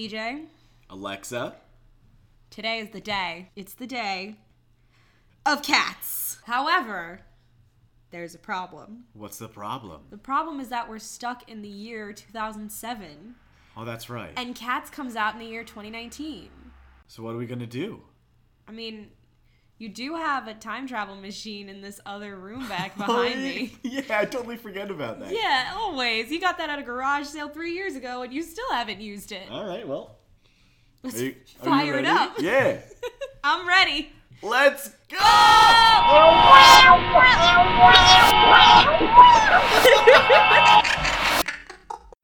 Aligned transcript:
CJ, 0.00 0.44
Alexa. 0.90 1.54
today 2.50 2.80
is 2.80 2.90
the 2.90 3.00
day. 3.00 3.48
It's 3.56 3.72
the 3.72 3.86
day 3.86 4.36
of 5.46 5.62
cats. 5.62 6.36
However, 6.44 7.22
there's 8.10 8.34
a 8.34 8.38
problem. 8.38 9.04
What's 9.14 9.38
the 9.38 9.48
problem? 9.48 10.02
The 10.10 10.18
problem 10.18 10.60
is 10.60 10.68
that 10.68 10.86
we're 10.90 10.98
stuck 10.98 11.48
in 11.48 11.62
the 11.62 11.70
year 11.70 12.12
2007 12.12 13.36
Oh, 13.74 13.86
that's 13.86 14.10
right. 14.10 14.32
and 14.36 14.54
Cats 14.54 14.90
comes 14.90 15.16
out 15.16 15.32
in 15.32 15.40
the 15.40 15.46
year 15.46 15.64
2019. 15.64 16.50
So 17.06 17.22
what 17.22 17.34
are 17.34 17.38
we 17.38 17.46
gonna 17.46 17.66
do? 17.66 18.02
I 18.68 18.72
mean, 18.72 19.08
you 19.78 19.90
do 19.90 20.14
have 20.14 20.48
a 20.48 20.54
time 20.54 20.86
travel 20.86 21.14
machine 21.14 21.68
in 21.68 21.82
this 21.82 22.00
other 22.06 22.36
room 22.36 22.66
back 22.68 22.92
oh, 23.00 23.06
behind 23.06 23.42
me. 23.42 23.74
yeah, 23.82 24.02
I 24.10 24.24
totally 24.24 24.56
forget 24.56 24.90
about 24.90 25.20
that. 25.20 25.30
Yeah, 25.32 25.72
always. 25.76 26.30
You 26.30 26.40
got 26.40 26.58
that 26.58 26.70
at 26.70 26.78
a 26.78 26.82
garage 26.82 27.26
sale 27.26 27.48
three 27.48 27.74
years 27.74 27.94
ago 27.94 28.22
and 28.22 28.32
you 28.32 28.42
still 28.42 28.70
haven't 28.70 29.00
used 29.00 29.32
it. 29.32 29.50
All 29.50 29.66
right. 29.66 29.86
Well, 29.86 30.16
Let's 31.02 31.20
are 31.20 31.24
you, 31.24 31.30
are 31.30 31.32
you 31.32 31.70
fire 31.70 31.98
it 31.98 32.06
up. 32.06 32.40
Yeah. 32.40 32.78
I'm 33.44 33.68
ready. 33.68 34.10
Let's 34.42 34.88
go. 35.08 35.16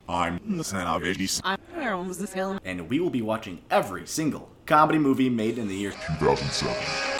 I'm 0.08 0.56
the 0.58 0.64
son 0.64 0.86
of 0.86 1.02
a 1.02 2.58
and 2.64 2.88
we 2.88 3.00
will 3.00 3.10
be 3.10 3.22
watching 3.22 3.62
every 3.70 4.06
single 4.06 4.50
comedy 4.66 4.98
movie 4.98 5.30
made 5.30 5.58
in 5.58 5.68
the 5.68 5.74
year 5.74 5.90
2007. 5.90 7.11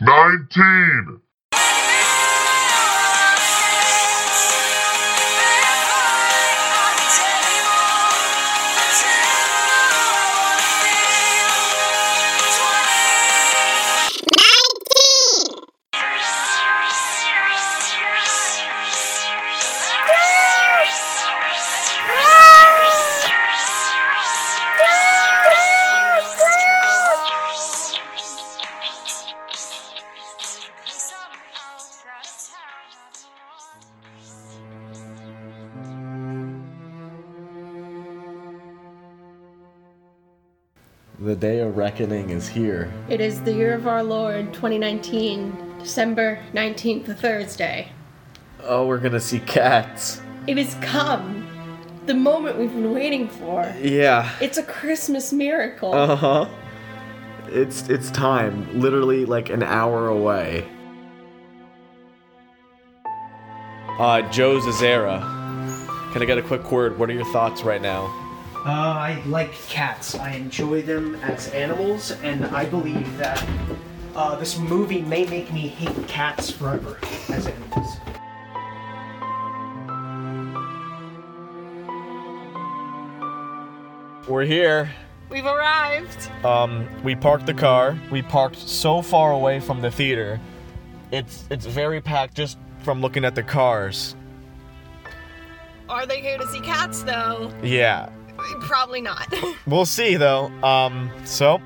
19 0.00 1.20
reckoning 41.98 42.30
is 42.30 42.46
here. 42.46 42.88
It 43.08 43.20
is 43.20 43.42
the 43.42 43.52
year 43.52 43.74
of 43.74 43.88
our 43.88 44.04
Lord 44.04 44.54
2019, 44.54 45.78
December 45.80 46.38
19th, 46.52 47.08
a 47.08 47.14
Thursday. 47.14 47.90
Oh, 48.62 48.86
we're 48.86 48.98
gonna 48.98 49.18
see 49.18 49.40
cats. 49.40 50.22
It 50.46 50.58
has 50.58 50.76
come. 50.76 51.44
The 52.06 52.14
moment 52.14 52.56
we've 52.56 52.72
been 52.72 52.94
waiting 52.94 53.28
for. 53.28 53.74
Yeah. 53.80 54.30
It's 54.40 54.58
a 54.58 54.62
Christmas 54.62 55.32
miracle. 55.32 55.92
Uh 55.92 56.14
huh. 56.14 56.48
It's 57.48 57.88
it's 57.88 58.12
time. 58.12 58.80
Literally 58.80 59.24
like 59.24 59.50
an 59.50 59.64
hour 59.64 60.06
away. 60.06 60.68
Uh, 63.98 64.22
Joe 64.30 64.60
Zazera. 64.60 65.20
Can 66.12 66.22
I 66.22 66.26
get 66.26 66.38
a 66.38 66.42
quick 66.42 66.70
word? 66.70 66.96
What 66.96 67.10
are 67.10 67.14
your 67.14 67.30
thoughts 67.32 67.62
right 67.62 67.82
now? 67.82 68.17
Uh, 68.66 68.70
I 68.70 69.22
like 69.26 69.52
cats. 69.68 70.14
I 70.16 70.32
enjoy 70.32 70.82
them 70.82 71.14
as 71.16 71.48
animals, 71.48 72.10
and 72.22 72.44
I 72.46 72.64
believe 72.64 73.16
that 73.16 73.44
uh, 74.16 74.34
this 74.36 74.58
movie 74.58 75.00
may 75.02 75.24
make 75.26 75.52
me 75.52 75.68
hate 75.68 76.08
cats 76.08 76.50
forever 76.50 76.98
as 77.28 77.46
animals. 77.46 77.96
We're 84.26 84.44
here. 84.44 84.90
We've 85.30 85.46
arrived. 85.46 86.30
Um, 86.44 86.88
we 87.02 87.14
parked 87.14 87.46
the 87.46 87.54
car. 87.54 87.96
We 88.10 88.22
parked 88.22 88.58
so 88.58 89.02
far 89.02 89.32
away 89.32 89.60
from 89.60 89.80
the 89.80 89.90
theater. 89.90 90.40
It's 91.12 91.44
it's 91.48 91.64
very 91.64 92.00
packed 92.00 92.34
just 92.34 92.58
from 92.82 93.00
looking 93.00 93.24
at 93.24 93.34
the 93.34 93.42
cars. 93.42 94.16
Are 95.88 96.04
they 96.06 96.20
here 96.20 96.36
to 96.36 96.46
see 96.48 96.60
cats, 96.60 97.02
though? 97.02 97.50
Yeah. 97.62 98.10
Probably 98.60 99.00
not. 99.00 99.32
We'll 99.66 99.86
see 99.86 100.16
though. 100.16 100.46
Um, 100.62 101.10
so 101.24 101.60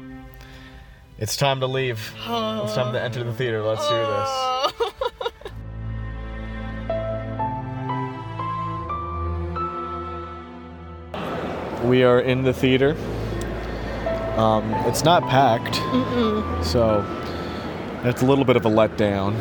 it's 1.19 1.37
time 1.37 1.61
to 1.61 1.67
leave. 1.67 1.99
It's 2.19 2.75
time 2.75 2.93
to 2.93 3.01
enter 3.01 3.23
the 3.23 3.33
theater. 3.33 3.63
Let's 3.63 3.89
do 3.89 3.95
this. 3.95 5.43
We 11.85 12.05
are 12.05 12.21
in 12.21 12.43
the 12.43 12.53
theater. 12.53 12.97
Um, 14.37 14.73
it's 14.87 15.05
not 15.05 15.23
packed, 15.29 15.77
so 16.65 17.05
it's 18.05 18.23
a 18.23 18.25
little 18.25 18.45
bit 18.45 18.57
of 18.57 18.65
a 18.65 18.71
letdown. 18.71 19.35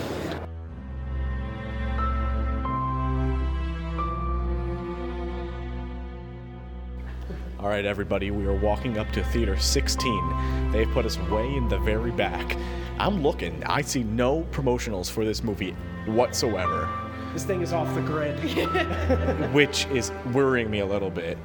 Right, 7.71 7.85
everybody, 7.85 8.31
we 8.31 8.45
are 8.45 8.53
walking 8.53 8.97
up 8.97 9.09
to 9.13 9.23
theater 9.23 9.57
16. 9.57 10.71
They've 10.73 10.89
put 10.89 11.05
us 11.05 11.17
way 11.29 11.55
in 11.55 11.69
the 11.69 11.79
very 11.79 12.11
back. 12.11 12.57
I'm 12.99 13.23
looking. 13.23 13.63
I 13.63 13.81
see 13.81 14.03
no 14.03 14.45
promotionals 14.51 15.09
for 15.09 15.23
this 15.23 15.41
movie 15.41 15.71
whatsoever, 16.05 16.89
This 17.31 17.45
thing 17.45 17.61
is 17.61 17.71
off 17.71 17.95
the 17.95 18.01
grid. 18.01 18.37
which 19.53 19.85
is 19.85 20.11
worrying 20.33 20.69
me 20.69 20.79
a 20.79 20.85
little 20.85 21.09
bit. 21.09 21.37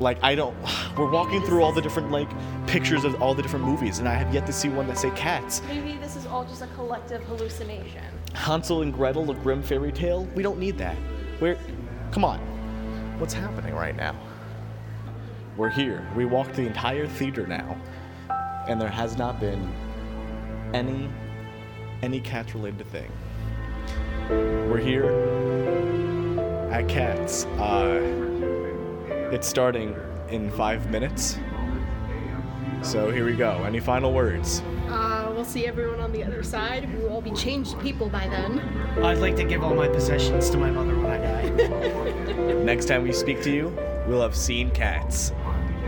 Like 0.00 0.18
I 0.22 0.34
don't 0.34 0.56
we're 0.96 1.10
walking 1.10 1.42
through 1.42 1.62
all 1.62 1.72
the 1.72 1.82
different 1.82 2.10
like 2.10 2.30
pictures 2.66 3.04
of 3.04 3.20
all 3.20 3.34
the 3.34 3.42
different 3.42 3.66
movies 3.66 3.98
and 3.98 4.08
I 4.08 4.14
have 4.14 4.32
yet 4.32 4.46
to 4.46 4.54
see 4.54 4.70
one 4.70 4.86
that 4.86 4.96
say 4.96 5.10
cats. 5.10 5.60
Maybe 5.68 5.98
this 5.98 6.16
is 6.16 6.24
all 6.24 6.46
just 6.46 6.62
a 6.62 6.66
collective 6.68 7.22
hallucination. 7.24 8.04
Hansel 8.32 8.80
and 8.80 8.94
Gretel, 8.94 9.30
a 9.30 9.34
grim 9.34 9.62
fairy 9.62 9.92
tale. 9.92 10.24
We 10.34 10.42
don't 10.42 10.58
need 10.58 10.78
that. 10.78 10.96
We're 11.42 11.58
come 12.10 12.24
on. 12.24 12.38
What's 13.18 13.34
happening 13.34 13.74
right 13.74 13.94
now? 13.94 14.16
We're 15.56 15.70
here. 15.70 16.06
We 16.14 16.26
walked 16.26 16.54
the 16.54 16.66
entire 16.66 17.06
theater 17.06 17.46
now. 17.46 17.78
And 18.68 18.78
there 18.80 18.90
has 18.90 19.16
not 19.16 19.40
been 19.40 19.72
any 20.74 21.08
any 22.02 22.20
cat 22.20 22.52
related 22.52 22.86
thing. 22.88 23.10
We're 24.28 24.78
here 24.78 25.06
at 26.70 26.88
Cats. 26.88 27.46
Uh 27.58 28.24
it's 29.32 29.48
starting 29.48 29.96
in 30.28 30.50
five 30.50 30.90
minutes. 30.90 31.38
So 32.82 33.10
here 33.10 33.24
we 33.24 33.34
go. 33.34 33.64
Any 33.64 33.80
final 33.80 34.12
words? 34.12 34.62
Uh, 34.88 35.32
we'll 35.34 35.44
see 35.44 35.66
everyone 35.66 36.00
on 36.00 36.12
the 36.12 36.22
other 36.22 36.42
side. 36.42 36.92
We 36.92 37.02
will 37.02 37.14
all 37.14 37.20
be 37.20 37.32
changed 37.32 37.78
people 37.80 38.08
by 38.08 38.28
then. 38.28 38.60
I'd 39.02 39.18
like 39.18 39.34
to 39.36 39.44
give 39.44 39.64
all 39.64 39.74
my 39.74 39.88
possessions 39.88 40.50
to 40.50 40.58
my 40.58 40.70
mother 40.70 40.94
when 40.96 41.06
I 41.06 41.18
die. 41.18 42.52
Next 42.62 42.86
time 42.86 43.02
we 43.02 43.12
speak 43.12 43.42
to 43.42 43.50
you, 43.50 43.76
we'll 44.06 44.22
have 44.22 44.36
seen 44.36 44.70
cats. 44.70 45.32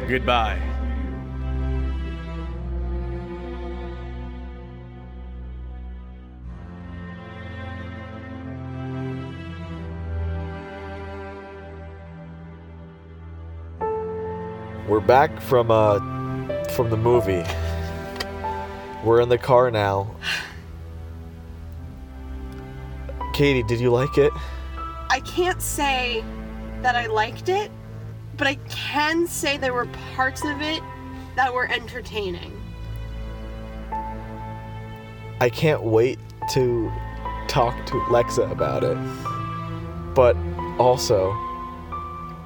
Goodbye. 0.07 0.61
We're 14.89 15.01
back 15.01 15.41
from 15.43 15.71
uh 15.71 15.99
from 16.71 16.89
the 16.91 16.97
movie. 16.97 17.45
We're 19.05 19.21
in 19.21 19.29
the 19.29 19.37
car 19.37 19.71
now. 19.71 20.15
Katie, 23.35 23.63
did 23.63 23.81
you 23.81 23.91
like 23.91 24.19
it? 24.19 24.33
I 25.11 25.21
can't 25.21 25.63
say 25.63 26.25
that 26.83 26.97
I 26.97 27.07
liked 27.07 27.49
it, 27.49 27.71
but 28.39 28.47
I 28.47 28.55
can 28.69 29.27
say 29.27 29.59
there 29.59 29.75
were 29.75 29.87
parts 30.15 30.45
of 30.45 30.63
it 30.63 30.81
that 31.35 31.53
were 31.53 31.67
entertaining. 31.71 32.53
I 35.41 35.51
can't 35.51 35.83
wait 35.83 36.19
to 36.53 36.91
talk 37.49 37.75
to 37.87 37.95
Lexa 38.11 38.51
about 38.51 38.85
it. 38.85 38.97
But 40.15 40.37
also, 40.79 41.37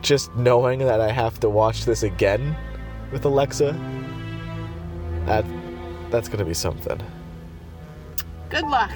just 0.00 0.34
knowing 0.34 0.80
that 0.80 1.00
I 1.00 1.10
have 1.10 1.38
to 1.40 1.48
watch 1.48 1.84
this 1.84 2.02
again 2.02 2.56
with 3.12 3.24
Alexa, 3.24 3.72
that 5.26 5.44
that's 6.10 6.28
gonna 6.28 6.44
be 6.44 6.54
something. 6.54 7.00
Good 8.50 8.66
luck. 8.66 8.94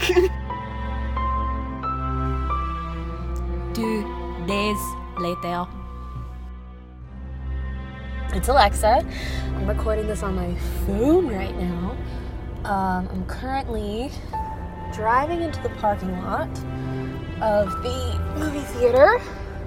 Two 3.74 4.04
days 4.46 4.78
later. 5.18 5.66
It's 8.36 8.48
Alexa. 8.48 9.02
I'm 9.54 9.66
recording 9.66 10.06
this 10.06 10.22
on 10.22 10.34
my 10.34 10.54
phone 10.84 11.26
right 11.26 11.56
now. 11.56 11.96
Um, 12.66 13.08
I'm 13.10 13.24
currently 13.24 14.10
driving 14.92 15.40
into 15.40 15.62
the 15.62 15.70
parking 15.70 16.12
lot 16.20 16.50
of 17.40 17.70
the 17.82 18.34
movie 18.36 18.60
theater 18.60 19.22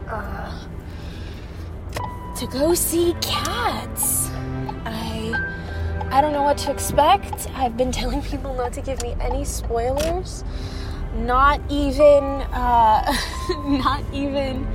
uh, 0.08 0.68
to 2.38 2.46
go 2.46 2.76
see 2.76 3.16
Cats. 3.22 4.30
I 4.86 5.34
I 6.12 6.22
don't 6.22 6.32
know 6.32 6.44
what 6.44 6.60
to 6.60 6.72
expect. 6.72 7.50
I've 7.56 7.76
been 7.76 7.92
telling 8.02 8.22
people 8.22 8.54
not 8.54 8.74
to 8.74 8.82
give 8.82 9.02
me 9.02 9.16
any 9.20 9.46
spoilers. 9.46 10.44
Not 11.16 11.60
even 11.72 12.24
uh, 12.24 13.18
not 13.66 14.04
even 14.14 14.68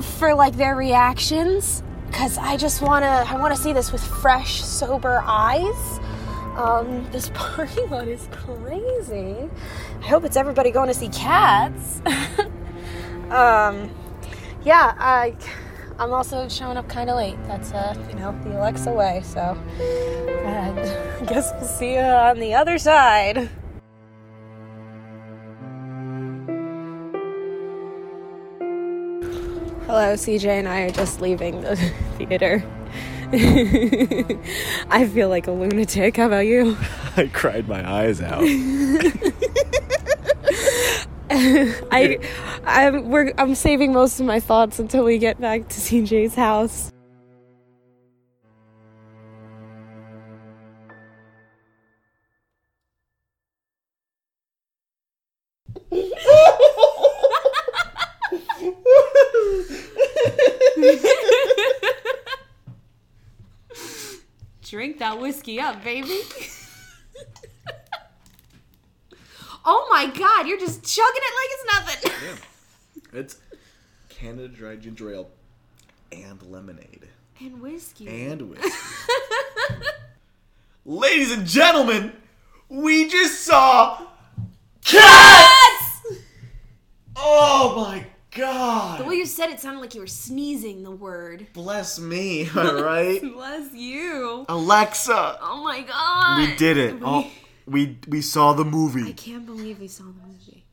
for 0.00 0.32
like 0.32 0.54
their 0.54 0.76
reactions 0.76 1.82
because 2.14 2.38
I 2.38 2.56
just 2.56 2.80
want 2.80 3.02
to 3.02 3.08
I 3.08 3.36
want 3.36 3.56
to 3.56 3.60
see 3.60 3.72
this 3.72 3.90
with 3.90 4.00
fresh 4.00 4.62
sober 4.62 5.20
eyes. 5.26 5.98
Um, 6.54 7.10
this 7.10 7.28
parking 7.34 7.90
lot 7.90 8.06
is 8.06 8.28
crazy. 8.30 9.50
I 10.00 10.06
hope 10.06 10.22
it's 10.22 10.36
everybody 10.36 10.70
going 10.70 10.86
to 10.86 10.94
see 10.94 11.08
cats. 11.08 12.00
um, 13.30 13.90
yeah, 14.62 14.94
I 14.96 15.36
I'm 15.98 16.12
also 16.12 16.48
showing 16.48 16.76
up 16.76 16.88
kind 16.88 17.10
of 17.10 17.16
late. 17.16 17.36
That's 17.48 17.72
uh, 17.72 17.96
you 18.08 18.14
know, 18.14 18.30
the 18.44 18.60
Alexa 18.60 18.92
way. 18.92 19.20
So, 19.24 19.40
and 20.44 20.78
I 21.20 21.24
guess 21.24 21.50
we'll 21.54 21.68
see 21.68 21.94
you 21.94 22.00
on 22.00 22.38
the 22.38 22.54
other 22.54 22.78
side. 22.78 23.50
Hello, 29.94 30.14
CJ 30.14 30.46
and 30.46 30.66
I 30.66 30.80
are 30.80 30.90
just 30.90 31.20
leaving 31.20 31.60
the 31.60 31.76
theater. 32.18 32.64
I 34.90 35.06
feel 35.06 35.28
like 35.28 35.46
a 35.46 35.52
lunatic. 35.52 36.16
How 36.16 36.26
about 36.26 36.46
you? 36.46 36.76
I 37.16 37.30
cried 37.32 37.68
my 37.68 37.88
eyes 37.88 38.20
out. 38.20 38.42
I, 41.30 42.18
I'm 42.64 43.08
we're 43.08 43.32
I'm 43.38 43.54
saving 43.54 43.92
most 43.92 44.18
of 44.18 44.26
my 44.26 44.40
thoughts 44.40 44.80
until 44.80 45.04
we 45.04 45.18
get 45.18 45.40
back 45.40 45.68
to 45.68 45.80
CJ's 45.80 46.34
house. 46.34 46.90
That 65.14 65.20
whiskey 65.20 65.60
up, 65.60 65.82
baby. 65.84 66.08
oh 69.64 69.86
my 69.90 70.06
god, 70.06 70.46
you're 70.46 70.58
just 70.58 70.84
chugging 70.84 71.22
it 71.22 71.34
like 71.36 71.50
it's 71.50 71.64
nothing. 71.74 72.38
It's 73.12 73.36
Canada 74.08 74.48
Dry 74.48 74.74
Ginger 74.74 75.12
Ale 75.12 75.30
and 76.10 76.42
lemonade. 76.42 77.06
And 77.38 77.60
whiskey. 77.60 78.08
And 78.08 78.50
whiskey. 78.50 78.68
Ladies 80.84 81.30
and 81.30 81.46
gentlemen, 81.46 82.12
we 82.68 83.08
just 83.08 83.42
saw 83.42 84.04
cats! 84.84 86.02
Oh 87.14 87.76
my 87.76 88.04
god! 88.34 89.00
The 89.00 89.04
way 89.04 89.14
you 89.16 89.26
said 89.26 89.50
it 89.50 89.60
sounded 89.60 89.80
like 89.80 89.94
you 89.94 90.00
were 90.00 90.06
sneezing 90.06 90.82
the 90.82 90.90
word. 90.90 91.46
Bless 91.52 91.98
me, 91.98 92.48
alright? 92.56 93.20
Bless 93.22 93.72
you. 93.72 94.44
Alexa! 94.48 95.38
Oh 95.40 95.62
my 95.64 95.80
god. 95.82 96.38
We 96.38 96.54
did 96.56 96.76
it. 96.76 96.94
We- 96.94 97.00
Oh, 97.06 97.26
we 97.66 97.98
we 98.08 98.20
saw 98.20 98.52
the 98.52 98.64
movie. 98.64 99.08
I 99.08 99.12
can't 99.12 99.46
believe 99.46 99.80
we 99.80 99.88
saw 99.88 100.04
the 100.04 100.12
movie. 100.26 100.64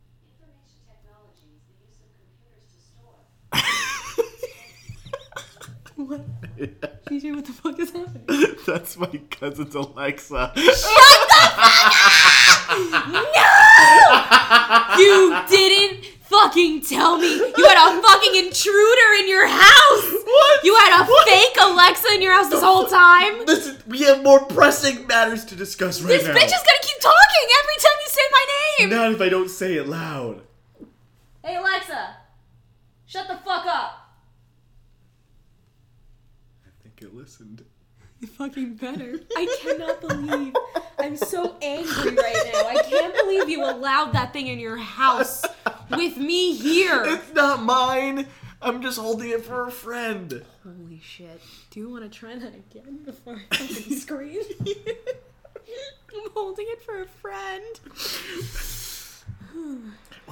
what? 5.96 6.22
DJ, 7.06 7.34
what 7.36 7.46
the 7.46 7.52
fuck 7.54 7.80
is 7.80 7.92
happening? 7.92 8.56
That's 8.66 8.98
my 8.98 9.08
cousin's 9.30 9.76
Alexa. 9.76 10.52
Shut 10.56 10.66
the 10.66 10.72
fuck 10.76 11.30
up! 11.34 11.42
No! 14.02 14.96
You 14.98 15.38
didn't 15.50 16.06
fucking 16.32 16.82
tell 16.82 17.18
me 17.18 17.28
you 17.36 17.66
had 17.68 17.78
a 17.78 18.02
fucking 18.02 18.36
intruder 18.46 19.08
in 19.20 19.28
your 19.28 19.46
house. 19.48 20.14
What? 20.24 20.64
You 20.64 20.76
had 20.78 21.02
a 21.02 21.06
What? 21.06 21.28
fake 21.28 21.58
Alexa 21.62 22.08
in 22.14 22.22
your 22.22 22.34
house 22.34 22.50
this 22.50 22.64
whole 22.64 22.86
time. 22.88 23.46
Listen, 23.46 23.78
we 23.88 24.02
have 24.04 24.24
more 24.24 24.46
pressing 24.46 25.06
matters 25.08 25.44
to 25.46 25.56
discuss 25.56 26.02
right 26.02 26.08
This 26.10 26.26
now. 26.26 26.34
This 26.34 26.44
bitch 26.44 26.48
is 26.48 26.52
gonna 26.64 26.82
keep 26.82 27.00
talking 27.02 27.48
every 27.62 27.78
time 27.78 27.98
you 28.02 28.10
say 28.10 28.22
my 28.32 28.46
name. 28.80 28.90
Not 28.90 29.12
if 29.12 29.22
I 29.22 29.30
don't 29.30 29.50
say 29.50 29.76
it 29.76 29.88
loud. 29.88 30.42
Hey 31.44 31.58
Alexa, 31.58 32.16
shut 33.06 33.28
the 33.28 33.36
fuck 33.38 33.66
up. 33.66 33.98
I 36.66 36.70
think 36.82 37.02
it 37.02 37.14
listened. 37.14 37.66
You 38.22 38.28
fucking 38.28 38.76
better. 38.76 39.20
I 39.36 39.58
cannot 39.62 40.00
believe. 40.02 40.54
I'm 41.00 41.18
so 41.18 41.56
angry 41.64 42.16
right 42.16 42.52
now. 42.54 42.68
I 42.68 42.84
can't 42.88 43.16
believe 43.16 43.50
you 43.50 43.64
allowed 43.64 44.14
that 44.14 44.32
thing 44.32 44.46
in 44.46 44.60
your 44.60 44.78
house 44.78 45.44
with 45.96 46.18
me 46.18 46.54
here. 46.56 47.04
It's 47.06 47.34
not 47.34 47.64
mine. 47.64 48.28
I'm 48.62 48.82
just 48.82 49.00
holding 49.00 49.30
it 49.30 49.44
for 49.44 49.66
a 49.68 49.72
friend. 49.72 50.44
Holy 50.64 51.00
shit. 51.04 51.42
Do 51.72 51.80
you 51.80 51.90
want 51.90 52.04
to 52.04 52.10
try 52.10 52.36
that 52.36 52.54
again 52.54 53.00
before 53.04 53.42
I 53.52 53.56
fucking 53.56 53.98
scream? 53.98 54.42
I'm 56.14 56.32
holding 56.34 56.66
it 56.70 56.82
for 56.84 57.02
a 57.02 57.08
friend. 57.08 57.80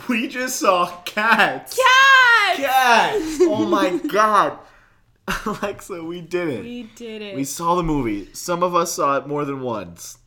We 0.07 0.27
just 0.27 0.57
saw 0.59 1.01
cats. 1.05 1.75
Cat! 1.77 2.57
Cats. 2.57 3.39
Oh 3.41 3.65
my 3.65 3.97
god. 4.07 4.59
Alexa, 5.45 6.03
we 6.03 6.21
did 6.21 6.47
it. 6.49 6.63
We 6.63 6.83
did 6.95 7.21
it. 7.21 7.35
We 7.35 7.43
saw 7.43 7.75
the 7.75 7.83
movie. 7.83 8.29
Some 8.33 8.63
of 8.63 8.75
us 8.75 8.93
saw 8.93 9.17
it 9.17 9.27
more 9.27 9.45
than 9.45 9.61
once. 9.61 10.17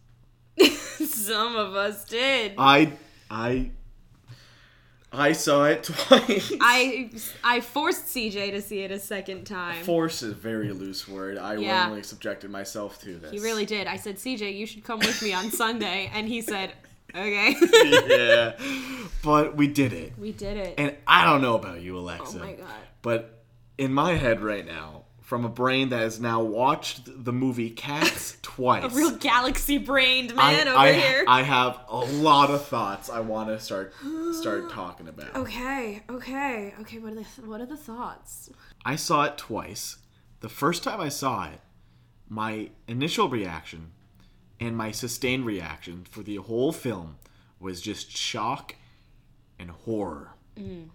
Some 0.63 1.57
of 1.57 1.75
us 1.75 2.05
did. 2.05 2.55
I 2.59 2.93
I 3.31 3.71
I 5.13 5.33
saw 5.33 5.65
it 5.67 5.83
twice. 5.85 6.53
I 6.61 7.11
I 7.45 7.61
forced 7.61 8.07
CJ 8.07 8.53
to 8.53 8.63
see 8.63 8.81
it 8.81 8.91
a 8.91 8.99
second 8.99 9.45
time. 9.45 9.85
Force 9.85 10.23
is 10.23 10.33
a 10.33 10.35
very 10.35 10.73
loose 10.73 11.07
word. 11.07 11.37
I 11.39 11.57
Yeah. 11.57 11.85
willingly 11.87 12.03
subjected 12.03 12.51
myself 12.51 13.01
to 13.03 13.19
this. 13.19 13.31
He 13.31 13.39
really 13.39 13.67
did. 13.67 13.87
I 13.87 13.97
said, 13.97 14.17
CJ, 14.17 14.57
you 14.57 14.65
should 14.67 14.85
come 14.85 15.01
with 15.01 15.21
me 15.23 15.33
on 15.35 15.51
Sunday. 15.63 16.11
And 16.15 16.27
he 16.29 16.41
said, 16.41 16.73
okay. 17.15 17.55
yeah. 18.09 18.53
But 19.23 19.55
we 19.57 19.69
did 19.69 19.93
it. 19.93 20.15
we 20.19 20.33
did 20.33 20.57
it. 20.57 20.75
And 20.79 20.97
I 21.07 21.25
don't 21.25 21.43
know 21.43 21.55
about 21.57 21.81
you, 21.83 21.97
Alexa. 21.99 22.39
oh 22.41 22.45
my 22.45 22.53
god. 22.55 22.69
But 23.03 23.45
in 23.79 23.93
my 23.93 24.15
head 24.15 24.41
right 24.41 24.65
now, 24.67 25.02
from 25.33 25.47
a 25.47 25.49
brain 25.49 25.89
that 25.89 26.01
has 26.01 26.21
now 26.21 26.43
watched 26.43 27.25
the 27.25 27.33
movie 27.33 27.71
Cats 27.71 28.37
twice. 28.43 28.85
A 28.85 28.95
real 28.95 29.13
galaxy 29.13 29.79
brained 29.79 30.31
I, 30.37 30.53
man 30.53 30.69
over 30.69 30.77
I, 30.77 30.93
here. 30.93 31.25
I 31.27 31.41
have 31.41 31.81
a 31.89 32.01
lot 32.01 32.51
of 32.51 32.67
thoughts 32.67 33.09
I 33.09 33.21
want 33.21 33.49
to 33.49 33.59
start 33.59 33.95
start 34.35 34.71
talking 34.71 35.09
about. 35.09 35.35
okay, 35.35 36.03
okay, 36.11 36.75
okay. 36.83 36.99
What 36.99 37.13
are 37.13 37.15
the 37.15 37.23
what 37.47 37.63
are 37.63 37.67
the 37.67 37.79
thoughts? 37.79 38.51
I 38.85 38.97
saw 38.97 39.23
it 39.23 39.39
twice. 39.39 39.97
The 40.41 40.51
first 40.51 40.85
time 40.85 41.01
I 41.01 41.09
saw 41.09 41.45
it, 41.45 41.61
my 42.29 42.69
initial 42.87 43.31
reaction 43.31 43.93
and 44.61 44.77
my 44.77 44.91
sustained 44.91 45.47
reaction 45.47 46.05
for 46.11 46.23
the 46.23 46.37
whole 46.37 46.73
film 46.73 47.17
was 47.59 47.81
just 47.81 48.15
shock 48.15 48.75
and 49.59 49.71
horror. 49.71 50.33
Mm. 50.59 50.91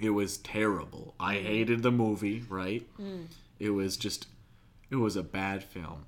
It 0.00 0.08
was 0.08 0.38
terrible. 0.38 1.14
I 1.20 1.34
mm. 1.34 1.42
hated 1.42 1.82
the 1.82 1.92
movie, 1.92 2.46
right? 2.48 2.88
Mm. 2.98 3.26
It 3.64 3.70
was 3.70 3.96
just, 3.96 4.26
it 4.90 4.96
was 4.96 5.16
a 5.16 5.22
bad 5.22 5.64
film. 5.64 6.04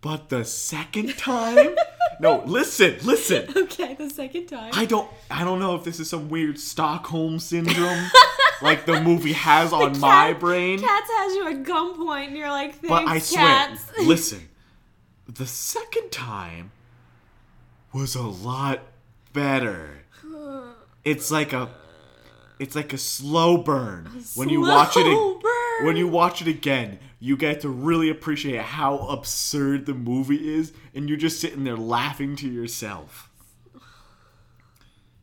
But 0.00 0.30
the 0.30 0.46
second 0.46 1.18
time, 1.18 1.76
no, 2.20 2.42
listen, 2.46 2.96
listen. 3.04 3.46
Okay, 3.54 3.92
the 3.92 4.08
second 4.08 4.46
time. 4.46 4.70
I 4.72 4.86
don't 4.86 5.10
I 5.30 5.44
don't 5.44 5.58
know 5.58 5.74
if 5.74 5.84
this 5.84 6.00
is 6.00 6.08
some 6.08 6.30
weird 6.30 6.58
Stockholm 6.58 7.38
syndrome 7.38 8.08
like 8.62 8.86
the 8.86 9.02
movie 9.02 9.34
has 9.34 9.70
on 9.74 10.00
my 10.00 10.32
brain. 10.32 10.78
Cats 10.78 11.10
has 11.10 11.34
you 11.34 11.46
at 11.48 11.62
gunpoint, 11.62 12.28
and 12.28 12.36
you're 12.38 12.50
like, 12.50 12.72
thanks, 12.72 12.88
but 12.88 13.06
I 13.06 13.18
swear, 13.18 13.76
listen. 14.06 14.48
The 15.28 15.46
second 15.46 16.10
time 16.10 16.72
was 17.92 18.14
a 18.14 18.22
lot 18.22 18.80
better. 19.34 20.04
It's 21.04 21.30
like 21.30 21.52
a 21.52 21.68
it's 22.58 22.74
like 22.74 22.94
a 22.94 22.98
slow 22.98 23.58
burn. 23.58 24.06
when 24.36 24.48
you 24.48 24.62
watch 24.62 24.96
it 24.96 25.02
slow. 25.02 25.38
When 25.82 25.96
you 25.96 26.08
watch 26.08 26.40
it 26.40 26.48
again, 26.48 26.98
you 27.18 27.36
get 27.36 27.60
to 27.62 27.68
really 27.68 28.10
appreciate 28.10 28.60
how 28.60 28.98
absurd 28.98 29.86
the 29.86 29.94
movie 29.94 30.54
is 30.54 30.72
and 30.94 31.08
you're 31.08 31.18
just 31.18 31.40
sitting 31.40 31.64
there 31.64 31.76
laughing 31.76 32.36
to 32.36 32.48
yourself. 32.48 33.30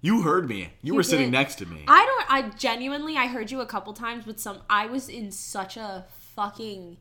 You 0.02 0.24
heard 0.24 0.50
me. 0.50 0.74
You, 0.82 0.96
were 0.96 1.04
sitting 1.04 1.30
next 1.30 1.56
to 1.56 1.68
me. 1.68 1.84
I 1.88 2.06
don't. 2.06 2.32
I 2.32 2.50
genuinely 2.58 3.18
I 3.18 3.28
heard 3.28 3.52
you 3.52 3.62
a 3.62 3.68
couple 3.68 3.94
times 3.94 4.26
but 4.26 4.40
some 4.40 4.62
I 4.70 4.88
was 4.88 5.10
in 5.10 5.32
such 5.32 5.78
a 5.78 6.06
fucking 6.36 6.98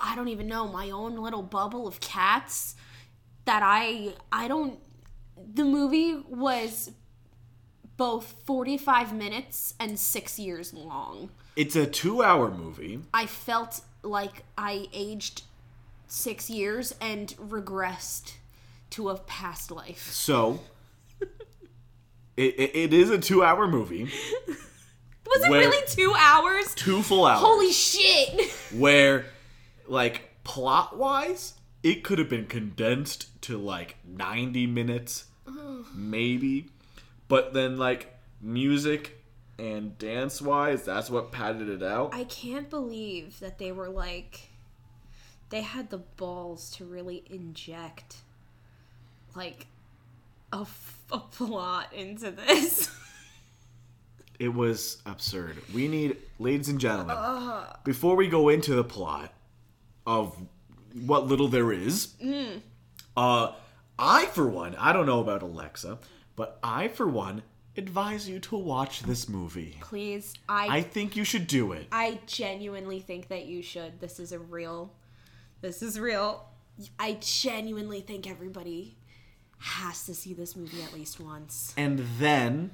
I 0.00 0.16
don't 0.16 0.28
even 0.28 0.46
know, 0.46 0.66
my 0.68 0.90
own 0.90 1.16
little 1.16 1.42
bubble 1.42 1.86
of 1.86 2.00
cats 2.00 2.76
that 3.44 3.62
I 3.62 4.14
I 4.32 4.48
don't 4.48 4.78
the 5.36 5.64
movie 5.64 6.16
was 6.28 6.92
both 7.98 8.34
45 8.46 9.14
minutes 9.14 9.74
and 9.78 9.98
6 9.98 10.38
years 10.38 10.72
long. 10.72 11.30
It's 11.56 11.74
a 11.74 11.86
two-hour 11.86 12.50
movie. 12.50 13.00
I 13.14 13.26
felt 13.26 13.80
like 14.02 14.44
I 14.58 14.86
aged 14.92 15.42
6 16.06 16.50
years 16.50 16.94
and 17.00 17.28
regressed 17.38 18.34
to 18.90 19.08
a 19.08 19.16
past 19.18 19.70
life. 19.70 20.10
So, 20.12 20.60
it, 22.36 22.54
it, 22.58 22.76
it 22.76 22.92
is 22.92 23.10
a 23.10 23.18
two-hour 23.18 23.66
movie, 23.68 24.04
Was 25.26 25.42
it 25.44 25.50
Where- 25.50 25.60
really 25.60 25.82
2 25.88 26.14
hours? 26.16 26.74
two 26.74 27.02
full 27.02 27.24
hours. 27.24 27.40
Holy 27.40 27.72
shit. 27.72 28.50
where 28.74 29.24
like 29.88 30.30
plot 30.44 30.96
wise 30.98 31.54
it 31.82 32.02
could 32.04 32.18
have 32.18 32.28
been 32.28 32.46
condensed 32.46 33.28
to 33.42 33.56
like 33.56 33.94
90 34.04 34.66
minutes 34.66 35.24
maybe 35.94 36.66
but 37.28 37.54
then 37.54 37.76
like 37.78 38.12
music 38.40 39.15
and 39.58 39.96
dance 39.98 40.42
wise 40.42 40.84
that's 40.84 41.08
what 41.10 41.32
padded 41.32 41.68
it 41.68 41.82
out. 41.82 42.14
I 42.14 42.24
can't 42.24 42.68
believe 42.68 43.40
that 43.40 43.58
they 43.58 43.72
were 43.72 43.88
like 43.88 44.48
they 45.50 45.62
had 45.62 45.90
the 45.90 45.98
balls 45.98 46.70
to 46.72 46.84
really 46.84 47.24
inject 47.30 48.16
like 49.34 49.66
a, 50.52 50.60
f- 50.60 50.98
a 51.12 51.18
plot 51.18 51.92
into 51.92 52.30
this. 52.30 52.90
it 54.38 54.52
was 54.52 55.02
absurd. 55.06 55.56
We 55.74 55.88
need 55.88 56.16
ladies 56.38 56.68
and 56.68 56.80
gentlemen 56.80 57.16
before 57.84 58.16
we 58.16 58.28
go 58.28 58.48
into 58.48 58.74
the 58.74 58.84
plot 58.84 59.32
of 60.06 60.36
what 61.04 61.26
little 61.26 61.48
there 61.48 61.72
is 61.72 62.14
uh 63.16 63.52
i 63.98 64.26
for 64.26 64.46
one 64.48 64.74
i 64.76 64.92
don't 64.92 65.06
know 65.06 65.20
about 65.20 65.42
alexa 65.42 65.98
but 66.36 66.58
i 66.62 66.88
for 66.88 67.06
one 67.06 67.42
advise 67.76 68.28
you 68.28 68.38
to 68.40 68.56
watch 68.56 69.02
this 69.02 69.28
movie 69.28 69.76
Please, 69.80 70.34
I 70.48 70.78
I 70.78 70.82
think 70.82 71.16
you 71.16 71.24
should 71.24 71.46
do 71.46 71.72
it. 71.72 71.86
I 71.92 72.18
genuinely 72.26 73.00
think 73.00 73.28
that 73.28 73.46
you 73.46 73.62
should. 73.62 74.00
This 74.00 74.18
is 74.20 74.32
a 74.32 74.38
real 74.38 74.92
this 75.60 75.82
is 75.82 75.98
real. 75.98 76.44
I 76.98 77.16
genuinely 77.20 78.00
think 78.00 78.28
everybody 78.28 78.96
has 79.58 80.04
to 80.06 80.14
see 80.14 80.34
this 80.34 80.54
movie 80.54 80.82
at 80.82 80.92
least 80.92 81.18
once. 81.18 81.72
And 81.76 82.00
then, 82.18 82.72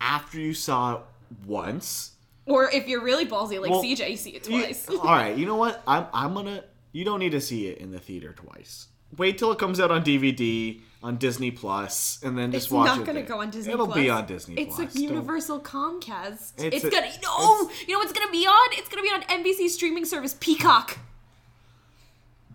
after 0.00 0.38
you 0.38 0.54
saw 0.54 0.94
it 0.94 1.00
once, 1.46 2.12
Or 2.46 2.70
if 2.70 2.86
you're 2.86 3.02
really 3.02 3.26
ballsy 3.26 3.60
like 3.60 3.70
Well, 3.70 3.82
CJ, 3.82 4.16
see 4.18 4.30
it 4.30 4.48
you- 4.48 4.60
twice. 4.62 4.88
all 4.90 4.98
right, 5.04 5.36
you 5.36 5.46
know 5.46 5.56
what? 5.56 5.82
I'm 5.86 6.06
I'm 6.12 6.34
gonna. 6.34 6.64
You 6.92 7.04
don't 7.04 7.18
need 7.20 7.32
to 7.32 7.40
see 7.40 7.68
it 7.68 7.78
in 7.78 7.90
the 7.90 7.98
theater 7.98 8.32
twice. 8.32 8.88
Wait 9.16 9.38
till 9.38 9.50
it 9.52 9.58
comes 9.58 9.80
out 9.80 9.90
on 9.90 10.04
DVD 10.04 10.80
on 11.02 11.16
Disney 11.16 11.50
Plus, 11.50 12.20
and 12.22 12.38
then 12.38 12.52
just 12.52 12.66
It's 12.66 12.72
watch 12.72 12.96
not 12.98 13.04
gonna 13.06 13.22
go 13.22 13.40
on 13.40 13.50
Disney 13.50 13.72
It'll 13.72 13.86
Plus. 13.86 13.98
be 13.98 14.08
on 14.10 14.26
Disney 14.26 14.54
Plus. 14.54 14.66
It's 14.66 14.76
Plus. 14.76 14.94
a 14.96 15.00
universal 15.00 15.60
Comcast. 15.60 16.52
It's 16.58 16.76
It's, 16.76 16.84
a- 16.84 16.90
gonna 16.90 17.08
no. 17.22 17.70
You 17.86 17.94
know 17.94 17.98
what's 17.98 18.12
gonna 18.12 18.30
be 18.30 18.46
on? 18.46 18.68
It's 18.72 18.88
gonna 18.88 19.02
be 19.02 19.08
on 19.08 19.22
NBC 19.22 19.68
streaming 19.68 20.04
service 20.04 20.36
Peacock. 20.38 20.98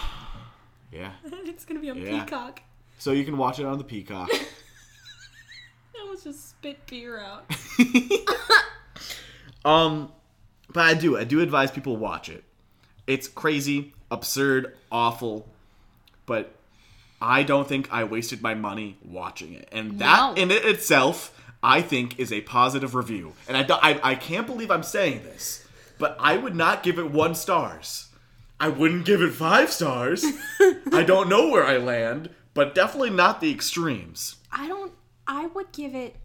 Yeah. 0.91 1.11
it's 1.25 1.65
gonna 1.65 1.81
be 1.81 1.89
on 1.89 1.97
Yeah. 1.97 2.23
Peacock. 2.23 2.61
So 2.97 3.11
you 3.11 3.25
can 3.25 3.37
watch 3.37 3.59
it 3.59 3.65
on 3.65 3.77
the 3.77 3.83
Peacock. 3.83 4.29
I 4.33 6.01
almost 6.01 6.23
just 6.23 6.49
spit 6.49 6.85
beer 6.87 7.19
out. 7.19 7.45
Um, 9.65 10.13
but 10.71 10.85
I 10.85 10.93
do, 10.93 11.17
I 11.17 11.25
do 11.25 11.41
advise 11.41 11.71
people 11.71 11.97
watch 11.97 12.29
it. 12.29 12.45
It's 13.05 13.27
crazy, 13.27 13.93
absurd, 14.09 14.77
awful, 14.89 15.45
but 16.25 16.53
I 17.21 17.43
don't 17.43 17.67
think 17.67 17.91
I 17.91 18.03
wasted 18.03 18.41
my 18.41 18.53
money 18.53 18.97
watching 19.03 19.53
it, 19.53 19.67
and 19.71 19.99
that 19.99 20.35
No. 20.35 20.41
in 20.41 20.51
it 20.51 20.63
itself, 20.65 21.33
I 21.63 21.81
think, 21.81 22.19
is 22.19 22.31
a 22.31 22.41
positive 22.41 22.93
review. 22.93 23.33
And 23.47 23.57
I, 23.57 23.65
I, 23.81 23.99
I 24.11 24.15
can't 24.15 24.45
believe 24.45 24.69
I'm 24.69 24.83
saying 24.83 25.23
this, 25.23 25.65
but 25.97 26.15
I 26.19 26.37
would 26.37 26.55
not 26.55 26.83
give 26.83 26.99
it 26.99 27.09
one 27.11 27.33
stars. 27.33 28.09
I 28.59 28.69
wouldn't 28.69 29.05
give 29.05 29.21
it 29.21 29.33
five 29.33 29.71
stars. 29.71 30.23
I 30.91 31.03
don't 31.03 31.29
know 31.29 31.49
where 31.49 31.63
I 31.65 31.77
land, 31.77 32.29
but 32.53 32.73
definitely 32.75 33.11
not 33.11 33.41
the 33.41 33.51
extremes. 33.51 34.37
I 34.51 34.67
don't. 34.67 34.91
I 35.27 35.47
would 35.47 35.71
give 35.71 35.93
it. 35.95 36.15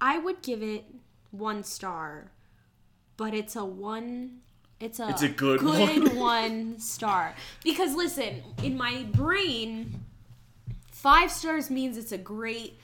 I 0.00 0.18
would 0.18 0.42
give 0.42 0.62
it 0.62 0.84
one 1.30 1.62
star, 1.62 2.30
but 3.16 3.34
it's 3.34 3.54
a 3.56 3.64
one. 3.64 4.40
It's 4.80 4.98
a. 4.98 5.08
It's 5.10 5.22
a 5.22 5.28
good 5.28 5.60
good 5.60 6.04
one. 6.08 6.16
one 6.16 6.78
star 6.80 7.34
because 7.62 7.94
listen, 7.94 8.42
in 8.62 8.76
my 8.76 9.04
brain, 9.12 10.00
five 10.90 11.30
stars 11.30 11.70
means 11.70 11.96
it's 11.98 12.12
a 12.12 12.18
great. 12.18 12.78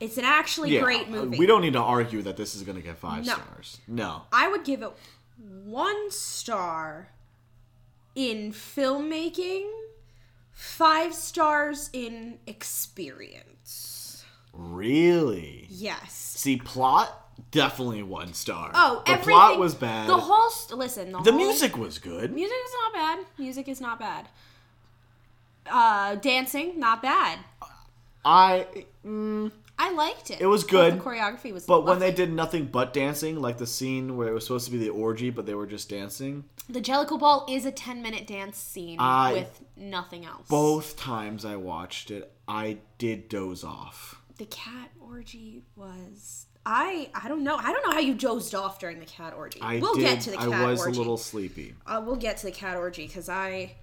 It's 0.00 0.18
an 0.18 0.24
actually 0.24 0.74
Yeah, 0.74 0.80
great 0.82 1.06
uh, 1.06 1.10
movie. 1.10 1.38
we 1.38 1.46
don't 1.46 1.62
need 1.62 1.72
to 1.74 1.80
argue 1.80 2.20
that 2.22 2.36
this 2.36 2.54
is 2.54 2.62
going 2.62 2.76
to 2.76 2.82
get 2.82 2.98
five 2.98 3.24
No. 3.24 3.34
stars. 3.34 3.80
No. 3.86 4.22
I 4.32 4.48
would 4.48 4.64
give 4.64 4.82
it 4.82 4.90
one 5.64 6.10
star 6.10 7.08
in 8.14 8.52
filmmaking, 8.52 9.70
five 10.52 11.14
stars 11.14 11.90
in 11.92 12.38
experience. 12.46 14.24
Really? 14.52 15.66
Yes. 15.70 16.12
See, 16.12 16.56
plot 16.56 17.23
definitely 17.50 18.02
one 18.02 18.32
star. 18.34 18.70
Oh, 18.74 19.02
the 19.06 19.16
plot 19.16 19.58
was 19.58 19.74
bad. 19.74 20.08
The 20.08 20.16
whole 20.16 20.50
st- 20.50 20.78
listen. 20.78 21.12
The, 21.12 21.20
The 21.20 21.32
whole- 21.32 21.40
music 21.40 21.76
was 21.76 21.98
good. 21.98 22.32
Music 22.32 22.56
is 22.66 22.72
not 22.82 22.92
bad. 22.94 23.26
Music 23.38 23.68
is 23.68 23.80
not 23.80 23.98
bad. 23.98 24.28
Uh, 25.70 26.14
dancing 26.16 26.78
not 26.78 27.02
bad. 27.02 27.38
I, 28.24 28.66
mm, 29.04 29.50
I 29.78 29.92
liked 29.92 30.30
it. 30.30 30.40
It 30.40 30.46
was 30.46 30.64
good, 30.64 30.94
The 30.94 31.00
choreography 31.00 31.52
was. 31.52 31.64
but 31.66 31.84
when 31.84 31.98
they 31.98 32.10
did 32.12 32.32
nothing 32.32 32.66
but 32.66 32.92
dancing, 32.92 33.40
like 33.40 33.58
the 33.58 33.66
scene 33.66 34.16
where 34.16 34.28
it 34.28 34.32
was 34.32 34.44
supposed 34.46 34.66
to 34.66 34.72
be 34.72 34.78
the 34.78 34.90
orgy, 34.90 35.30
but 35.30 35.46
they 35.46 35.54
were 35.54 35.66
just 35.66 35.88
dancing. 35.88 36.44
the 36.68 36.80
Jellicle 36.80 37.18
Ball 37.18 37.44
is 37.48 37.66
a 37.66 37.72
ten 37.72 38.00
minute 38.02 38.26
dance 38.26 38.56
scene 38.58 38.96
I- 39.00 39.32
with 39.32 39.62
nothing 39.76 40.24
else. 40.24 40.48
Both 40.48 40.96
times 40.96 41.44
I 41.44 41.56
watched 41.56 42.10
it, 42.10 42.30
I 42.48 42.78
did 42.98 43.28
doze 43.28 43.64
off. 43.64 44.20
the 44.38 44.46
cat 44.46 44.90
orgy 45.00 45.62
was. 45.76 46.46
I 46.66 47.10
I 47.14 47.28
don't 47.28 47.44
know. 47.44 47.56
I 47.56 47.72
don't 47.72 47.84
know 47.86 47.92
how 47.92 48.00
you 48.00 48.14
dozed 48.14 48.54
off 48.54 48.78
during 48.78 48.98
the 48.98 49.04
cat 49.06 49.34
orgy. 49.36 49.60
I 49.60 49.78
we'll 49.78 49.94
did. 49.94 50.02
get 50.02 50.20
to 50.22 50.30
the 50.30 50.36
cat 50.36 50.48
orgy. 50.48 50.62
I 50.64 50.70
was 50.70 50.80
orgy. 50.80 50.96
a 50.96 50.98
little 50.98 51.16
sleepy. 51.16 51.74
uh, 51.86 52.02
we'll 52.04 52.16
get 52.16 52.38
to 52.38 52.46
the 52.46 52.52
cat 52.52 52.76
orgy 52.76 53.06
because 53.06 53.28
I, 53.28 53.74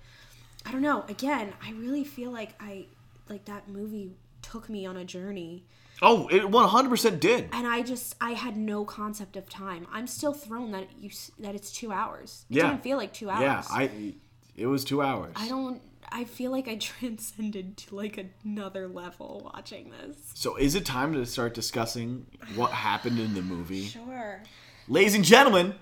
I 0.65 0.71
don't 0.71 0.81
know. 0.81 1.05
Again, 1.07 1.53
I 1.63 1.71
really 1.73 2.03
feel 2.03 2.31
like 2.31 2.53
I, 2.59 2.85
like 3.29 3.45
that 3.45 3.67
movie 3.69 4.11
took 4.41 4.67
me 4.69 4.85
on 4.87 4.97
a 4.97 5.05
journey, 5.05 5.63
Oh, 6.03 6.27
it 6.29 6.41
100% 6.41 7.19
did. 7.19 7.49
and 7.53 7.67
I 7.67 7.83
just 7.83 8.15
I 8.19 8.31
had 8.31 8.57
no 8.57 8.83
concept 8.85 9.35
of 9.37 9.47
time. 9.47 9.85
I'm 9.93 10.07
still 10.07 10.33
thrown 10.33 10.71
that 10.71 10.87
you 10.99 11.11
that 11.39 11.53
it's 11.53 11.71
two 11.71 11.91
hours. 11.91 12.45
It 12.49 12.57
Yeah. 12.57 12.69
didn't 12.71 12.81
feel 12.81 12.97
like 12.97 13.13
two 13.13 13.29
hours. 13.29 13.41
Yeah, 13.41 13.63
I. 13.69 14.13
It 14.55 14.65
was 14.65 14.83
two 14.83 15.01
hours. 15.03 15.33
I 15.35 15.47
don't. 15.47 15.79
I 16.11 16.25
feel 16.25 16.51
like 16.51 16.67
I 16.67 16.75
transcended 16.79 17.77
to 17.77 17.95
like 17.95 18.23
another 18.43 18.87
level 18.87 19.49
watching 19.53 19.91
this. 19.91 20.17
So 20.33 20.55
is 20.55 20.75
it 20.75 20.85
time 20.85 21.13
to 21.13 21.25
start 21.25 21.53
discussing 21.53 22.25
what 22.55 22.71
happened 22.71 23.19
in 23.19 23.33
the 23.33 23.41
movie? 23.41 23.85
Sure. 23.85 24.43
Ladies 24.87 25.15
and 25.15 25.23
gentlemen, 25.23 25.75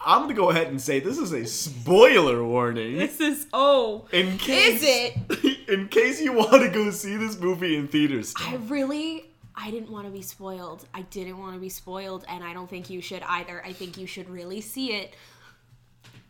I'm 0.00 0.22
gonna 0.22 0.34
go 0.34 0.50
ahead 0.50 0.68
and 0.68 0.80
say 0.80 1.00
this 1.00 1.18
is 1.18 1.32
a 1.32 1.44
spoiler 1.46 2.44
warning. 2.44 2.96
This 2.96 3.20
is 3.20 3.46
oh. 3.52 4.06
In 4.12 4.38
case, 4.38 4.82
Is 4.82 4.84
it? 4.84 5.68
In 5.68 5.88
case 5.88 6.20
you 6.20 6.32
want 6.32 6.62
to 6.62 6.68
go 6.68 6.90
see 6.90 7.16
this 7.16 7.38
movie 7.38 7.76
in 7.76 7.88
theaters. 7.88 8.34
I 8.38 8.56
really 8.68 9.24
I 9.56 9.70
didn't 9.70 9.90
want 9.90 10.06
to 10.06 10.12
be 10.12 10.22
spoiled. 10.22 10.86
I 10.94 11.02
didn't 11.02 11.38
want 11.38 11.54
to 11.54 11.60
be 11.60 11.70
spoiled 11.70 12.24
and 12.28 12.44
I 12.44 12.52
don't 12.52 12.68
think 12.68 12.90
you 12.90 13.00
should 13.00 13.22
either. 13.22 13.64
I 13.64 13.72
think 13.72 13.98
you 13.98 14.06
should 14.06 14.28
really 14.28 14.60
see 14.60 14.92
it 14.92 15.14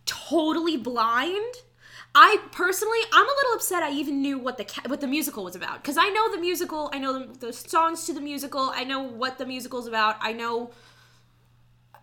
totally 0.07 0.77
blind. 0.77 1.55
I 2.15 2.39
personally, 2.53 2.99
I'm 3.13 3.25
a 3.25 3.29
little 3.29 3.55
upset. 3.55 3.83
I 3.83 3.91
even 3.93 4.23
knew 4.23 4.39
what 4.39 4.59
the 4.59 4.65
ca- 4.65 4.83
what 4.87 5.01
the 5.01 5.07
musical 5.07 5.45
was 5.45 5.55
about 5.55 5.83
because 5.83 5.97
I 5.99 6.09
know 6.09 6.31
the 6.31 6.41
musical. 6.41 6.91
I 6.93 6.99
know 6.99 7.19
the, 7.19 7.47
the 7.47 7.53
songs 7.53 8.07
to 8.07 8.13
the 8.13 8.21
musical. 8.21 8.71
I 8.75 8.85
know 8.85 9.03
what 9.03 9.39
the 9.39 9.47
musical's 9.47 9.87
about. 9.87 10.17
I 10.21 10.33
know. 10.33 10.71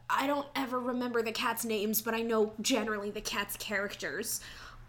I 0.09 0.27
don't 0.27 0.47
ever 0.55 0.79
remember 0.79 1.23
the 1.23 1.31
cats' 1.31 1.65
names, 1.65 2.01
but 2.01 2.13
I 2.13 2.21
know 2.21 2.53
generally 2.61 3.09
the 3.09 3.21
cats' 3.21 3.57
characters. 3.57 4.41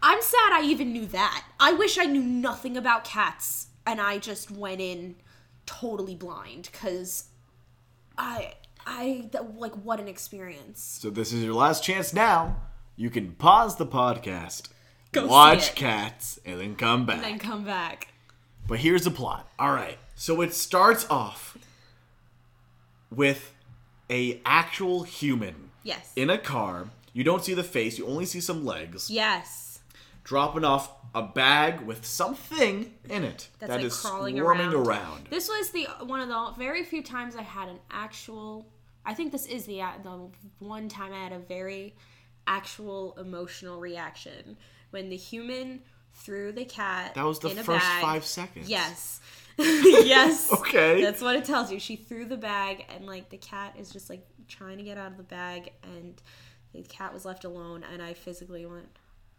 I'm 0.02 0.20
sad 0.20 0.52
I 0.52 0.62
even 0.64 0.92
knew 0.92 1.06
that. 1.06 1.46
I 1.58 1.72
wish 1.72 1.96
I 1.96 2.04
knew 2.04 2.22
nothing 2.22 2.76
about 2.76 3.04
cats 3.04 3.68
and 3.86 4.00
I 4.00 4.18
just 4.18 4.50
went 4.50 4.80
in 4.80 5.16
totally 5.66 6.14
blind 6.14 6.68
because 6.70 7.24
I 8.18 8.54
I 8.86 9.30
like 9.56 9.72
what 9.76 10.00
an 10.00 10.08
experience. 10.08 10.98
So 11.00 11.10
this 11.10 11.32
is 11.32 11.42
your 11.42 11.54
last 11.54 11.82
chance 11.82 12.12
now. 12.12 12.56
You 12.96 13.10
can 13.10 13.32
pause 13.32 13.76
the 13.76 13.86
podcast, 13.86 14.68
Go 15.14 15.26
watch. 15.26 15.74
Cats, 15.74 16.38
and 16.44 16.60
then 16.60 16.74
come 16.76 17.06
back. 17.06 17.16
And 17.16 17.24
Then 17.24 17.38
come 17.38 17.64
back. 17.64 18.08
But 18.66 18.78
here's 18.80 19.04
the 19.04 19.10
plot. 19.10 19.48
All 19.58 19.72
right. 19.72 19.98
So 20.14 20.40
it 20.40 20.54
starts 20.54 21.06
off 21.10 21.56
with 23.10 23.52
a 24.10 24.40
actual 24.44 25.02
human 25.04 25.70
Yes. 25.82 26.12
in 26.16 26.30
a 26.30 26.38
car. 26.38 26.88
You 27.12 27.24
don't 27.24 27.44
see 27.44 27.54
the 27.54 27.62
face, 27.64 27.98
you 27.98 28.06
only 28.06 28.26
see 28.26 28.40
some 28.40 28.64
legs. 28.64 29.10
yes. 29.10 29.80
Dropping 30.24 30.64
off 30.64 30.90
a 31.14 31.22
bag 31.22 31.82
with 31.82 32.06
something 32.06 32.94
in 33.10 33.24
it 33.24 33.48
That's 33.58 33.68
that 33.70 33.76
like 33.76 33.84
is 33.84 34.00
crawling 34.00 34.38
swarming 34.38 34.68
around. 34.72 34.86
around. 34.86 35.26
This 35.28 35.48
was 35.50 35.70
the 35.70 35.84
one 36.06 36.20
of 36.20 36.28
the 36.28 36.54
very 36.58 36.82
few 36.82 37.02
times 37.02 37.36
I 37.36 37.42
had 37.42 37.68
an 37.68 37.78
actual. 37.90 38.66
I 39.04 39.12
think 39.12 39.30
this 39.30 39.44
is 39.44 39.66
the 39.66 39.82
the 40.02 40.30
one 40.60 40.88
time 40.88 41.12
I 41.12 41.22
had 41.22 41.32
a 41.32 41.38
very 41.40 41.94
actual 42.46 43.14
emotional 43.20 43.78
reaction 43.80 44.56
when 44.94 45.08
the 45.10 45.16
human 45.16 45.80
threw 46.12 46.52
the 46.52 46.64
cat. 46.64 47.14
That 47.16 47.26
was 47.26 47.40
the 47.40 47.50
first 47.50 47.84
bag. 47.84 48.02
five 48.02 48.24
seconds. 48.24 48.70
Yes. 48.70 49.20
yes. 49.58 50.50
Okay. 50.60 51.02
That's 51.02 51.20
what 51.20 51.34
it 51.34 51.44
tells 51.44 51.70
you. 51.72 51.80
She 51.80 51.96
threw 51.96 52.24
the 52.24 52.36
bag, 52.36 52.86
and 52.94 53.04
like 53.06 53.28
the 53.28 53.36
cat 53.36 53.74
is 53.76 53.90
just 53.90 54.08
like 54.08 54.24
trying 54.48 54.78
to 54.78 54.84
get 54.84 54.96
out 54.96 55.10
of 55.10 55.16
the 55.16 55.24
bag, 55.24 55.72
and 55.82 56.22
the 56.72 56.82
cat 56.82 57.12
was 57.12 57.24
left 57.24 57.44
alone. 57.44 57.84
And 57.92 58.00
I 58.00 58.14
physically 58.14 58.64
went, 58.66 58.86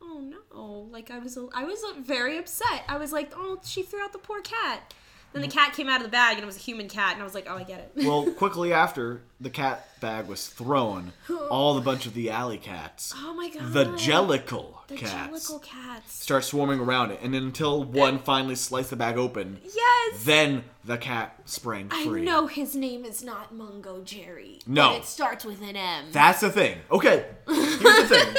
"Oh 0.01 0.19
no!" 0.19 0.87
Like 0.91 1.09
I 1.09 1.19
was, 1.19 1.37
I 1.53 1.63
was 1.63 1.83
very 1.99 2.37
upset. 2.37 2.83
I 2.89 2.97
was 2.97 3.13
like, 3.13 3.31
"Oh, 3.35 3.59
she 3.63 3.81
threw 3.81 4.03
out 4.03 4.11
the 4.11 4.19
poor 4.19 4.41
cat." 4.41 4.93
Then 5.35 5.41
the 5.41 5.49
cat 5.49 5.73
came 5.73 5.89
out 5.89 5.97
of 5.97 6.03
the 6.03 6.09
bag, 6.11 6.35
and 6.35 6.43
it 6.43 6.45
was 6.45 6.55
a 6.55 6.59
human 6.61 6.87
cat, 6.87 7.11
and 7.13 7.21
I 7.21 7.25
was 7.25 7.33
like, 7.35 7.45
"Oh, 7.49 7.57
I 7.57 7.63
get 7.63 7.79
it." 7.79 7.91
Well, 8.07 8.31
quickly 8.37 8.71
after 8.71 9.21
the 9.41 9.49
cat 9.49 9.85
bag 9.99 10.27
was 10.27 10.47
thrown, 10.47 11.11
all 11.49 11.75
the 11.75 11.81
bunch 11.81 12.05
of 12.05 12.13
the 12.13 12.29
alley 12.29 12.57
cats, 12.57 13.13
oh 13.17 13.33
my 13.33 13.49
god. 13.49 13.73
the 13.73 13.85
Jellicle 13.97 14.87
the 14.87 14.95
cats, 14.95 15.49
Jellicle 15.51 15.61
cats. 15.61 16.13
start 16.23 16.45
swarming 16.45 16.79
around 16.79 17.11
it, 17.11 17.19
and 17.21 17.33
then 17.33 17.43
until 17.43 17.81
uh, 17.81 17.85
one 17.85 18.17
finally 18.19 18.55
sliced 18.55 18.91
the 18.91 18.95
bag 18.95 19.17
open, 19.17 19.59
Yes. 19.61 20.23
then 20.23 20.63
the 20.85 20.97
cat 20.97 21.35
sprang 21.43 21.89
I 21.91 22.05
free. 22.05 22.21
know 22.23 22.47
his 22.47 22.73
name 22.73 23.03
is 23.03 23.21
not 23.21 23.53
Mungojerrie. 23.53 24.65
No. 24.67 24.91
But 24.91 24.99
it 24.99 25.05
starts 25.05 25.43
with 25.43 25.61
an 25.61 25.75
M. 25.75 26.05
That's 26.13 26.39
the 26.39 26.49
thing. 26.49 26.77
Okay, 26.89 27.25
here's 27.45 27.79
the 27.81 28.05
thing. 28.07 28.35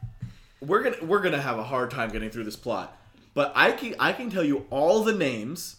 we're 0.60 0.82
gonna 0.82 0.96
we're 1.04 1.20
gonna 1.20 1.40
have 1.40 1.58
a 1.58 1.64
hard 1.64 1.92
time 1.92 2.10
getting 2.10 2.30
through 2.30 2.44
this 2.44 2.56
plot, 2.56 2.96
but 3.34 3.52
I 3.54 3.70
can 3.72 3.94
I 4.00 4.12
can 4.12 4.28
tell 4.28 4.44
you 4.44 4.66
all 4.70 5.04
the 5.04 5.12
names 5.14 5.76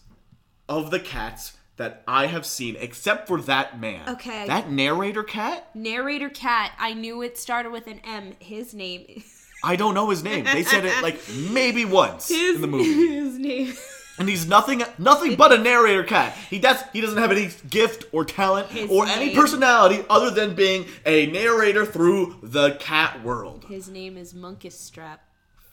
of 0.68 0.92
the 0.92 1.00
cats 1.00 1.58
that 1.78 2.04
I 2.08 2.28
have 2.28 2.46
seen, 2.46 2.76
except 2.80 3.28
for 3.28 3.42
that 3.42 3.80
man. 3.80 4.08
Okay. 4.08 4.46
That 4.48 4.70
narrator 4.72 5.24
cat. 5.24 5.70
Narrator 5.74 6.30
cat. 6.30 6.74
I 6.78 6.94
knew 6.94 7.22
it 7.22 7.38
started 7.38 7.72
with 7.72 7.88
an 7.88 8.00
M. 8.04 8.34
His 8.40 8.74
name. 8.74 9.24
I 9.64 9.76
don't 9.76 9.94
know 9.94 10.10
his 10.10 10.24
name. 10.24 10.44
They 10.44 10.64
said 10.64 10.86
it 10.86 11.02
like 11.02 11.20
maybe 11.52 11.86
once 11.86 12.28
His, 12.28 12.56
in 12.56 12.62
the 12.62 12.68
movie, 12.68 13.08
His 13.16 13.40
name. 13.40 13.74
and 14.20 14.28
he's 14.28 14.46
nothing 14.46 14.84
nothing 14.98 15.36
but 15.36 15.54
a 15.54 15.58
narrator 15.58 16.04
cat. 16.04 16.38
He 16.50 16.60
does 16.60 16.84
he 16.92 17.00
doesn't 17.00 17.18
have 17.18 17.32
any 17.32 17.50
gift 17.70 18.06
or 18.12 18.26
talent 18.26 18.70
His 18.70 18.92
or 18.92 19.06
any 19.08 19.34
personality 19.34 20.06
other 20.10 20.30
than 20.30 20.54
being 20.54 20.86
a 21.06 21.28
narrator 21.28 21.86
through 21.86 22.40
the 22.44 22.72
cat 22.82 23.24
world. 23.24 23.66
His 23.70 23.88
name 23.90 24.18
is 24.18 24.34
Munkustrap. 24.34 25.20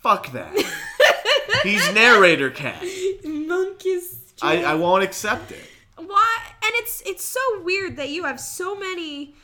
Fuck 0.02 0.30
that. 0.32 0.56
he's 1.64 1.92
narrator 1.92 2.50
cat. 2.50 2.80
Monkus 3.24 4.19
I, 4.42 4.62
I 4.64 4.74
won't 4.74 5.02
accept 5.02 5.52
it. 5.52 5.64
Why? 5.96 6.38
And 6.62 6.72
it's 6.76 7.02
it's 7.06 7.24
so 7.24 7.40
weird 7.62 7.96
that 7.96 8.08
you 8.10 8.24
have 8.24 8.40
so 8.40 8.74
many, 8.74 9.34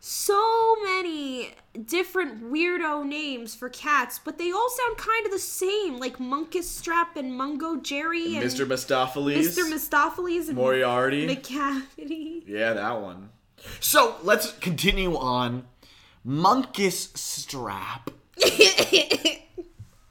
so 0.00 0.76
many 0.84 1.54
different 1.86 2.52
weirdo 2.52 3.04
names 3.04 3.54
for 3.54 3.68
cats, 3.68 4.20
but 4.24 4.38
they 4.38 4.52
all 4.52 4.68
sound 4.70 4.96
kind 4.96 5.26
of 5.26 5.32
the 5.32 5.38
same, 5.38 5.98
like 5.98 6.18
Munkustrap 6.18 7.16
and 7.16 7.32
Mungojerrie 7.32 8.36
and 8.36 8.44
Mr. 8.44 8.66
Mistoffelees. 8.66 9.38
Mr. 9.38 9.70
Mistoffelees 9.70 10.48
and 10.48 10.56
Moriarty. 10.56 11.26
Macavity. 11.26 12.42
Yeah, 12.46 12.74
that 12.74 13.00
one. 13.00 13.30
So 13.80 14.16
let's 14.22 14.52
continue 14.58 15.16
on. 15.16 15.66
Munkustrap 16.26 18.08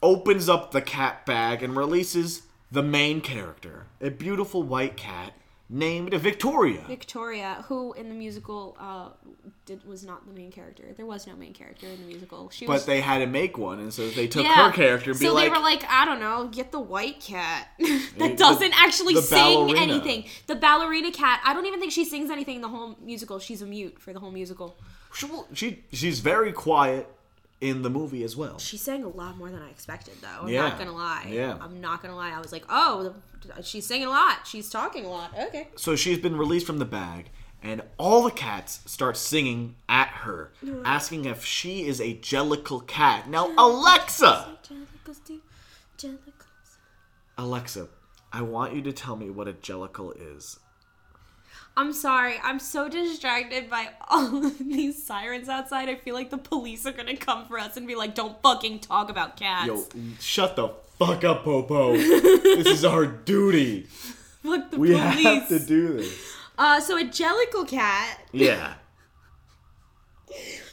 opens 0.02 0.48
up 0.48 0.70
the 0.70 0.82
cat 0.82 1.26
bag 1.26 1.62
and 1.62 1.76
releases 1.76 2.42
the 2.70 2.82
main 2.82 3.20
character, 3.20 3.86
a 4.04 4.10
beautiful 4.10 4.62
white 4.62 4.96
cat 4.96 5.32
named 5.70 6.12
Victoria. 6.14 6.84
Victoria, 6.86 7.64
who 7.68 7.94
in 7.94 8.10
the 8.10 8.14
musical 8.14 8.76
uh, 8.78 9.08
did, 9.64 9.82
was 9.88 10.04
not 10.04 10.26
the 10.26 10.32
main 10.32 10.52
character. 10.52 10.84
There 10.94 11.06
was 11.06 11.26
no 11.26 11.34
main 11.36 11.54
character 11.54 11.86
in 11.86 11.98
the 12.00 12.06
musical. 12.06 12.50
She 12.50 12.66
was 12.66 12.82
But 12.82 12.86
they 12.86 13.00
had 13.00 13.20
to 13.20 13.26
make 13.26 13.56
one, 13.56 13.80
and 13.80 13.92
so 13.92 14.08
they 14.10 14.26
took 14.28 14.44
Yeah. 14.44 14.66
her 14.66 14.72
character 14.72 15.12
and 15.12 15.18
be 15.18 15.24
so 15.26 15.32
like, 15.32 15.44
they 15.44 15.48
were 15.50 15.62
like, 15.64 15.82
I 15.88 16.04
don't 16.04 16.20
know, 16.20 16.48
get 16.52 16.70
the 16.70 16.80
white 16.80 17.18
cat 17.20 17.68
that 18.18 18.36
doesn't 18.36 18.74
actually 18.80 19.14
the 19.14 19.22
sing 19.22 19.38
ballerina. 19.66 19.80
anything. 19.80 20.24
The 20.46 20.54
ballerina 20.56 21.10
cat. 21.10 21.40
I 21.44 21.54
don't 21.54 21.64
even 21.66 21.80
think 21.80 21.92
she 21.92 22.04
sings 22.04 22.30
anything 22.30 22.56
in 22.56 22.62
the 22.62 22.68
whole 22.68 22.96
musical. 23.02 23.38
She's 23.38 23.62
a 23.62 23.66
mute 23.66 23.98
for 23.98 24.12
the 24.12 24.20
whole 24.20 24.30
musical. 24.30 24.76
she, 25.14 25.26
she 25.54 25.84
she's 25.92 26.20
very 26.20 26.52
quiet 26.52 27.08
in 27.60 27.82
the 27.82 27.90
movie 27.90 28.22
as 28.24 28.36
well. 28.36 28.58
She 28.58 28.76
sang 28.76 29.04
a 29.04 29.08
lot 29.08 29.36
more 29.36 29.50
than 29.50 29.62
I 29.62 29.70
expected, 29.70 30.14
though. 30.20 30.42
I'm 30.42 30.48
Yeah. 30.48 30.68
not 30.68 30.78
gonna 30.78 30.92
lie. 30.92 31.28
Yeah. 31.30 31.56
I'm 31.60 31.80
not 31.80 32.02
gonna 32.02 32.16
lie. 32.16 32.30
I 32.30 32.40
was 32.40 32.52
like, 32.52 32.64
oh, 32.68 33.14
she's 33.62 33.86
singing 33.86 34.06
a 34.06 34.10
lot. 34.10 34.46
She's 34.46 34.68
talking 34.70 35.04
a 35.04 35.08
lot. 35.08 35.32
Okay. 35.38 35.68
So 35.76 35.96
she's 35.96 36.18
been 36.18 36.36
released 36.36 36.66
from 36.66 36.78
the 36.78 36.84
bag, 36.84 37.30
and 37.62 37.82
all 37.98 38.22
the 38.22 38.30
cats 38.30 38.80
start 38.86 39.16
singing 39.16 39.76
at 39.88 40.08
her, 40.08 40.52
mm-hmm. 40.64 40.84
asking 40.84 41.24
if 41.24 41.44
she 41.44 41.86
is 41.86 42.00
a 42.00 42.14
jellicle 42.14 42.86
cat. 42.86 43.28
Now, 43.28 43.52
Alexa! 43.56 44.58
Jellicles 44.68 45.24
do 45.24 45.40
jellicles. 45.96 46.76
Alexa, 47.38 47.88
I 48.32 48.42
want 48.42 48.74
you 48.74 48.82
to 48.82 48.92
tell 48.92 49.16
me 49.16 49.30
what 49.30 49.48
a 49.48 49.52
jellicle 49.52 50.12
is. 50.36 50.58
I'm 51.76 51.92
sorry. 51.92 52.34
I'm 52.42 52.60
so 52.60 52.88
distracted 52.88 53.68
by 53.68 53.88
all 54.08 54.46
of 54.46 54.58
these 54.58 55.02
sirens 55.02 55.48
outside. 55.48 55.88
I 55.88 55.96
feel 55.96 56.14
like 56.14 56.30
the 56.30 56.38
police 56.38 56.86
are 56.86 56.92
gonna 56.92 57.16
come 57.16 57.46
for 57.46 57.58
us 57.58 57.76
and 57.76 57.86
be 57.86 57.96
like, 57.96 58.14
"Don't 58.14 58.40
fucking 58.42 58.80
talk 58.80 59.10
about 59.10 59.36
cats." 59.36 59.66
Yo, 59.66 59.84
shut 60.20 60.54
the 60.56 60.68
fuck 60.98 61.24
up, 61.24 61.44
Popo. 61.44 61.92
this 61.96 62.66
is 62.66 62.84
our 62.84 63.06
duty. 63.06 63.82
Fuck 64.42 64.70
the 64.70 64.78
We 64.78 64.88
police. 64.90 65.22
have 65.24 65.48
to 65.48 65.58
do 65.58 65.94
this. 65.94 66.34
Uh, 66.56 66.78
so 66.80 66.96
a 66.96 67.02
jellicle 67.04 67.66
cat. 67.66 68.20
Yeah. 68.32 68.74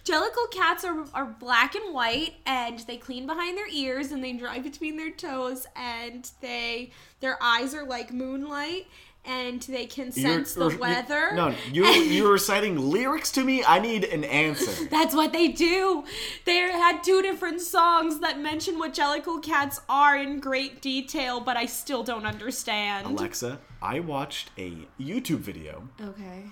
Jellicle 0.03 0.49
cats 0.51 0.83
are, 0.83 1.05
are 1.13 1.25
black 1.25 1.75
and 1.75 1.93
white, 1.93 2.33
and 2.47 2.79
they 2.79 2.97
clean 2.97 3.27
behind 3.27 3.55
their 3.55 3.67
ears, 3.69 4.11
and 4.11 4.23
they 4.23 4.33
dry 4.33 4.57
between 4.57 4.97
their 4.97 5.11
toes, 5.11 5.67
and 5.75 6.29
they 6.41 6.91
their 7.19 7.37
eyes 7.41 7.75
are 7.75 7.85
like 7.85 8.11
moonlight, 8.11 8.87
and 9.23 9.61
they 9.61 9.85
can 9.85 10.11
sense 10.11 10.53
the 10.53 10.69
you're- 10.69 10.77
weather. 10.77 11.31
No, 11.33 11.53
you 11.71 11.85
you're 11.85 12.31
reciting 12.31 12.77
lyrics 12.77 13.31
to 13.33 13.43
me. 13.43 13.63
I 13.63 13.79
need 13.79 14.03
an 14.03 14.23
answer. 14.23 14.85
That's 14.89 15.13
what 15.13 15.31
they 15.31 15.49
do. 15.49 16.03
They 16.45 16.57
had 16.57 17.03
two 17.03 17.21
different 17.21 17.61
songs 17.61 18.19
that 18.19 18.39
mention 18.39 18.79
what 18.79 18.93
jellicle 18.93 19.43
cats 19.43 19.81
are 19.87 20.17
in 20.17 20.39
great 20.39 20.81
detail, 20.81 21.39
but 21.39 21.57
I 21.57 21.65
still 21.65 22.03
don't 22.03 22.25
understand. 22.25 23.05
Alexa, 23.07 23.59
I 23.81 23.99
watched 23.99 24.49
a 24.57 24.73
YouTube 24.99 25.39
video. 25.39 25.87
Okay. 25.99 26.43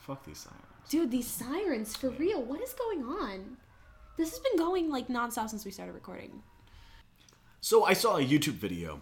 Fuck 0.00 0.24
these 0.26 0.38
sirens. 0.38 0.60
Dude, 0.88 1.10
these 1.10 1.26
sirens, 1.26 1.96
for 1.96 2.10
real, 2.10 2.42
what 2.42 2.60
is 2.60 2.74
going 2.74 3.04
on? 3.04 3.56
This 4.16 4.30
has 4.30 4.38
been 4.40 4.58
going 4.58 4.90
like 4.90 5.08
nonstop 5.08 5.48
since 5.48 5.64
we 5.64 5.70
started 5.70 5.92
recording. 5.92 6.42
So 7.60 7.84
I 7.84 7.94
saw 7.94 8.18
a 8.18 8.24
YouTube 8.24 8.54
video. 8.54 9.00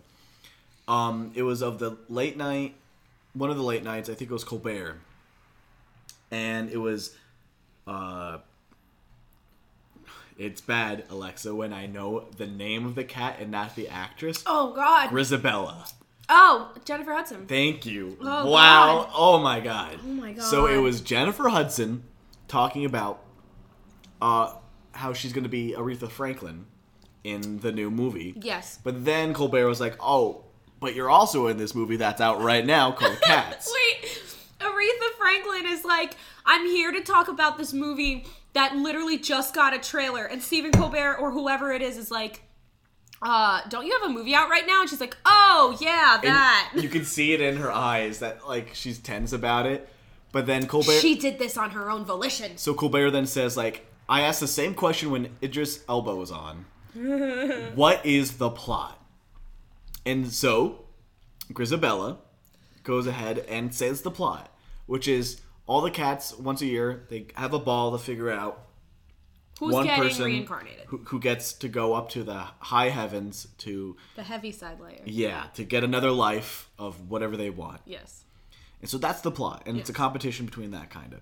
Um, 0.88 1.32
it 1.34 1.42
was 1.42 1.62
of 1.62 1.78
the 1.78 1.96
late 2.08 2.36
night, 2.36 2.74
one 3.34 3.50
of 3.50 3.56
the 3.56 3.62
late 3.62 3.84
nights. 3.84 4.08
I 4.08 4.14
think 4.14 4.30
it 4.30 4.34
was 4.34 4.44
Colbert, 4.44 4.98
and 6.30 6.70
it 6.70 6.78
was, 6.78 7.14
uh, 7.86 8.38
it's 10.38 10.60
bad, 10.60 11.04
Alexa, 11.10 11.54
when 11.54 11.72
I 11.72 11.86
know 11.86 12.26
the 12.36 12.46
name 12.46 12.84
of 12.86 12.94
the 12.94 13.04
cat 13.04 13.36
and 13.40 13.50
not 13.50 13.76
the 13.76 13.88
actress. 13.88 14.42
Oh 14.46 14.72
god. 14.74 15.10
Grizabella. 15.10 15.92
Oh, 16.28 16.72
Jennifer 16.84 17.12
Hudson. 17.12 17.46
Thank 17.46 17.84
you. 17.84 18.16
Oh, 18.20 18.50
wow. 18.50 19.02
God. 19.04 19.10
Oh 19.14 19.38
my 19.38 19.60
god. 19.60 19.98
Oh 20.02 20.06
my 20.08 20.32
God. 20.32 20.44
So 20.44 20.66
it 20.66 20.78
was 20.78 21.00
Jennifer 21.00 21.48
Hudson 21.48 22.04
talking 22.48 22.84
about 22.84 23.22
uh 24.20 24.54
how 24.92 25.12
she's 25.12 25.32
going 25.32 25.44
to 25.44 25.50
be 25.50 25.74
Aretha 25.76 26.08
Franklin 26.08 26.66
in 27.24 27.58
the 27.60 27.72
new 27.72 27.90
movie. 27.90 28.34
Yes. 28.40 28.78
But 28.82 29.04
then 29.04 29.32
Colbert 29.34 29.66
was 29.66 29.80
like, 29.80 29.96
"Oh, 30.00 30.44
but 30.82 30.94
you're 30.94 31.08
also 31.08 31.46
in 31.46 31.56
this 31.56 31.74
movie 31.74 31.96
that's 31.96 32.20
out 32.20 32.42
right 32.42 32.66
now 32.66 32.92
called 32.98 33.18
Cats." 33.22 33.72
Wait, 33.72 34.20
Aretha 34.60 35.16
Franklin 35.18 35.64
is 35.66 35.84
like, 35.84 36.14
I'm 36.44 36.66
here 36.66 36.92
to 36.92 37.00
talk 37.00 37.28
about 37.28 37.56
this 37.56 37.72
movie 37.72 38.26
that 38.52 38.76
literally 38.76 39.16
just 39.16 39.54
got 39.54 39.72
a 39.72 39.78
trailer, 39.78 40.26
and 40.26 40.42
Stephen 40.42 40.72
Colbert 40.72 41.16
or 41.16 41.30
whoever 41.30 41.72
it 41.72 41.80
is 41.80 41.96
is 41.96 42.10
like, 42.10 42.42
uh, 43.22 43.60
don't 43.68 43.86
you 43.86 43.98
have 43.98 44.10
a 44.10 44.12
movie 44.12 44.34
out 44.34 44.50
right 44.50 44.66
now? 44.66 44.80
And 44.80 44.90
she's 44.90 45.00
like, 45.00 45.16
oh 45.24 45.76
yeah, 45.80 46.16
And 46.16 46.24
that. 46.24 46.72
you 46.74 46.88
can 46.88 47.04
see 47.04 47.32
it 47.32 47.40
in 47.40 47.56
her 47.56 47.70
eyes 47.72 48.18
that 48.18 48.46
like 48.46 48.74
she's 48.74 48.98
tense 48.98 49.32
about 49.32 49.64
it. 49.64 49.88
But 50.32 50.46
then 50.46 50.66
Colbert 50.66 51.00
She 51.00 51.14
did 51.14 51.38
this 51.38 51.56
on 51.56 51.70
her 51.70 51.90
own 51.90 52.04
volition. 52.04 52.56
So 52.56 52.74
Colbert 52.74 53.10
then 53.10 53.26
says, 53.26 53.56
like, 53.56 53.86
I 54.08 54.22
asked 54.22 54.40
the 54.40 54.48
same 54.48 54.74
question 54.74 55.10
when 55.10 55.36
Idris 55.42 55.84
Elba 55.88 56.16
was 56.16 56.30
on. 56.30 56.64
what 57.74 58.04
is 58.04 58.38
the 58.38 58.50
plot? 58.50 58.98
And 60.04 60.32
so 60.32 60.84
Grizabella 61.52 62.18
goes 62.82 63.06
ahead 63.06 63.38
and 63.48 63.74
says 63.74 64.02
the 64.02 64.10
plot, 64.10 64.54
which 64.86 65.06
is 65.06 65.40
all 65.66 65.80
the 65.80 65.90
cats 65.90 66.36
once 66.36 66.60
a 66.62 66.66
year 66.66 67.04
they 67.08 67.26
have 67.36 67.54
a 67.54 67.58
ball 67.58 67.92
to 67.92 67.98
figure 67.98 68.30
out 68.30 68.66
Who's 69.60 69.72
one 69.72 69.84
getting 69.86 70.02
person 70.02 70.24
reincarnated? 70.24 70.86
who, 70.86 70.98
who 70.98 71.20
gets 71.20 71.52
to 71.54 71.68
go 71.68 71.94
up 71.94 72.08
to 72.10 72.24
the 72.24 72.34
high 72.58 72.88
heavens 72.88 73.46
to 73.58 73.96
The 74.16 74.24
Heaviside 74.24 74.80
Layer. 74.80 75.00
yeah 75.04 75.44
to 75.54 75.62
get 75.64 75.84
another 75.84 76.10
life 76.10 76.68
of 76.78 77.08
whatever 77.08 77.36
they 77.36 77.50
want. 77.50 77.80
Yes. 77.86 78.24
And 78.80 78.90
so 78.90 78.98
that's 78.98 79.20
the 79.20 79.30
plot, 79.30 79.62
and 79.66 79.78
it's 79.78 79.88
a 79.90 79.92
Yes. 79.92 79.96
competition 79.96 80.46
between 80.46 80.72
that 80.72 80.90
kind 80.90 81.12
of. 81.12 81.20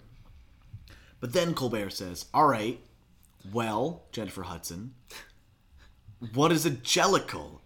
But 1.20 1.34
then 1.34 1.52
Colbert 1.52 1.90
says, 1.90 2.24
"All 2.32 2.46
right, 2.46 2.80
well, 3.52 4.04
Jennifer 4.12 4.44
Hudson, 4.44 4.94
what 6.32 6.50
is 6.52 6.64
a 6.64 6.70
jellicle?" 6.70 7.59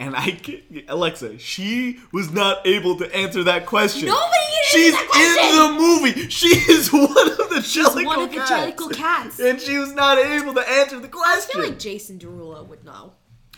And 0.00 0.16
I, 0.16 0.40
Alexa, 0.88 1.38
she 1.38 2.00
was 2.12 2.32
not 2.32 2.66
able 2.66 2.96
to 2.98 3.14
answer 3.14 3.44
that 3.44 3.66
question. 3.66 4.08
Nobody 4.08 4.34
can 4.34 4.64
She's 4.64 4.94
in 4.94 5.56
the 5.56 5.76
movie. 5.78 6.28
She 6.30 6.48
is 6.48 6.92
one 6.92 7.02
of 7.02 7.36
the 7.36 7.62
jellicle 7.62 8.04
one 8.06 8.22
of 8.22 8.30
the 8.30 8.36
cats. 8.38 8.50
Jellicle 8.50 8.92
cats. 8.92 9.38
and 9.38 9.60
she 9.60 9.78
was 9.78 9.92
not 9.94 10.18
able 10.18 10.52
to 10.54 10.68
answer 10.68 10.98
the 10.98 11.08
question. 11.08 11.60
I 11.60 11.64
feel 11.64 11.70
like 11.70 11.78
Jason 11.78 12.18
Derulo 12.18 12.66
would 12.66 12.84
know. 12.84 13.12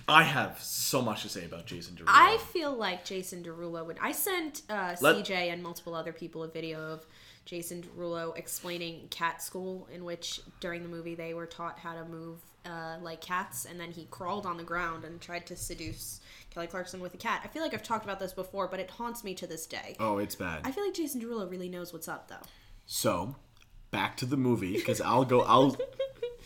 I 0.09 0.23
have 0.23 0.63
so 0.63 1.03
much 1.03 1.23
to 1.23 1.29
say 1.29 1.45
about 1.45 1.67
Jason 1.67 1.97
Derulo. 1.97 2.05
I 2.09 2.39
feel 2.53 2.73
like 2.73 3.05
Jason 3.05 3.43
Derulo 3.43 3.85
would. 3.87 3.99
I 4.01 4.13
sent 4.13 4.63
uh, 4.69 4.95
Let- 5.01 5.17
CJ 5.17 5.53
and 5.53 5.63
multiple 5.63 5.95
other 5.95 6.13
people 6.13 6.45
a 6.45 6.49
video 6.49 6.81
of 6.81 7.07
Jason 7.47 7.83
Derulo 7.83 8.37
explaining 8.37 9.07
cat 9.09 9.41
school, 9.43 9.89
in 9.95 10.05
which 10.05 10.41
during 10.61 10.83
the 10.83 10.89
movie 10.89 11.15
they 11.15 11.33
were 11.33 11.47
taught 11.47 11.79
how 11.79 11.95
to 11.95 12.05
move 12.05 12.39
uh, 12.67 12.97
like 13.01 13.21
cats, 13.23 13.65
and 13.65 13.81
then 13.81 13.93
he 13.93 14.07
crawled 14.11 14.45
on 14.45 14.57
the 14.59 14.65
ground 14.65 15.05
and 15.05 15.21
tried 15.21 15.47
to 15.47 15.57
seduce 15.57 16.21
Kelly 16.51 16.67
Clarkson 16.67 17.01
with 17.01 17.15
a 17.15 17.17
cat. 17.17 17.41
I 17.45 17.49
feel 17.49 17.63
like 17.63 17.73
I've 17.73 17.83
talked 17.83 18.05
about 18.05 18.19
this 18.19 18.33
before, 18.33 18.67
but 18.69 18.81
it 18.81 18.91
haunts 18.91 19.23
me 19.25 19.35
to 19.35 19.47
this 19.47 19.65
day. 19.67 19.97
oh, 20.01 20.19
it's 20.19 20.35
bad. 20.35 20.61
I 20.65 20.73
feel 20.73 20.85
like 20.85 20.95
Jason 20.95 21.21
Derulo 21.23 21.51
really 21.51 21.69
knows 21.69 21.93
what's 21.93 22.09
up, 22.09 22.29
though. 22.29 22.45
So, 22.85 23.37
back 23.93 24.17
to 24.19 24.27
the 24.27 24.37
movie 24.37 24.73
because 24.75 25.01
I'll 25.01 25.25
go. 25.25 25.41
I'll. 25.43 25.77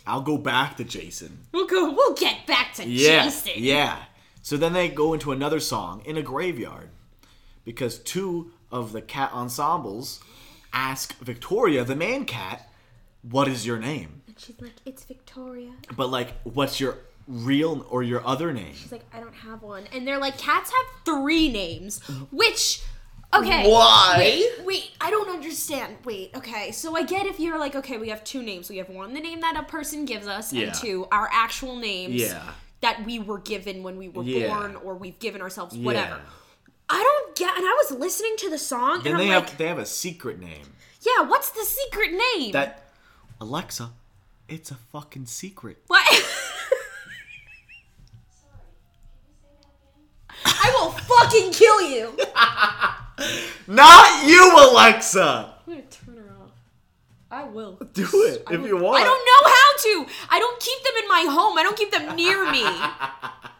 I'll 0.07 0.21
go 0.21 0.35
back 0.39 0.77
to 0.77 0.83
Jason. 0.83 1.41
We'll 1.51 1.67
go. 1.67 1.91
We'll 1.93 2.15
get 2.15 2.47
back 2.47 2.73
to 2.75 2.83
Yeah, 2.89 3.25
Jason. 3.25 3.53
yeah. 3.57 3.99
So 4.41 4.57
then 4.57 4.73
they 4.73 4.89
go 4.89 5.13
into 5.13 5.31
another 5.31 5.59
song 5.59 6.01
in 6.05 6.17
a 6.17 6.23
graveyard 6.23 6.89
because 7.65 7.99
two 7.99 8.51
of 8.71 8.93
the 8.93 9.01
cat 9.03 9.31
ensembles 9.31 10.19
ask 10.73 11.17
Victoria, 11.19 11.83
the 11.83 11.95
man 11.95 12.25
cat, 12.25 12.69
"What 13.21 13.47
is 13.47 13.65
your 13.65 13.77
name?" 13.77 14.21
And 14.27 14.39
she's 14.39 14.59
like, 14.61 14.73
"It's 14.85 15.03
Victoria." 15.03 15.71
But 15.95 16.09
like, 16.09 16.33
what's 16.43 16.79
your 16.79 16.97
real 17.27 17.85
or 17.89 18.03
your 18.03 18.25
other 18.25 18.51
name? 18.51 18.73
She's 18.75 18.91
like, 18.91 19.05
I 19.13 19.19
don't 19.19 19.33
have 19.35 19.61
one. 19.61 19.83
And 19.93 20.05
they're 20.07 20.17
like, 20.17 20.37
cats 20.37 20.71
have 20.71 20.85
three 21.05 21.49
names, 21.51 22.01
which. 22.31 22.81
Okay. 23.33 23.69
Why? 23.71 24.15
Wait, 24.17 24.65
wait, 24.65 24.91
I 24.99 25.09
don't 25.09 25.29
understand. 25.29 25.95
Wait, 26.03 26.35
okay. 26.35 26.73
So 26.73 26.97
I 26.97 27.03
get 27.03 27.25
if 27.25 27.39
you're 27.39 27.57
like, 27.57 27.75
okay, 27.77 27.97
we 27.97 28.09
have 28.09 28.25
two 28.25 28.41
names. 28.43 28.69
We 28.69 28.75
have 28.77 28.89
one, 28.89 29.13
the 29.13 29.21
name 29.21 29.39
that 29.39 29.55
a 29.55 29.63
person 29.63 30.03
gives 30.03 30.27
us, 30.27 30.51
Yeah. 30.51 30.65
and 30.65 30.73
two, 30.73 31.07
our 31.13 31.29
actual 31.31 31.77
names 31.77 32.15
Yeah. 32.15 32.43
that 32.81 33.05
we 33.05 33.19
were 33.19 33.37
given 33.39 33.83
when 33.83 33.95
we 33.97 34.09
were 34.09 34.23
Yeah. 34.23 34.49
born 34.53 34.75
or 34.75 34.95
we've 34.95 35.17
given 35.19 35.41
ourselves, 35.41 35.77
whatever. 35.77 36.15
Yeah. 36.17 36.29
I 36.89 37.01
don't 37.01 37.30
get. 37.45 37.57
And 37.57 37.65
I 37.65 37.83
was 37.83 37.99
listening 37.99 38.35
to 38.37 38.49
the 38.49 38.57
song, 38.57 39.01
Then 39.03 39.13
and 39.13 39.21
I'm 39.21 39.27
they 39.27 39.35
like, 39.35 39.57
they 39.57 39.67
have 39.67 39.79
a 39.79 39.85
secret 39.85 40.39
name 40.39 40.65
yeah, 41.01 41.23
what's 41.27 41.49
the 41.51 41.63
secret 41.65 42.11
name? 42.11 42.51
that 42.53 42.83
Alexa. 43.39 43.91
It's 44.47 44.69
a 44.71 44.75
fucking 44.75 45.25
secret. 45.27 45.77
What? 45.87 46.05
I 50.45 50.71
will 50.77 50.91
fucking 50.91 51.51
kill 51.53 51.81
you. 51.81 52.17
Not 53.67 54.27
you, 54.27 54.51
Alexa. 54.57 55.53
I'm 55.67 55.73
gonna 55.73 55.85
turn 55.89 56.17
her 56.17 56.35
off. 56.43 56.51
I 57.31 57.45
will. 57.45 57.79
Do 57.93 58.03
it 58.03 58.43
if 58.51 58.61
you 58.67 58.77
want. 58.77 59.01
I 59.01 59.05
don't 59.05 59.25
know 59.25 59.43
how 59.49 59.77
to. 59.77 60.05
I 60.29 60.39
don't 60.39 60.59
keep 60.59 60.83
them 60.83 60.93
in 61.01 61.07
my 61.07 61.25
home. 61.33 61.57
I 61.57 61.63
don't 61.63 61.77
keep 61.77 61.91
them 61.91 62.15
near 62.15 62.51
me. 62.51 62.63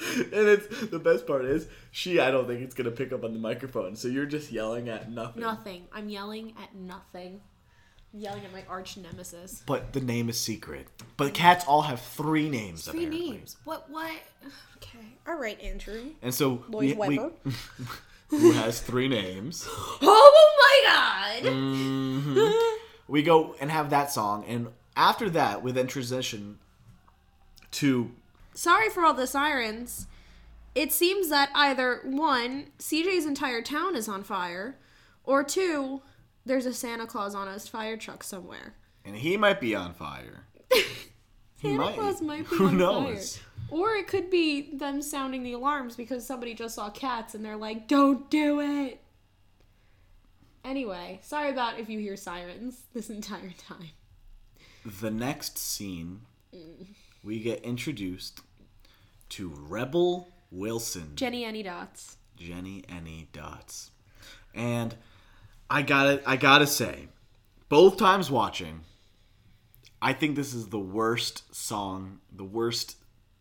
And 0.00 0.48
it's 0.48 0.86
the 0.86 0.98
best 0.98 1.26
part 1.26 1.44
is 1.44 1.66
she. 1.90 2.20
I 2.20 2.30
don't 2.30 2.46
think 2.46 2.60
it's 2.60 2.74
gonna 2.74 2.90
pick 2.90 3.12
up 3.12 3.24
on 3.24 3.32
the 3.32 3.38
microphone. 3.38 3.96
So 3.96 4.08
you're 4.08 4.26
just 4.26 4.52
yelling 4.52 4.88
at 4.88 5.10
nothing. 5.10 5.42
nothing. 5.42 5.84
I'm 5.92 6.08
yelling 6.08 6.54
at 6.62 6.74
nothing. 6.74 7.40
I'm 8.14 8.20
yelling 8.20 8.44
at 8.44 8.52
my 8.52 8.64
arch 8.68 8.96
nemesis. 8.96 9.62
But 9.66 9.92
the 9.92 10.00
name 10.00 10.28
is 10.28 10.38
secret. 10.38 10.86
But 11.16 11.34
cats 11.34 11.64
all 11.66 11.82
have 11.82 12.00
three 12.00 12.48
names. 12.48 12.84
Three 12.84 13.06
apparently. 13.06 13.30
names. 13.30 13.56
What? 13.64 13.90
What? 13.90 14.12
Okay. 14.76 15.16
All 15.26 15.36
right, 15.36 15.60
Andrew. 15.60 16.10
And 16.22 16.32
so 16.32 16.64
Lloyd 16.68 16.96
we, 16.96 17.18
we 17.18 17.30
who 18.28 18.52
has 18.52 18.80
three 18.80 19.08
names. 19.08 19.68
Oh 20.00 20.34
my 20.60 21.42
god. 21.42 21.52
Mm. 21.52 22.78
We 23.08 23.22
go 23.22 23.54
and 23.60 23.70
have 23.70 23.90
that 23.90 24.10
song, 24.12 24.44
and 24.46 24.68
after 24.96 25.30
that, 25.30 25.62
we 25.62 25.72
then 25.72 25.86
transition 25.86 26.58
to 27.72 28.10
Sorry 28.58 28.90
for 28.90 29.04
all 29.04 29.14
the 29.14 29.28
sirens. 29.28 30.08
It 30.74 30.92
seems 30.92 31.28
that 31.28 31.50
either 31.54 32.00
one, 32.02 32.72
CJ's 32.80 33.24
entire 33.24 33.62
town 33.62 33.94
is 33.94 34.08
on 34.08 34.24
fire, 34.24 34.76
or 35.22 35.44
two, 35.44 36.02
there's 36.44 36.66
a 36.66 36.74
Santa 36.74 37.06
Claus 37.06 37.36
on 37.36 37.46
a 37.46 37.56
fire 37.60 37.96
truck 37.96 38.24
somewhere. 38.24 38.74
and 39.04 39.14
he 39.14 39.36
might 39.36 39.60
be 39.60 39.76
on 39.76 39.94
fire. 39.94 40.48
Santa 41.62 41.92
Claus 41.92 42.20
might 42.20 42.50
be 42.50 42.56
Who 42.56 42.66
on 42.66 42.78
knows? 42.78 43.36
fire. 43.36 43.46
Or 43.70 43.94
it 43.94 44.08
could 44.08 44.28
be 44.28 44.76
them 44.76 45.02
sounding 45.02 45.44
the 45.44 45.52
alarms 45.52 45.94
because 45.94 46.26
somebody 46.26 46.52
just 46.52 46.74
saw 46.74 46.90
cats 46.90 47.36
and 47.36 47.44
they're 47.44 47.56
like, 47.56 47.86
don't 47.86 48.28
do 48.28 48.58
it. 48.58 49.00
Anyway, 50.64 51.20
sorry 51.22 51.50
about 51.50 51.78
if 51.78 51.88
you 51.88 52.00
hear 52.00 52.16
sirens 52.16 52.82
this 52.92 53.08
entire 53.08 53.52
time. 53.56 53.90
The 54.84 55.12
next 55.12 55.58
scene, 55.58 56.22
mm. 56.52 56.88
we 57.22 57.38
get 57.38 57.62
introduced 57.62 58.40
to 59.30 59.52
Rebel 59.68 60.28
Wilson. 60.50 61.12
Jennyanydots. 61.14 62.16
Jenny 62.36 62.84
Any 62.88 63.28
Dots. 63.32 63.90
And 64.54 64.94
I 65.68 65.82
gotta 65.82 66.22
I 66.26 66.36
gotta 66.36 66.66
say, 66.66 67.08
both 67.68 67.96
times 67.96 68.30
watching, 68.30 68.80
I 70.00 70.12
think 70.12 70.36
this 70.36 70.54
is 70.54 70.68
the 70.68 70.78
worst 70.78 71.54
song, 71.54 72.20
the 72.32 72.44
worst 72.44 72.96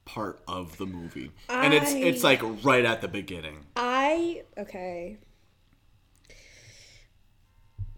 part 0.06 0.42
of 0.48 0.78
the 0.78 0.86
movie. 0.86 1.32
And 1.50 1.74
it's 1.74 1.94
it's 1.94 2.24
like 2.24 2.42
right 2.64 2.86
at 2.86 3.02
the 3.02 3.08
beginning. 3.08 3.66
I 3.76 4.44
okay. 4.58 5.18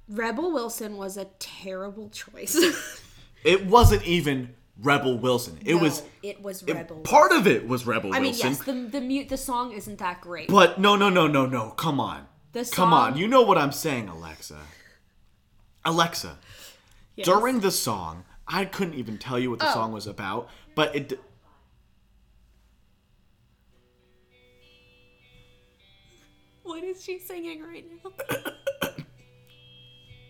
Rebel 0.08 0.52
Wilson 0.52 0.98
was 0.98 1.18
a 1.18 1.26
terrible 1.40 2.10
choice. 2.10 2.58
It 3.42 3.66
wasn't 3.66 4.06
even 4.06 4.54
Rebel 4.82 5.18
Wilson. 5.18 5.58
It 5.66 5.76
was 5.76 6.04
it 6.24 6.42
was 6.42 6.64
it- 6.64 6.74
Rebel. 6.74 6.98
part 7.02 7.32
of 7.32 7.48
it 7.48 7.68
was 7.68 7.86
Rebel 7.86 8.14
I 8.14 8.20
mean, 8.20 8.32
Wilson. 8.32 8.50
yes, 8.52 8.64
the 8.64 8.74
the 9.00 9.02
mute 9.02 9.30
the 9.30 9.38
song 9.38 9.72
isn't 9.74 10.00
that 10.00 10.22
great. 10.22 10.48
But 10.50 10.80
no, 10.80 10.96
no, 10.96 11.10
no, 11.10 11.28
no, 11.28 11.46
no. 11.46 11.72
Come 11.72 12.00
on. 12.00 12.28
The 12.54 12.66
song, 12.66 12.76
Come 12.76 12.94
on. 12.94 13.18
You 13.18 13.28
know 13.28 13.42
what 13.44 13.58
I'm 13.58 13.72
saying, 13.72 14.08
Alexa. 14.10 14.58
Alexa. 15.86 16.38
During 17.24 17.60
the 17.60 17.72
song, 17.72 18.24
I 18.48 18.66
couldn't 18.66 18.94
even 18.96 19.18
tell 19.18 19.38
you 19.38 19.50
what 19.50 19.60
the 19.60 19.70
Oh. 19.70 19.74
song 19.74 19.92
was 19.92 20.08
about, 20.08 20.50
but 20.76 20.96
it. 20.96 21.20
What 26.64 26.84
is 26.84 27.04
she 27.04 27.20
singing 27.20 27.64
right 27.64 27.86
now? 28.04 28.12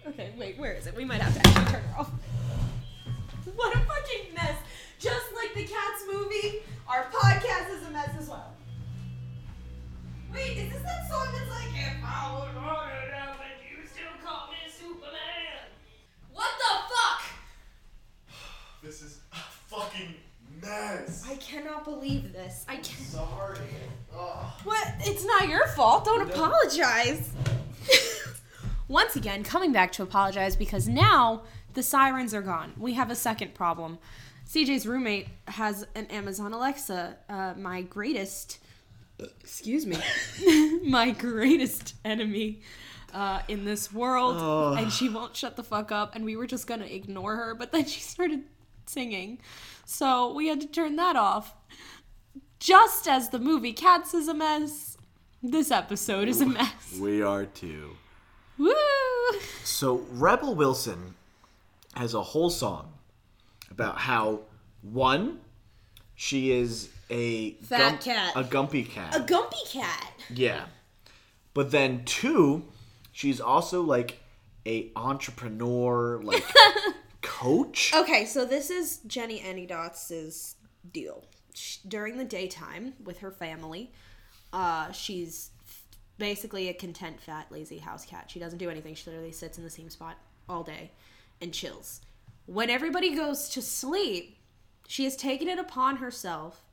okay, 0.07 0.31
wait, 0.38 0.57
where 0.57 0.73
is 0.73 0.88
it? 0.88 0.95
We 0.95 1.03
might 1.05 1.21
have 1.21 1.33
to 1.33 1.39
actually 1.47 1.65
turn 1.73 1.83
her 1.83 1.99
off. 1.99 2.12
What 3.55 3.75
a 3.75 3.79
fucking 3.79 4.33
mess. 4.33 4.55
Just 4.99 5.27
like 5.35 5.53
the 5.53 5.63
Cats 5.63 6.03
movie, 6.12 6.62
our 6.88 7.05
podcast 7.12 7.75
is 7.75 7.88
a 7.88 7.91
mess 7.91 8.09
as 8.19 8.29
well. 8.29 8.53
Wait, 10.33 10.57
is 10.57 10.71
this 10.71 10.81
that 10.83 11.09
song 11.09 11.27
that's 11.33 11.49
like, 11.49 11.69
if 11.73 12.03
I 12.03 12.31
was 12.33 12.53
hard 12.55 13.07
enough 13.07 13.38
and 13.41 13.59
you 13.69 13.88
still 13.88 14.12
call 14.23 14.47
me 14.47 14.57
Superman? 14.71 15.69
What 16.33 16.49
the 16.57 16.93
fuck? 16.93 17.21
This 18.83 19.01
is 19.01 19.19
a 19.33 19.35
fucking 19.35 20.15
mess. 20.62 21.25
I 21.29 21.35
cannot 21.35 21.83
believe 21.85 22.31
this. 22.33 22.65
I 22.67 22.75
can't. 22.75 22.88
Sorry. 22.88 23.59
What? 24.63 24.93
It's 25.01 25.25
not 25.25 25.47
your 25.47 25.67
fault. 25.69 26.05
Don't 26.05 26.29
apologize. 26.29 27.31
Once 28.88 29.15
again, 29.15 29.43
coming 29.43 29.71
back 29.71 29.91
to 29.93 30.03
apologize 30.03 30.55
because 30.55 30.88
now 30.88 31.43
the 31.73 31.84
sirens 31.84 32.34
are 32.34 32.41
gone. 32.41 32.73
We 32.77 32.93
have 32.93 33.10
a 33.12 33.15
second 33.15 33.53
problem. 33.53 33.99
CJ's 34.47 34.88
roommate 34.88 35.27
has 35.47 35.86
an 35.95 36.08
Amazon 36.08 36.53
Alexa. 36.53 37.17
Uh, 37.29 37.53
my 37.55 37.82
greatest, 37.84 38.60
excuse 39.19 39.86
me, 39.86 39.97
my 40.84 41.12
greatest 41.12 41.95
enemy 42.03 42.62
uh, 43.13 43.41
in 43.47 43.65
this 43.65 43.93
world, 43.93 44.77
and 44.77 44.91
she 44.91 45.08
won't 45.08 45.36
shut 45.36 45.55
the 45.55 45.63
fuck 45.63 45.91
up. 45.91 46.15
And 46.15 46.25
we 46.25 46.36
were 46.36 46.47
just 46.47 46.65
gonna 46.65 46.86
ignore 46.86 47.36
her, 47.36 47.53
but 47.53 47.71
then 47.71 47.86
she 47.86 47.99
started 48.01 48.43
singing, 48.88 49.39
so 49.86 50.34
we 50.34 50.47
had 50.47 50.62
to 50.62 50.67
turn 50.67 50.95
that 50.95 51.15
off. 51.15 51.53
Just 52.60 53.08
as 53.08 53.29
the 53.29 53.39
movie 53.39 53.71
Cats 53.71 54.13
is 54.13 54.27
a 54.27 54.34
mess, 54.34 54.97
this 55.41 55.71
episode 55.71 56.27
is 56.27 56.41
a 56.41 56.45
mess. 56.45 56.97
We 56.99 57.21
are 57.21 57.45
too. 57.45 57.95
Woo! 58.58 58.73
So 59.63 60.03
Rebel 60.12 60.55
Wilson 60.55 61.15
has 61.99 62.13
a 62.13 62.23
whole 62.23 62.49
song 62.49 62.93
about 63.69 63.97
how 63.99 64.39
one, 64.81 65.41
she 66.15 66.49
is 66.49 66.88
a 67.09 67.51
Fat 67.55 67.99
cat. 67.99 68.31
a 68.38 68.43
Gumbie 68.45 68.89
cat. 68.89 69.13
A 69.13 69.19
Gumbie 69.19 69.69
cat. 69.69 70.13
yeah. 70.33 70.67
But 71.53 71.71
then 71.71 72.05
two, 72.05 72.63
she's 73.12 73.41
also 73.41 73.81
like 73.81 74.19
a 74.65 74.91
entrepreneur, 74.95 76.21
like 76.23 76.45
coach. 77.21 77.91
Okay, 77.93 78.23
so 78.25 78.45
this 78.45 78.69
is 78.69 79.01
Jennyanydots's 79.05 80.55
deal. 80.93 81.25
Sh 81.53 81.79
during 81.85 82.17
the 82.17 82.23
daytime 82.23 82.93
with 83.03 83.17
her 83.17 83.31
family, 83.31 83.91
uh, 84.53 84.93
she's 84.93 85.49
basically 86.17 86.69
a 86.69 86.73
content, 86.73 87.19
fat, 87.19 87.47
lazy 87.51 87.79
house 87.79 88.05
cat. 88.05 88.31
She 88.31 88.39
doesn't 88.39 88.59
do 88.59 88.69
anything. 88.69 88.95
She 88.95 89.09
literally 89.09 89.33
sits 89.33 89.57
in 89.57 89.65
the 89.65 89.69
same 89.69 89.89
spot 89.89 90.15
all 90.47 90.63
day 90.63 90.91
and 91.41 91.54
chills. 91.54 92.02
When 92.45 92.69
everybody 92.69 93.15
goes 93.15 93.49
to 93.49 93.62
sleep, 93.62 94.38
she 94.88 95.04
has 95.04 95.15
taken 95.15 95.47
it 95.47 95.60
upon 95.60 95.97
herself 95.97 96.63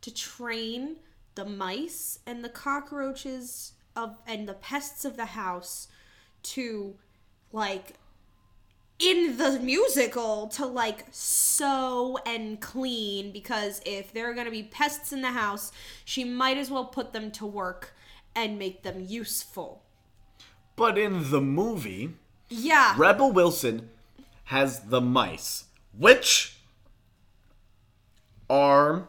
to 0.00 0.12
train 0.12 0.96
the 1.34 1.44
mice 1.44 2.18
and 2.26 2.42
the 2.44 2.48
cockroaches 2.48 3.72
of 3.94 4.16
and 4.26 4.48
the 4.48 4.54
pests 4.54 5.04
of 5.04 5.16
the 5.16 5.26
house 5.26 5.88
to 6.42 6.94
like 7.52 7.94
in 8.98 9.36
the 9.38 9.58
musical 9.60 10.46
to 10.48 10.66
like 10.66 11.06
sew 11.10 12.18
and 12.26 12.60
clean 12.60 13.32
because 13.32 13.80
if 13.86 14.12
there 14.12 14.30
are 14.30 14.34
going 14.34 14.44
to 14.46 14.50
be 14.50 14.62
pests 14.62 15.12
in 15.12 15.22
the 15.22 15.28
house, 15.30 15.72
she 16.04 16.22
might 16.24 16.58
as 16.58 16.70
well 16.70 16.84
put 16.84 17.12
them 17.12 17.30
to 17.30 17.46
work 17.46 17.94
and 18.34 18.58
make 18.58 18.82
them 18.82 19.04
useful. 19.06 19.82
But 20.76 20.98
in 20.98 21.30
the 21.30 21.40
movie, 21.40 22.14
Yeah. 22.48 22.94
Rebel 22.96 23.32
Wilson 23.32 23.90
has 24.50 24.80
the 24.80 25.00
mice, 25.00 25.66
which 25.96 26.56
are 28.48 29.06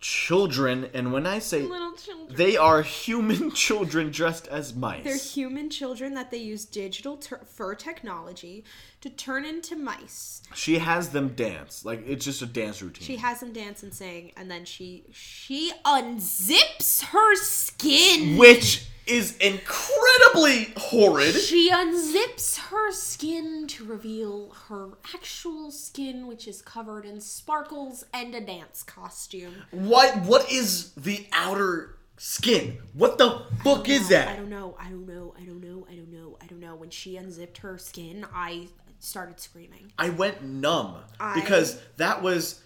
children, 0.00 0.88
and 0.92 1.12
when 1.12 1.26
I 1.26 1.38
say 1.38 1.62
Little 1.62 1.92
children. 1.92 2.36
they 2.36 2.56
are 2.56 2.82
human 2.82 3.50
children 3.64 4.10
dressed 4.10 4.48
as 4.48 4.74
mice. 4.74 5.04
They're 5.04 5.16
human 5.16 5.70
children 5.70 6.14
that 6.14 6.32
they 6.32 6.38
use 6.38 6.64
digital 6.64 7.16
ter- 7.18 7.38
fur 7.44 7.76
technology 7.76 8.64
to 9.00 9.10
turn 9.10 9.44
into 9.44 9.76
mice. 9.76 10.42
she 10.56 10.78
has 10.78 11.10
them 11.10 11.28
dance 11.36 11.84
like 11.84 12.02
it's 12.04 12.24
just 12.24 12.42
a 12.42 12.46
dance 12.46 12.82
routine. 12.82 13.06
She 13.06 13.16
has 13.16 13.38
them 13.38 13.52
dance 13.52 13.84
and 13.84 13.94
sing, 13.94 14.32
and 14.36 14.50
then 14.50 14.64
she 14.64 15.04
she 15.12 15.70
unzips 15.84 17.04
her 17.06 17.36
skin. 17.36 18.36
which 18.36 18.86
is 19.08 19.36
incredibly 19.38 20.72
horrid. 20.76 21.34
She 21.34 21.70
unzips 21.70 22.58
her 22.68 22.92
skin 22.92 23.66
to 23.68 23.84
reveal 23.84 24.50
her 24.68 24.90
actual 25.14 25.70
skin, 25.70 26.26
which 26.26 26.46
is 26.46 26.62
covered 26.62 27.04
in 27.04 27.20
sparkles 27.20 28.04
and 28.12 28.34
a 28.34 28.40
dance 28.40 28.82
costume. 28.82 29.54
What 29.70 30.16
what 30.22 30.50
is 30.50 30.92
the 30.92 31.26
outer 31.32 31.96
skin? 32.16 32.78
What 32.92 33.18
the 33.18 33.42
fuck 33.64 33.88
is 33.88 34.08
that? 34.08 34.28
I 34.28 34.36
don't 34.36 34.50
know. 34.50 34.76
I 34.78 34.88
don't 34.90 35.06
know. 35.06 35.34
I 35.40 35.44
don't 35.44 35.60
know. 35.60 35.86
I 35.90 35.94
don't 35.94 36.10
know. 36.12 36.36
I 36.42 36.46
don't 36.46 36.60
know. 36.60 36.74
When 36.76 36.90
she 36.90 37.16
unzipped 37.16 37.58
her 37.58 37.78
skin, 37.78 38.26
I 38.34 38.68
started 38.98 39.40
screaming. 39.40 39.92
I 39.98 40.10
went 40.10 40.42
numb 40.42 40.96
I- 41.20 41.34
because 41.40 41.80
that 41.96 42.22
was 42.22 42.60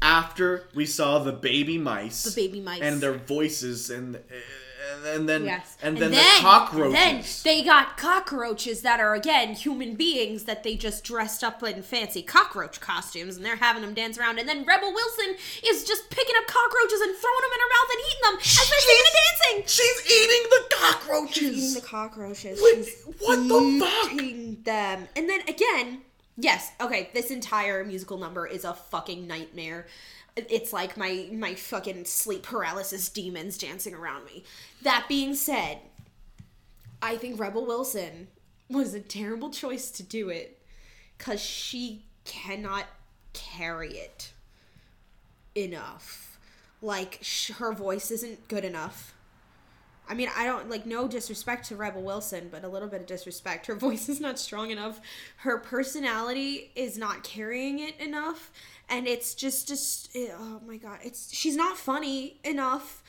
after 0.00 0.68
we 0.74 0.86
saw 0.86 1.18
the 1.18 1.32
baby 1.32 1.76
mice, 1.78 2.22
The 2.22 2.40
baby 2.40 2.60
mice. 2.60 2.80
and 2.82 3.00
their 3.00 3.14
voices, 3.14 3.90
and 3.90 4.14
and, 4.16 4.24
and 5.04 5.28
then 5.28 5.44
Yes. 5.44 5.76
and 5.82 5.96
then, 5.98 6.10
the 6.10 6.22
cockroaches. 6.40 6.92
Then 6.92 7.24
they 7.44 7.62
got 7.64 7.96
cockroaches 7.96 8.82
that 8.82 9.00
are 9.00 9.14
again 9.14 9.54
human 9.54 9.94
beings 9.94 10.44
that 10.44 10.62
they 10.62 10.74
just 10.76 11.04
dressed 11.04 11.42
up 11.44 11.62
in 11.62 11.82
fancy 11.82 12.22
cockroach 12.22 12.80
costumes 12.80 13.36
and 13.36 13.44
they're 13.44 13.56
having 13.56 13.82
them 13.82 13.94
dance 13.94 14.18
around. 14.18 14.38
And 14.38 14.48
then 14.48 14.64
Rebel 14.64 14.92
Wilson 14.92 15.36
is 15.66 15.84
just 15.84 16.10
picking 16.10 16.34
up 16.38 16.46
cockroaches 16.46 17.00
and 17.00 17.14
throwing 17.16 17.42
them 17.42 17.52
in 17.54 17.60
her 17.60 17.70
mouth 17.74 17.90
and 17.90 18.00
eating 18.00 18.22
them 18.22 18.38
as 18.40 18.70
they're 18.70 18.80
singing 18.80 19.04
and 19.06 19.64
dancing. 19.64 19.64
She's 19.66 20.12
eating 20.22 20.50
the 20.50 20.74
cockroaches. 20.76 21.34
She's 21.36 21.58
eating 21.58 21.74
the 21.74 21.86
cockroaches. 21.86 22.60
What- 22.60 22.74
She's 22.76 23.02
what 23.20 23.48
the 23.48 23.80
fuck? 23.80 24.12
eating 24.12 24.58
them. 24.64 25.08
And 25.16 25.28
then 25.28 25.40
again, 25.48 26.02
yes, 26.36 26.70
okay, 26.80 27.10
this 27.14 27.30
entire 27.30 27.84
musical 27.84 28.18
number 28.18 28.46
is 28.46 28.64
a 28.64 28.74
fucking 28.74 29.26
nightmare. 29.26 29.86
It's 30.50 30.72
like 30.72 30.96
my 30.96 31.28
my 31.32 31.54
fucking 31.54 32.04
sleep 32.04 32.42
paralysis 32.42 33.08
demons 33.08 33.58
dancing 33.58 33.94
around 33.94 34.24
me. 34.24 34.44
That 34.82 35.06
being 35.08 35.34
said, 35.34 35.78
I 37.02 37.16
think 37.16 37.38
Rebel 37.40 37.66
Wilson 37.66 38.28
was 38.70 38.94
a 38.94 39.00
terrible 39.00 39.50
choice 39.50 39.90
to 39.92 40.02
do 40.02 40.28
it 40.28 40.60
cuz 41.18 41.40
she 41.40 42.04
cannot 42.24 42.86
carry 43.32 43.96
it 43.96 44.32
enough. 45.54 46.38
Like 46.80 47.18
sh- 47.22 47.52
her 47.52 47.72
voice 47.72 48.10
isn't 48.10 48.48
good 48.48 48.64
enough. 48.64 49.14
I 50.08 50.14
mean, 50.14 50.28
I 50.36 50.44
don't 50.44 50.70
like 50.70 50.86
no 50.86 51.06
disrespect 51.06 51.68
to 51.68 51.76
Rebel 51.76 52.02
Wilson, 52.02 52.48
but 52.50 52.64
a 52.64 52.68
little 52.68 52.88
bit 52.88 53.00
of 53.00 53.06
disrespect. 53.06 53.66
Her 53.66 53.74
voice 53.88 54.08
is 54.08 54.20
not 54.20 54.38
strong 54.38 54.70
enough. 54.70 55.00
Her 55.38 55.58
personality 55.58 56.70
is 56.74 56.96
not 56.96 57.22
carrying 57.22 57.78
it 57.78 57.98
enough, 58.00 58.50
and 58.88 59.06
it's 59.06 59.34
just 59.34 59.68
just 59.68 60.14
eh, 60.16 60.28
oh 60.36 60.60
my 60.66 60.76
god, 60.76 60.98
it's 61.02 61.34
she's 61.34 61.56
not 61.56 61.76
funny 61.76 62.40
enough 62.44 63.02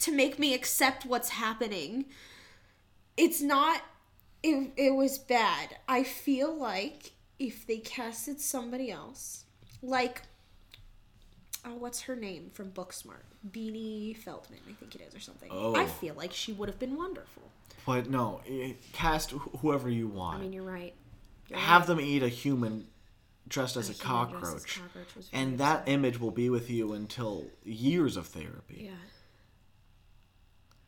to 0.00 0.12
make 0.12 0.38
me 0.38 0.54
accept 0.54 1.06
what's 1.06 1.30
happening. 1.30 2.06
It's 3.16 3.40
not 3.40 3.82
it, 4.42 4.72
it 4.76 4.94
was 4.94 5.18
bad. 5.18 5.76
I 5.88 6.02
feel 6.02 6.54
like 6.54 7.12
if 7.38 7.66
they 7.66 7.78
casted 7.78 8.40
somebody 8.40 8.90
else, 8.90 9.44
like 9.82 10.22
oh, 11.66 11.74
what's 11.74 12.02
her 12.02 12.16
name 12.16 12.50
from 12.54 12.70
Booksmart? 12.70 13.24
Beanie 13.50 14.16
Feldman, 14.16 14.60
I 14.68 14.72
think 14.74 14.94
it 14.94 15.00
is, 15.02 15.14
or 15.14 15.20
something. 15.20 15.48
Oh. 15.52 15.74
I 15.74 15.86
feel 15.86 16.14
like 16.14 16.32
she 16.32 16.52
would 16.52 16.68
have 16.68 16.78
been 16.78 16.96
wonderful. 16.96 17.42
But 17.84 18.08
no, 18.10 18.40
eh, 18.48 18.72
cast 18.92 19.32
wh- 19.32 19.58
whoever 19.60 19.88
you 19.90 20.08
want. 20.08 20.38
I 20.38 20.42
mean, 20.42 20.52
you're 20.52 20.62
right. 20.64 20.94
You're 21.48 21.58
Have 21.58 21.82
right. 21.82 21.86
them 21.88 22.00
eat 22.00 22.22
a 22.22 22.28
human 22.28 22.86
dressed 23.48 23.76
as 23.76 23.88
a, 23.88 23.92
human 23.92 24.28
dressed 24.30 24.44
as 24.56 24.64
cockroach, 24.64 24.80
cockroach 24.80 25.14
was 25.16 25.28
very 25.28 25.42
and 25.42 25.58
that 25.58 25.84
image 25.88 26.18
will 26.20 26.32
be 26.32 26.50
with 26.50 26.68
you 26.70 26.92
until 26.94 27.44
years 27.64 28.16
of 28.16 28.26
therapy. 28.26 28.86
Yeah, 28.86 28.90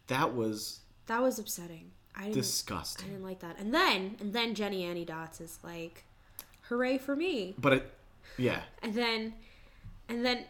That 0.09 0.35
was 0.35 0.81
that 1.07 1.23
was 1.23 1.39
upsetting. 1.39 1.93
I 2.17 2.23
didn't. 2.25 2.33
I 2.37 2.41
disgusting. 2.41 3.09
didn't 3.09 3.23
like 3.23 3.41
that. 3.41 3.59
And 3.59 3.73
then, 3.73 4.17
and 4.21 4.33
then 4.33 4.55
Jennyanydots 4.55 5.41
is 5.41 5.59
like, 5.63 6.05
"Hooray 6.63 6.99
for 6.99 7.15
me!" 7.15 7.55
But 7.59 7.73
it, 7.75 7.93
yeah. 8.37 8.61
And 8.83 8.93
then, 8.95 9.35
and 10.09 10.25
then, 10.25 10.45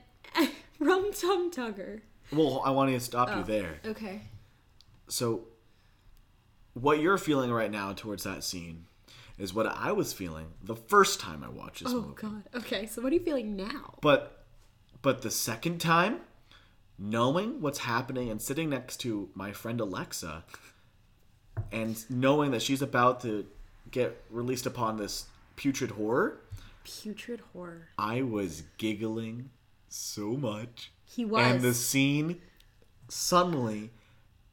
Rum 0.80 1.12
Tum 1.12 1.50
Tugger. 1.50 2.00
Well, 2.32 2.62
I 2.64 2.70
want 2.70 2.90
to 2.92 3.00
stop 3.00 3.28
Oh. 3.32 3.38
you 3.38 3.44
there. 3.44 3.80
Okay. 3.84 4.22
So, 5.08 5.46
what 6.74 7.00
you're 7.00 7.18
feeling 7.18 7.50
right 7.50 7.70
now 7.70 7.92
towards 7.92 8.24
that 8.24 8.44
scene 8.44 8.84
is 9.38 9.54
what 9.54 9.66
I 9.66 9.92
was 9.92 10.12
feeling 10.12 10.48
the 10.62 10.76
first 10.76 11.20
time 11.20 11.42
I 11.42 11.48
watched 11.48 11.82
this 11.84 11.92
Oh 11.92 12.00
movie. 12.02 12.14
God. 12.16 12.42
Okay. 12.54 12.86
So 12.86 13.00
what 13.02 13.12
are 13.12 13.14
you 13.14 13.22
feeling 13.22 13.56
now? 13.56 13.94
But, 14.02 14.44
but 15.02 15.22
the 15.22 15.30
second 15.30 15.78
time, 15.80 16.20
knowing 16.98 17.60
what's 17.60 17.78
happening 17.80 18.30
and 18.30 18.42
sitting 18.42 18.68
next 18.70 18.98
to 18.98 19.30
my 19.34 19.52
friend 19.52 19.80
Alexa, 19.80 20.44
and 21.72 22.04
knowing 22.10 22.50
that 22.52 22.62
she's 22.62 22.82
about 22.82 23.20
to 23.22 23.46
get 23.90 24.20
released 24.30 24.66
upon 24.66 24.96
this 24.96 25.26
putrid 25.56 25.92
horror, 25.92 26.40
Putrid 26.84 27.40
horror. 27.52 27.88
I 27.98 28.22
was 28.22 28.62
giggling 28.78 29.50
so 29.88 30.28
much. 30.36 30.92
He 31.04 31.24
was. 31.24 31.44
And 31.46 31.60
the 31.60 31.74
scene 31.74 32.40
suddenly 33.08 33.90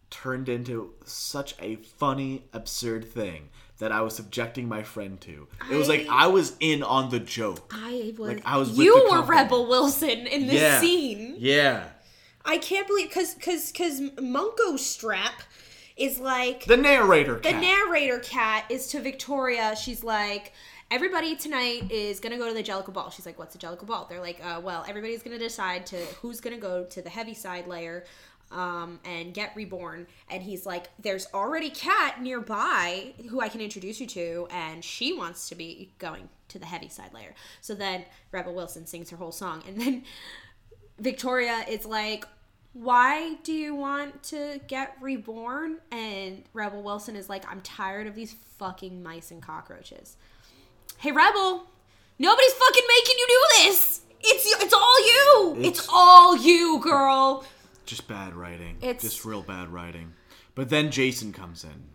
turned 0.10 0.48
into 0.50 0.93
such 1.04 1.56
a 1.62 1.76
funny, 1.78 2.45
absurd 2.54 3.06
thing 3.12 3.50
that 3.80 3.91
I 3.91 4.02
was 4.02 4.15
subjecting 4.15 4.69
my 4.69 4.84
friend 4.84 5.19
to. 5.21 5.48
It 5.69 5.76
was 5.76 5.89
like 5.89 6.08
I 6.10 6.28
was 6.28 6.56
in 6.60 6.82
on 6.84 7.10
the 7.10 7.19
joke. 7.19 7.74
I 7.76 8.13
was. 8.17 8.36
Like, 8.36 8.41
I 8.45 8.58
was 8.58 8.78
you 8.78 9.08
were. 9.12 9.21
Rebel 9.24 9.67
Wilson 9.67 10.10
in 10.28 10.48
this 10.48 10.62
Yeah. 10.62 10.80
scene. 10.80 11.36
Yeah. 11.38 11.89
I 12.45 12.58
can't 12.58 12.88
believe 12.88 13.10
because 13.10 13.34
because 13.34 13.71
because 13.71 14.00
Munkustrap 14.02 15.34
is 15.98 16.19
like 16.19 16.65
The 16.65 16.78
narrator 16.78 17.36
the 17.36 17.52
cat. 17.52 17.62
narrator 17.62 18.19
cat 18.19 18.65
is 18.69 18.88
to 18.88 19.02
Victoria. 19.02 19.76
She's 19.76 20.04
like, 20.04 20.54
everybody 20.91 21.36
tonight 21.36 21.91
is 21.91 22.19
gonna 22.19 22.38
go 22.38 22.48
to 22.48 22.54
the 22.54 22.63
Jellicle 22.63 22.93
Ball. 22.93 23.10
She's 23.10 23.26
like, 23.26 23.39
what's 23.39 23.54
the 23.54 23.60
Jellicle 23.60 23.86
Ball? 23.86 24.06
They're 24.10 24.21
like, 24.21 24.39
uh, 24.43 24.62
well, 24.63 24.86
everybody's 24.88 25.24
gonna 25.24 25.39
decide 25.39 25.86
to 25.88 25.98
who's 26.21 26.39
gonna 26.39 26.58
go 26.58 26.84
to 26.86 27.02
the 27.02 27.10
Heaviside 27.10 27.67
Layer. 27.67 28.06
Um, 28.52 29.00
and 29.04 29.34
get 29.34 29.56
reborn. 29.56 30.06
And 30.30 30.43
he's 30.43 30.67
like, 30.67 30.89
There's 31.00 31.28
already 31.34 31.71
Cat 31.71 32.21
nearby 32.21 33.13
who 33.30 33.41
I 33.41 33.50
can 33.50 33.60
introduce 33.60 34.00
you 34.00 34.06
to, 34.06 34.48
and 34.52 34.86
she 34.86 35.13
wants 35.13 35.50
to 35.50 35.56
be 35.56 35.89
going 35.98 36.30
to 36.50 36.60
the 36.60 36.65
Heaviside 36.67 37.12
Layer. 37.12 37.34
So 37.60 37.74
then 37.74 38.06
Rebel 38.32 38.54
Wilson 38.54 38.86
sings 38.86 39.10
her 39.10 39.17
whole 39.17 39.32
song, 39.32 39.63
and 39.67 39.82
then 39.82 40.04
Victoria 41.00 41.65
is 41.67 41.88
like, 41.88 42.26
why 42.74 43.36
do 43.43 43.52
you 43.52 43.74
want 43.74 44.21
to 44.24 44.60
get 44.67 44.95
reborn? 45.02 45.78
And 45.91 46.43
Rebel 46.54 46.84
Wilson 46.84 47.15
is 47.15 47.28
like, 47.28 47.50
I'm 47.50 47.62
tired 47.62 48.06
of 48.06 48.13
these 48.15 48.36
fucking 48.60 49.02
mice 49.02 49.32
and 49.32 49.41
cockroaches. 49.41 50.17
Hey, 50.97 51.12
Rebel, 51.12 51.65
nobody's 52.19 52.53
fucking 52.53 52.84
making 52.88 53.15
you 53.17 53.27
do 53.27 53.63
this. 53.63 54.01
It's 54.21 54.63
it's 54.63 54.73
all 54.73 54.99
you. 55.08 55.55
It's, 55.60 55.79
It's- 55.79 55.88
all 55.91 56.36
you, 56.38 56.79
girl. 56.81 57.45
Just 57.86 58.08
bad 58.08 58.34
writing. 58.36 58.77
It's- 58.81 59.01
just 59.01 59.25
real 59.25 59.43
bad 59.43 59.69
writing. 59.71 60.13
But 60.55 60.69
then 60.69 60.89
Jason 60.89 61.31
comes 61.34 61.63
in. 61.63 61.89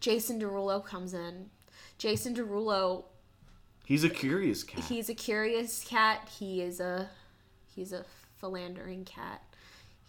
Jason 0.00 0.40
Derulo 0.40 0.84
comes 0.84 1.14
in. 1.14 1.50
Jason 1.96 2.34
Derulo, 2.34 3.04
He's 3.84 4.04
a 4.04 4.10
curious 4.10 4.62
cat. 4.62 4.84
he's 4.84 5.08
a 5.08 5.14
curious 5.14 5.82
cat. 5.84 6.28
He 6.38 6.60
is 6.62 6.78
a 6.80 7.08
he's 7.74 7.92
a 7.92 8.04
philandering 8.38 9.04
cat. 9.04 9.42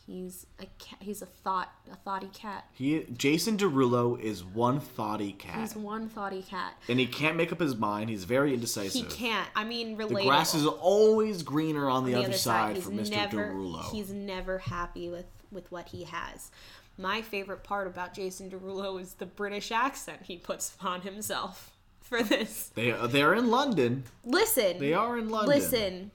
He's 0.10 0.48
a 0.60 0.66
cat. 0.80 0.98
He's 1.02 1.22
a 1.22 1.28
thought 1.28 1.70
a 1.92 1.96
thoughty 1.96 2.30
cat. 2.34 2.66
He 2.74 3.06
Jason 3.16 3.58
Derulo 3.58 4.20
is 4.20 4.44
one 4.44 4.80
thoughty 4.80 5.34
cat, 5.34 5.60
He's 5.60 5.76
one 5.76 6.10
thoughty 6.10 6.42
cat. 6.42 6.74
and 6.88 7.00
he 7.00 7.06
can't 7.06 7.38
make 7.38 7.52
up 7.52 7.60
his 7.60 7.76
mind. 7.76 8.10
He's 8.10 8.24
very 8.24 8.56
indecisive. 8.56 8.94
He 8.94 9.16
can't. 9.16 9.48
I 9.56 9.66
mean, 9.66 9.98
relatable. 9.98 10.18
The 10.18 10.26
grass 10.26 10.56
is 10.56 10.66
always 10.66 11.44
greener 11.44 11.88
on 11.88 12.06
the, 12.06 12.16
on 12.16 12.26
other, 12.26 12.34
side, 12.34 12.78
He's 12.78 12.86
for 12.86 12.92
Mr. 12.92 13.12
never, 13.12 13.54
Derulo. 13.54 13.92
He's 13.92 14.10
never 14.10 14.58
happy 14.58 15.10
with 15.10 15.28
with 15.52 15.72
what 15.72 15.90
he 15.90 16.06
has. 16.06 16.50
My 16.98 17.22
favorite 17.22 17.64
part 17.64 17.86
about 17.86 18.16
Jason 18.16 18.50
Derulo 18.50 19.00
is 19.00 19.14
the 19.14 19.28
British 19.28 19.72
accent 19.72 20.22
he 20.24 20.38
puts 20.38 20.74
upon 20.74 21.02
himself 21.02 21.72
for 22.02 22.24
this. 22.24 22.72
They 22.74 22.90
they're 23.10 23.36
in 23.36 23.52
London. 23.52 24.06
Listen. 24.26 24.80
They 24.80 24.96
are 24.96 25.20
in 25.20 25.30
London. 25.30 25.50
Listen. 25.56 26.12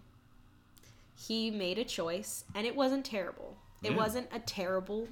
He 1.15 1.53
made 1.53 1.79
a 1.79 1.85
choice 1.85 2.43
and 2.57 2.67
it 2.67 2.75
wasn't 2.75 3.05
terrible. 3.05 3.57
It 3.85 3.93
Yeah. 3.93 3.97
wasn't 3.97 4.29
a 4.33 4.39
terrible 4.41 5.09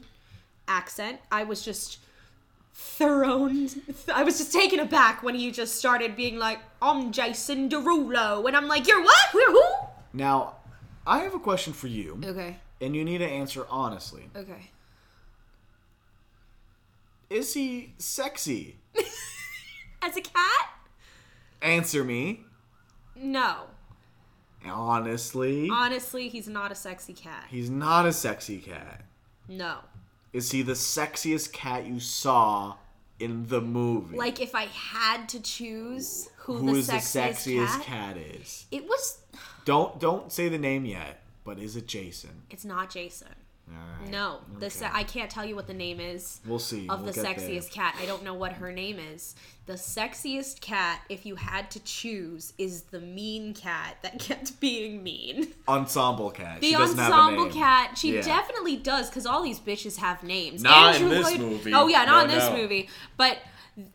accent. 0.66 1.20
I 1.30 1.44
was 1.44 1.62
just 1.64 1.98
thrown 2.74 3.68
I 4.14 4.22
was 4.24 4.38
just 4.38 4.50
taken 4.50 4.80
aback 4.80 5.22
when 5.22 5.34
he 5.34 5.50
just 5.50 5.76
started 5.76 6.16
being 6.16 6.38
like, 6.38 6.58
I'm 6.80 7.12
Jason 7.12 7.68
Derulo 7.68 8.46
and 8.46 8.56
I'm 8.56 8.66
like, 8.66 8.86
You're 8.88 9.02
what? 9.02 9.34
You're 9.34 9.52
who? 9.52 9.62
Now, 10.14 10.56
I 11.06 11.18
have 11.18 11.34
a 11.34 11.38
question 11.38 11.72
for 11.74 11.88
you, 11.88 12.18
Okay. 12.24 12.56
and 12.80 12.96
you 12.96 13.04
need 13.04 13.18
to 13.18 13.26
answer 13.28 13.66
honestly. 13.68 14.30
Okay. 14.34 14.70
Is 17.28 17.54
he 17.54 17.94
sexy? 17.98 18.76
As 20.02 20.16
a 20.16 20.20
cat? 20.20 20.66
Answer 21.60 22.04
me 22.04 22.44
No. 23.14 23.66
Honestly. 24.70 25.68
Honestly, 25.70 26.28
he's 26.28 26.48
not 26.48 26.72
a 26.72 26.74
sexy 26.74 27.12
cat. 27.12 27.46
He's 27.48 27.70
not 27.70 28.06
a 28.06 28.12
sexy 28.12 28.58
cat. 28.58 29.02
No. 29.48 29.78
Is 30.32 30.50
he 30.50 30.62
the 30.62 30.72
sexiest 30.72 31.52
cat 31.52 31.86
you 31.86 32.00
saw 32.00 32.76
in 33.18 33.46
the 33.48 33.60
movie? 33.60 34.16
Like 34.16 34.40
if 34.40 34.54
I 34.54 34.64
had 34.64 35.28
to 35.30 35.40
choose 35.40 36.28
who, 36.38 36.54
who 36.54 36.72
the, 36.72 36.78
is 36.78 36.86
the 36.86 36.94
sexiest 36.94 37.56
sexiest 37.56 37.82
cat, 37.82 37.84
cat 37.84 38.16
is? 38.16 38.66
it 38.70 38.84
was 38.84 39.18
Don't 39.64 40.00
don't 40.00 40.32
say 40.32 40.48
the 40.48 40.58
name 40.58 40.84
yet, 40.84 41.22
but 41.44 41.58
is 41.58 41.76
it 41.76 41.86
Jason? 41.86 42.42
it's 42.50 42.64
not 42.64 42.90
Jason. 42.90 43.28
Alright, 43.70 44.10
No. 44.10 44.40
The 44.58 44.68
se- 44.70 44.90
I 44.92 45.04
can't 45.04 45.30
tell 45.30 45.44
you 45.44 45.54
what 45.54 45.66
the 45.66 45.74
name 45.74 46.00
is. 46.00 46.40
We'll 46.46 46.58
see. 46.58 46.88
Of 46.88 47.02
We'll 47.02 47.12
the 47.12 47.20
sexiest 47.20 47.72
there. 47.74 47.84
cat. 47.84 47.96
I 48.00 48.06
don't 48.06 48.22
know 48.24 48.34
what 48.34 48.52
her 48.54 48.72
name 48.72 48.98
is. 48.98 49.34
The 49.66 49.74
sexiest 49.74 50.60
cat, 50.60 51.00
if 51.08 51.24
you 51.24 51.36
had 51.36 51.70
to 51.70 51.80
choose, 51.80 52.52
is 52.58 52.82
the 52.82 53.00
mean 53.00 53.54
cat 53.54 53.96
that 54.02 54.18
kept 54.18 54.58
being 54.60 55.02
mean. 55.02 55.54
ensemble 55.68 56.30
cat. 56.32 56.60
The 56.60 56.66
she 56.68 56.72
doesn't 56.76 56.98
have 56.98 57.12
a 57.12 57.14
ensemble 57.14 57.44
name. 57.44 57.52
cat, 57.54 57.96
she 57.96 58.14
Yeah. 58.16 58.22
definitely 58.22 58.76
does, 58.76 59.08
because 59.08 59.24
all 59.26 59.42
these 59.42 59.60
bitches 59.60 59.96
have 59.98 60.22
names. 60.22 60.62
Not 60.62 60.96
in 61.00 61.08
this 61.08 61.24
Lloyd- 61.30 61.40
movie. 61.40 61.72
Oh 61.72 61.86
yeah, 61.86 62.04
not 62.04 62.26
No, 62.26 62.32
in 62.32 62.38
this 62.38 62.48
no. 62.50 62.56
movie. 62.56 62.88
But 63.16 63.38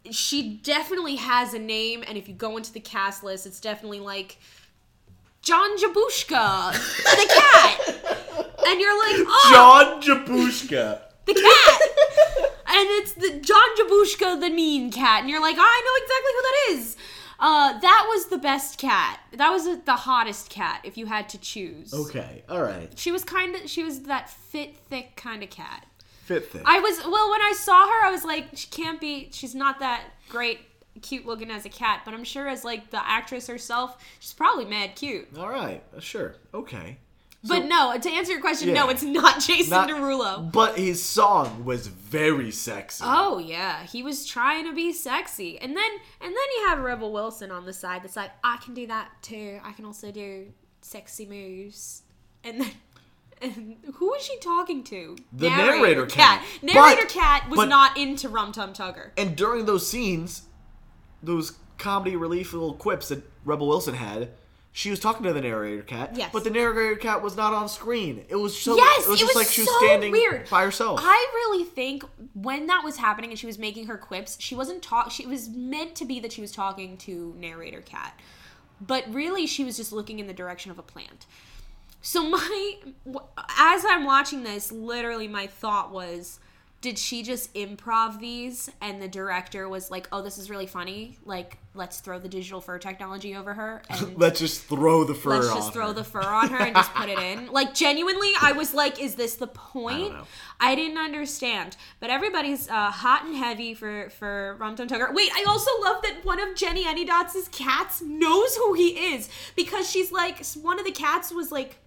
she 0.09 0.55
definitely 0.63 1.17
has 1.17 1.53
a 1.53 1.59
name, 1.59 2.03
and 2.07 2.17
if 2.17 2.27
you 2.27 2.33
go 2.33 2.57
into 2.57 2.71
the 2.73 2.79
cast 2.79 3.23
list, 3.23 3.45
it's 3.45 3.59
definitely 3.59 3.99
like 3.99 4.37
John 5.41 5.77
Jabushka, 5.77 6.71
the 7.03 7.33
cat. 7.35 8.46
And 8.67 8.79
you're 8.81 8.97
like, 8.99 9.25
oh, 9.27 9.49
John 9.53 10.01
Jabushka. 10.01 11.01
the 11.25 11.33
cat. 11.33 11.81
and 12.67 12.87
it's 12.99 13.13
the 13.13 13.39
John 13.39 13.77
Jabushka, 13.77 14.41
the 14.41 14.49
mean 14.49 14.91
cat. 14.91 15.21
And 15.21 15.29
you're 15.29 15.41
like, 15.41 15.55
I 15.57 15.81
know 15.85 15.95
exactly 16.03 16.31
who 16.33 16.41
that 16.41 16.81
is. 16.81 16.97
Uh, 17.39 17.79
that 17.79 18.05
was 18.09 18.27
the 18.27 18.37
best 18.37 18.77
cat. 18.79 19.19
That 19.33 19.51
was 19.51 19.65
the 19.85 19.95
hottest 19.95 20.49
cat, 20.49 20.81
if 20.83 20.97
you 20.97 21.05
had 21.05 21.29
to 21.29 21.37
choose. 21.37 21.93
Okay, 21.93 22.43
all 22.49 22.61
right. 22.63 22.91
She 22.97 23.11
was 23.11 23.23
kind 23.23 23.55
of, 23.55 23.69
she 23.69 23.83
was 23.83 24.01
that 24.03 24.29
fit, 24.29 24.75
thick 24.89 25.15
kind 25.15 25.43
of 25.43 25.49
cat. 25.49 25.85
Fit 26.25 26.51
thick. 26.51 26.63
I 26.65 26.79
was, 26.79 26.97
well, 27.05 27.29
when 27.29 27.41
I 27.41 27.53
saw 27.55 27.87
her, 27.87 28.05
I 28.05 28.11
was 28.11 28.25
like, 28.25 28.47
she 28.55 28.67
can't 28.69 28.99
be, 28.99 29.29
she's 29.31 29.53
not 29.55 29.79
that 29.79 30.01
great, 30.29 30.59
cute 31.03 31.25
looking 31.27 31.51
as 31.51 31.63
a 31.65 31.69
cat, 31.69 32.01
but 32.03 32.13
I'm 32.15 32.23
sure 32.23 32.47
as 32.47 32.65
like 32.65 32.89
the 32.89 33.07
actress 33.07 33.45
herself, 33.47 34.03
she's 34.19 34.33
probably 34.33 34.65
mad 34.65 34.95
cute. 34.95 35.27
all 35.37 35.49
right, 35.49 35.83
sure, 35.99 36.35
okay. 36.55 36.97
But 37.43 37.65
no, 37.65 37.97
to 37.97 38.09
answer 38.09 38.31
your 38.33 38.41
question, 38.41 38.73
no, 38.73 38.89
it's 38.89 39.03
not 39.03 39.39
Jason 39.41 39.69
Not- 39.69 39.89
Derulo. 39.89 40.51
But 40.51 40.77
his 40.77 41.01
song 41.03 41.63
was 41.65 41.87
very 41.87 42.51
sexy. 42.51 43.03
Oh 43.07 43.37
yeah, 43.37 43.83
he 43.83 44.03
was 44.03 44.25
trying 44.25 44.65
to 44.65 44.73
be 44.73 44.91
sexy, 44.91 45.57
and 45.59 45.75
then 45.75 45.91
and 46.21 46.29
then 46.29 46.33
you 46.57 46.67
have 46.67 46.79
Rebel 46.79 47.11
Wilson 47.13 47.51
on 47.51 47.65
the 47.65 47.73
side 47.73 48.03
that's 48.03 48.15
like, 48.15 48.31
I 48.43 48.57
can 48.57 48.73
do 48.73 48.87
that 48.87 49.09
too. 49.21 49.59
I 49.63 49.71
can 49.71 49.85
also 49.85 50.11
do 50.11 50.47
sexy 50.81 51.25
moves, 51.25 52.03
and 52.43 52.61
then. 52.61 52.71
And 53.39 53.75
who 53.93 54.07
was 54.07 54.23
she 54.25 54.35
talking 54.39 54.83
to? 54.85 55.15
The 55.31 55.47
narrator 55.51 56.07
cat. 56.07 56.43
Narrator 56.63 57.05
cat 57.05 57.47
was 57.47 57.57
but- 57.57 57.69
not 57.69 57.95
into 57.95 58.29
Rum 58.29 58.51
Tum 58.51 58.73
Tugger. 58.73 59.11
And 59.15 59.35
during 59.35 59.67
those 59.67 59.87
scenes, 59.87 60.41
those 61.21 61.53
comedy 61.77 62.15
relief 62.15 62.53
little 62.53 62.73
quips 62.73 63.09
that 63.09 63.23
Rebel 63.45 63.67
Wilson 63.67 63.93
had, 63.93 64.29
she 64.77 64.91
was 64.91 64.99
talking 64.99 65.23
to 65.23 65.33
the 65.33 65.41
narrator 65.41 65.81
cat. 65.81 66.11
Yes. 66.15 66.29
But 66.31 66.43
the 66.43 66.51
narrator 66.51 66.97
cat 66.97 67.23
was 67.23 67.35
not 67.35 67.51
on 67.51 67.67
screen. 67.67 68.23
It 68.29 68.35
was 68.35 68.55
so. 68.55 68.77
yes, 68.77 69.07
it 69.07 69.09
was 69.09 69.19
just 69.19 69.35
like 69.35 69.47
she 69.47 69.61
was 69.61 69.71
so 69.71 69.77
standing 69.79 70.11
weird. 70.11 70.47
by 70.51 70.63
herself. 70.63 70.99
I 71.01 71.31
really 71.33 71.63
think 71.63 72.03
when 72.35 72.67
that 72.67 72.83
was 72.83 72.97
happening 72.97 73.31
and 73.31 73.39
she 73.39 73.47
was 73.47 73.57
making 73.57 73.87
her 73.87 73.97
quips, 73.97 74.37
she 74.39 74.53
wasn't 74.53 74.83
talk. 74.83 75.09
She 75.09 75.25
was 75.25 75.49
meant 75.49 75.95
to 75.95 76.05
be 76.05 76.19
that 76.19 76.31
she 76.31 76.41
was 76.41 76.51
talking 76.51 76.95
to 76.97 77.33
narrator 77.39 77.81
cat, 77.81 78.19
but 78.79 79.03
really 79.11 79.47
she 79.47 79.63
was 79.63 79.77
just 79.77 79.91
looking 79.91 80.19
in 80.19 80.27
the 80.27 80.33
direction 80.33 80.69
of 80.69 80.77
a 80.77 80.83
plant. 80.83 81.25
So 81.99 82.29
my, 82.29 82.75
as 83.57 83.83
I'm 83.83 84.05
watching 84.05 84.43
this, 84.43 84.71
literally 84.71 85.27
my 85.27 85.47
thought 85.47 85.91
was, 85.91 86.39
did 86.79 86.99
she 86.99 87.23
just 87.23 87.51
improv 87.55 88.19
these 88.19 88.69
and 88.81 89.01
the 89.01 89.07
director 89.07 89.67
was 89.67 89.89
like, 89.89 90.07
oh, 90.11 90.21
this 90.21 90.37
is 90.37 90.49
really 90.49 90.67
funny. 90.67 91.17
Like, 91.25 91.57
let's 91.73 91.99
throw 92.01 92.19
the 92.19 92.29
digital 92.29 92.61
fur 92.61 92.77
technology 92.77 93.35
over 93.35 93.55
her 93.55 93.81
and 93.89 94.15
Let's 94.17 94.39
just 94.39 94.63
throw 94.63 95.03
the 95.03 95.15
fur 95.15 95.31
let's 95.31 95.47
on 95.47 95.55
just 95.57 95.73
throw 95.73 95.87
her. 95.87 95.93
the 95.93 96.03
fur 96.03 96.21
on 96.21 96.49
her 96.49 96.57
and 96.57 96.75
just 96.75 96.93
put 96.93 97.09
it 97.09 97.17
in. 97.19 97.47
Like 97.57 97.73
genuinely, 97.73 98.31
I 98.39 98.51
was 98.51 98.73
like, 98.75 99.01
"Is 99.01 99.15
this 99.15 99.35
the 99.35 99.47
point?" 99.47 100.13
know. 100.13 100.23
I 100.59 100.75
didn't 100.75 100.97
understand. 100.99 101.75
But 101.99 102.11
everybody's 102.11 102.69
uh, 102.69 102.91
hot 102.91 103.25
and 103.25 103.35
heavy 103.35 103.73
for 103.73 104.09
for 104.11 104.55
Rum 104.59 104.75
Tum 104.75 104.87
Tugger. 104.87 105.11
Wait, 105.13 105.31
I 105.33 105.43
also 105.47 105.71
love 105.81 106.03
that 106.03 106.23
one 106.23 106.39
of 106.39 106.49
Jennyanydots' 106.49 107.51
cats 107.51 108.01
knows 108.03 108.55
who 108.55 108.73
he 108.73 108.89
is 109.13 109.29
because 109.55 109.89
she's 109.89 110.11
like 110.11 110.45
one 110.61 110.77
of 110.79 110.85
the 110.85 110.91
cats 110.91 111.31
was 111.31 111.51
like 111.51 111.77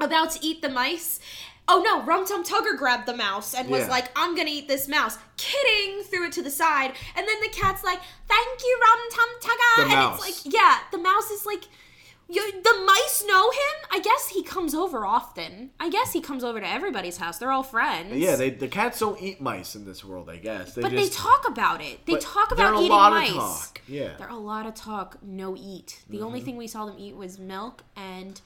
about 0.00 0.30
to 0.32 0.44
eat 0.44 0.60
the 0.62 0.68
mice. 0.68 1.20
Oh 1.66 1.80
no, 1.82 2.02
Rum 2.02 2.26
Tum 2.26 2.44
Tugger 2.44 2.76
grabbed 2.76 3.06
the 3.06 3.16
mouse 3.16 3.54
and 3.54 3.68
was 3.70 3.82
Yeah. 3.84 3.88
like, 3.88 4.10
I'm 4.16 4.36
gonna 4.36 4.50
eat 4.50 4.68
this 4.68 4.86
mouse. 4.86 5.16
Kidding, 5.38 6.02
threw 6.04 6.26
it 6.26 6.32
to 6.32 6.42
the 6.42 6.50
side. 6.50 6.92
And 7.16 7.26
then 7.26 7.40
the 7.40 7.48
cat's 7.48 7.82
like, 7.82 8.00
Thank 8.28 8.60
you, 8.62 8.80
Rum 8.82 8.98
Tum 9.10 9.28
Tugger. 9.40 9.76
The 9.76 9.82
and 9.84 9.90
mouse. 9.92 10.28
it's 10.28 10.44
like, 10.46 10.54
yeah, 10.54 10.78
the 10.92 10.98
mouse 10.98 11.30
is 11.30 11.46
like, 11.46 11.64
you, 12.28 12.52
the 12.62 12.82
mice 12.86 13.24
know 13.26 13.50
him. 13.50 13.88
I 13.92 14.00
guess 14.00 14.28
he 14.28 14.42
comes 14.42 14.74
over 14.74 15.04
often. 15.06 15.70
I 15.78 15.90
guess 15.90 16.12
he 16.14 16.20
comes 16.22 16.42
over 16.42 16.58
to 16.58 16.66
everybody's 16.66 17.18
house. 17.18 17.36
They're 17.38 17.52
all 17.52 17.62
friends. 17.62 18.14
Yeah, 18.16 18.36
they, 18.36 18.48
the 18.50 18.66
cats 18.68 18.98
don't 18.98 19.20
eat 19.22 19.40
mice 19.42 19.74
in 19.74 19.84
this 19.84 20.02
world. 20.04 20.30
I 20.30 20.36
guess 20.36 20.74
they 20.74 20.80
but 20.82 20.90
just. 20.92 21.12
they 21.12 21.14
talk 21.16 21.46
about 21.46 21.82
it. 21.82 22.04
They 22.06 22.16
talk 22.16 22.50
about 22.50 22.76
eating 22.76 22.88
lot 22.90 23.12
mice. 23.12 23.30
of 23.30 23.36
talk. 23.36 23.80
Yeah. 23.86 24.16
There 24.16 24.26
are 24.26 24.30
a 24.36 24.38
lot 24.38 24.66
of 24.66 24.74
talk, 24.74 25.18
no 25.22 25.54
eat. 25.56 26.02
The 26.08 26.20
only 26.22 26.38
Mm-hmm. 26.40 26.46
thing 26.46 26.56
we 26.56 26.66
saw 26.66 26.86
them 26.86 26.96
eat 26.98 27.14
was 27.14 27.38
milk 27.38 27.82
and 27.94 28.40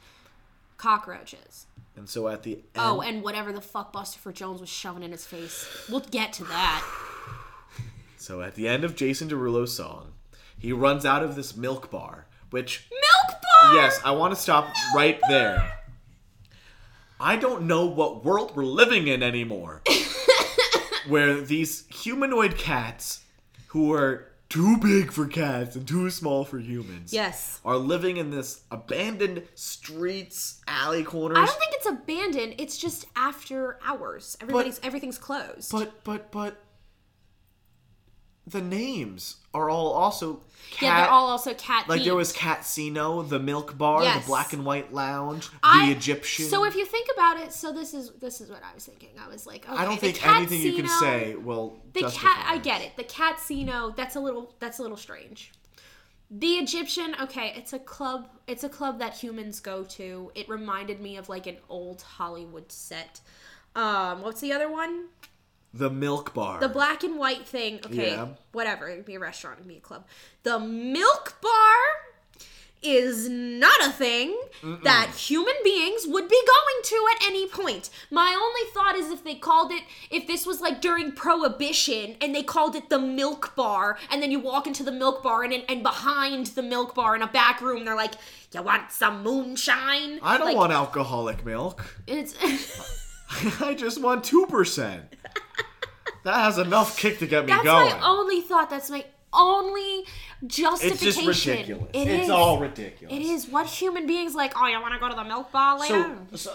cockroaches. 0.76 1.66
And 1.98 2.08
so 2.08 2.28
at 2.28 2.44
the 2.44 2.60
oh, 2.76 3.00
end, 3.00 3.00
Oh, 3.00 3.00
and 3.00 3.22
whatever 3.22 3.52
the 3.52 3.60
fuck 3.60 3.92
Bustopher 3.92 4.32
Jones 4.32 4.60
was 4.60 4.70
shoving 4.70 5.02
in 5.02 5.10
his 5.10 5.26
face. 5.26 5.86
We'll 5.90 6.00
get 6.00 6.32
to 6.34 6.44
that. 6.44 6.84
so 8.16 8.40
at 8.40 8.54
the 8.54 8.68
end 8.68 8.84
of 8.84 8.94
Jason 8.94 9.28
Derulo's 9.28 9.74
song, 9.74 10.12
he 10.58 10.72
runs 10.72 11.04
out 11.04 11.22
of 11.22 11.34
this 11.34 11.56
milk 11.56 11.90
bar, 11.90 12.26
which 12.50 12.88
Milk 12.90 13.40
bar. 13.42 13.74
yes, 13.74 14.00
I 14.04 14.12
want 14.12 14.32
to 14.32 14.40
stop 14.40 14.68
right 14.94 15.18
there. 15.28 15.74
I 17.20 17.34
don't 17.34 17.62
know 17.62 17.86
what 17.86 18.24
world 18.24 18.54
we're 18.54 18.64
living 18.64 19.08
in 19.08 19.22
anymore. 19.22 19.82
where 21.08 21.40
these 21.40 21.86
humanoid 21.88 22.56
cats 22.56 23.22
who 23.68 23.92
are 23.92 24.27
too 24.48 24.78
big 24.78 25.12
for 25.12 25.26
cats 25.26 25.76
and 25.76 25.86
too 25.86 26.08
small 26.10 26.44
for 26.44 26.58
humans. 26.58 27.12
Yes. 27.12 27.60
Are 27.64 27.76
living 27.76 28.16
in 28.16 28.30
this 28.30 28.62
abandoned 28.70 29.42
streets, 29.54 30.60
alley 30.66 31.04
corners. 31.04 31.38
I 31.38 31.46
don't 31.46 31.58
think 31.58 31.74
it's 31.74 31.86
abandoned. 31.86 32.54
It's 32.58 32.78
just 32.78 33.06
after 33.14 33.78
hours. 33.84 34.36
Everybody's 34.40 34.80
everything's 34.82 35.18
closed. 35.18 35.70
But 35.70 36.02
but 36.04 36.30
but 36.30 36.56
the 38.48 38.60
names 38.62 39.36
are 39.52 39.68
all 39.68 39.92
also 39.92 40.40
cat. 40.70 40.82
yeah, 40.82 41.00
they're 41.02 41.10
all 41.10 41.26
also 41.28 41.54
cat. 41.54 41.88
like 41.88 42.04
there 42.04 42.14
was 42.14 42.32
Catsino, 42.32 43.28
the 43.28 43.38
Milk 43.38 43.76
Bar, 43.76 44.02
Yes. 44.04 44.22
the 44.24 44.28
Black 44.28 44.52
and 44.52 44.64
White 44.64 44.92
Lounge, 44.92 45.48
I- 45.62 45.86
the 45.86 45.92
Egyptian. 45.96 46.46
So 46.46 46.64
if 46.64 46.74
you 46.74 46.84
think 46.86 47.08
about 47.14 47.38
it, 47.38 47.52
so 47.52 47.72
this 47.72 47.94
is 47.94 48.12
this 48.20 48.40
is 48.40 48.50
what 48.50 48.62
I 48.62 48.74
was 48.74 48.84
thinking. 48.86 49.10
I 49.22 49.28
was 49.28 49.46
like, 49.46 49.68
okay, 49.68 49.76
I 49.76 49.84
don't 49.84 49.98
think 50.00 50.24
anything 50.26 50.62
you 50.62 50.74
can 50.74 50.88
say 50.88 51.34
will 51.34 51.78
The 51.92 52.02
cat, 52.10 52.44
I 52.48 52.58
get 52.58 52.80
it. 52.82 52.96
The 52.96 53.04
Catsino, 53.04 53.94
that's 53.96 54.16
a 54.16 54.20
little 54.20 54.54
that's 54.60 54.78
a 54.78 54.82
little 54.82 54.96
strange. 54.96 55.52
The 56.30 56.54
Egyptian, 56.56 57.16
okay, 57.22 57.54
it's 57.56 57.72
a 57.72 57.78
club. 57.78 58.28
It's 58.46 58.62
a 58.62 58.68
club 58.68 58.98
that 58.98 59.14
humans 59.14 59.60
go 59.60 59.84
to. 59.84 60.30
It 60.34 60.46
reminded 60.48 61.00
me 61.00 61.16
of 61.16 61.28
like 61.30 61.46
an 61.46 61.56
old 61.70 62.02
Hollywood 62.02 62.70
set. 62.70 63.20
Um, 63.74 64.20
what's 64.22 64.40
the 64.40 64.52
other 64.52 64.70
one? 64.70 65.06
The 65.74 65.90
Milk 65.90 66.32
Bar. 66.34 66.60
The 66.60 66.68
black 66.68 67.02
and 67.04 67.18
white 67.18 67.46
thing. 67.46 67.80
Okay, 67.84 68.12
Yeah. 68.12 68.28
whatever. 68.52 68.88
It'd 68.88 69.04
be 69.04 69.14
a 69.16 69.20
restaurant. 69.20 69.58
It'd 69.58 69.68
be 69.68 69.76
a 69.76 69.80
club. 69.80 70.06
The 70.42 70.58
milk 70.58 71.36
bar 71.42 71.76
is 72.80 73.28
not 73.28 73.80
a 73.84 73.90
thing 73.90 74.38
that 74.84 75.10
human 75.16 75.54
beings 75.64 76.06
would 76.06 76.28
be 76.28 76.40
going 76.46 76.82
to 76.84 77.06
at 77.16 77.26
any 77.26 77.48
point. 77.48 77.90
My 78.08 78.32
only 78.40 78.70
thought 78.72 78.94
is 78.94 79.10
if 79.10 79.24
they 79.24 79.34
called 79.34 79.72
it, 79.72 79.82
if 80.12 80.28
this 80.28 80.46
was 80.46 80.60
like 80.60 80.80
during 80.80 81.10
Prohibition 81.10 82.14
and 82.20 82.32
they 82.34 82.44
called 82.44 82.76
it 82.76 82.88
the 82.88 83.00
milk 83.00 83.54
bar, 83.56 83.98
and 84.10 84.22
then 84.22 84.30
you 84.30 84.38
walk 84.38 84.68
into 84.68 84.84
the 84.84 84.92
milk 84.92 85.24
bar 85.24 85.42
and 85.42 85.52
and 85.68 85.82
behind 85.82 86.46
the 86.48 86.62
milk 86.62 86.94
bar 86.94 87.16
in 87.16 87.22
a 87.22 87.26
back 87.26 87.60
room, 87.60 87.84
they're 87.84 87.96
like, 87.96 88.14
"You 88.54 88.62
want 88.62 88.92
some 88.92 89.24
moonshine?" 89.24 90.20
I 90.22 90.38
don't 90.38 90.46
Like, 90.46 90.56
want 90.56 90.72
alcoholic 90.72 91.44
milk. 91.44 91.84
It's. 92.06 92.34
I 93.60 93.74
just 93.74 94.00
want 94.00 94.22
two 94.24 94.46
percent. 94.46 95.14
That 96.24 96.34
has 96.34 96.58
enough 96.58 96.98
kick 96.98 97.20
to 97.20 97.26
get 97.26 97.46
me 97.46 97.52
That's 97.52 97.64
going. 97.64 97.90
my 97.90 98.06
only 98.06 98.42
thought. 98.42 98.68
That's 98.68 98.90
my 98.90 99.04
only 99.32 100.04
justification. 100.46 101.08
it's 101.08 101.16
just 101.16 101.46
ridiculous. 101.46 101.88
It 101.94 102.08
it's 102.08 102.24
is. 102.24 102.30
all 102.30 102.58
ridiculous. 102.58 103.14
It 103.14 103.22
is. 103.22 103.48
What 103.48 103.66
human 103.66 104.06
beings 104.06 104.34
like? 104.34 104.52
Oh, 104.60 104.66
you 104.66 104.78
want 104.80 104.92
to 104.94 105.00
go 105.00 105.08
to 105.08 105.14
the 105.16 105.24
milk 105.24 105.52
bar 105.52 105.78
later? 105.78 106.18
So, 106.32 106.36
so, 106.36 106.52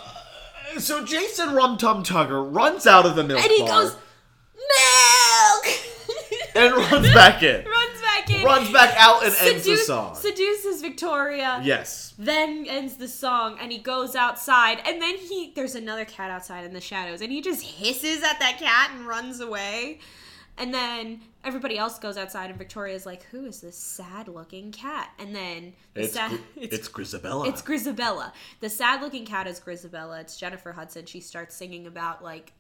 uh, 0.76 0.80
so 0.80 1.06
Jason 1.06 1.54
Rum 1.56 1.78
Tum 1.78 2.04
Tugger 2.04 2.54
runs 2.54 2.86
out 2.86 3.06
of 3.06 3.16
the 3.16 3.24
milk 3.24 3.40
bar 3.40 3.50
and 3.50 3.52
he 3.52 3.66
goes, 3.66 3.96
milk. 4.56 6.56
and 6.56 6.76
runs 6.92 7.14
back 7.14 7.42
in. 7.42 7.66
back 8.28 8.40
in. 8.40 8.46
runs 8.46 8.72
back 8.72 8.96
out 8.98 9.24
and 9.26 9.36
ends 9.42 9.66
the 9.66 9.78
song. 9.78 10.16
Seduces 10.16 10.82
Victoria. 10.82 11.62
yes. 11.64 12.14
Then 12.18 12.66
ends 12.68 12.98
the 12.98 13.08
song, 13.08 13.58
and 13.60 13.72
he 13.72 13.78
goes 13.80 14.16
outside, 14.16 14.82
and 14.86 15.02
then 15.02 15.18
he 15.18 15.52
there's 15.56 15.76
another 15.76 16.06
cat 16.06 16.32
outside 16.32 16.66
in 16.66 16.74
the 16.74 16.82
shadows, 16.82 17.22
and 17.22 17.32
he 17.32 17.42
just 17.42 17.64
hisses 17.64 18.24
at 18.24 18.40
that 18.40 18.58
cat 18.60 18.92
and 18.96 19.08
runs 19.08 19.40
away. 19.40 20.00
And 20.56 20.72
then 20.72 21.22
everybody 21.44 21.80
else 21.80 21.98
goes 21.98 22.16
outside, 22.16 22.52
and 22.52 22.60
Victoria's 22.60 23.08
like, 23.08 23.24
"Who 23.32 23.46
is 23.46 23.62
this 23.62 23.76
sad-looking 23.76 24.72
cat?" 24.72 25.10
And 25.18 25.36
then 25.36 25.74
the 25.96 26.04
It's, 26.04 26.14
sad, 26.14 26.30
Gri- 26.30 26.64
it's 26.64 26.88
Grizabella. 26.90 27.48
It's 27.48 27.64
Grizabella. 27.64 28.32
The 28.60 28.70
sad 28.70 29.02
looking 29.02 29.26
cat 29.26 29.48
is 29.48 29.60
Grizabella. 29.60 30.22
It's 30.22 30.38
Jennifer 30.38 30.74
Hudson. 30.74 31.08
She 31.08 31.22
starts 31.22 31.56
singing 31.56 31.88
about 31.88 32.24
like 32.24 32.54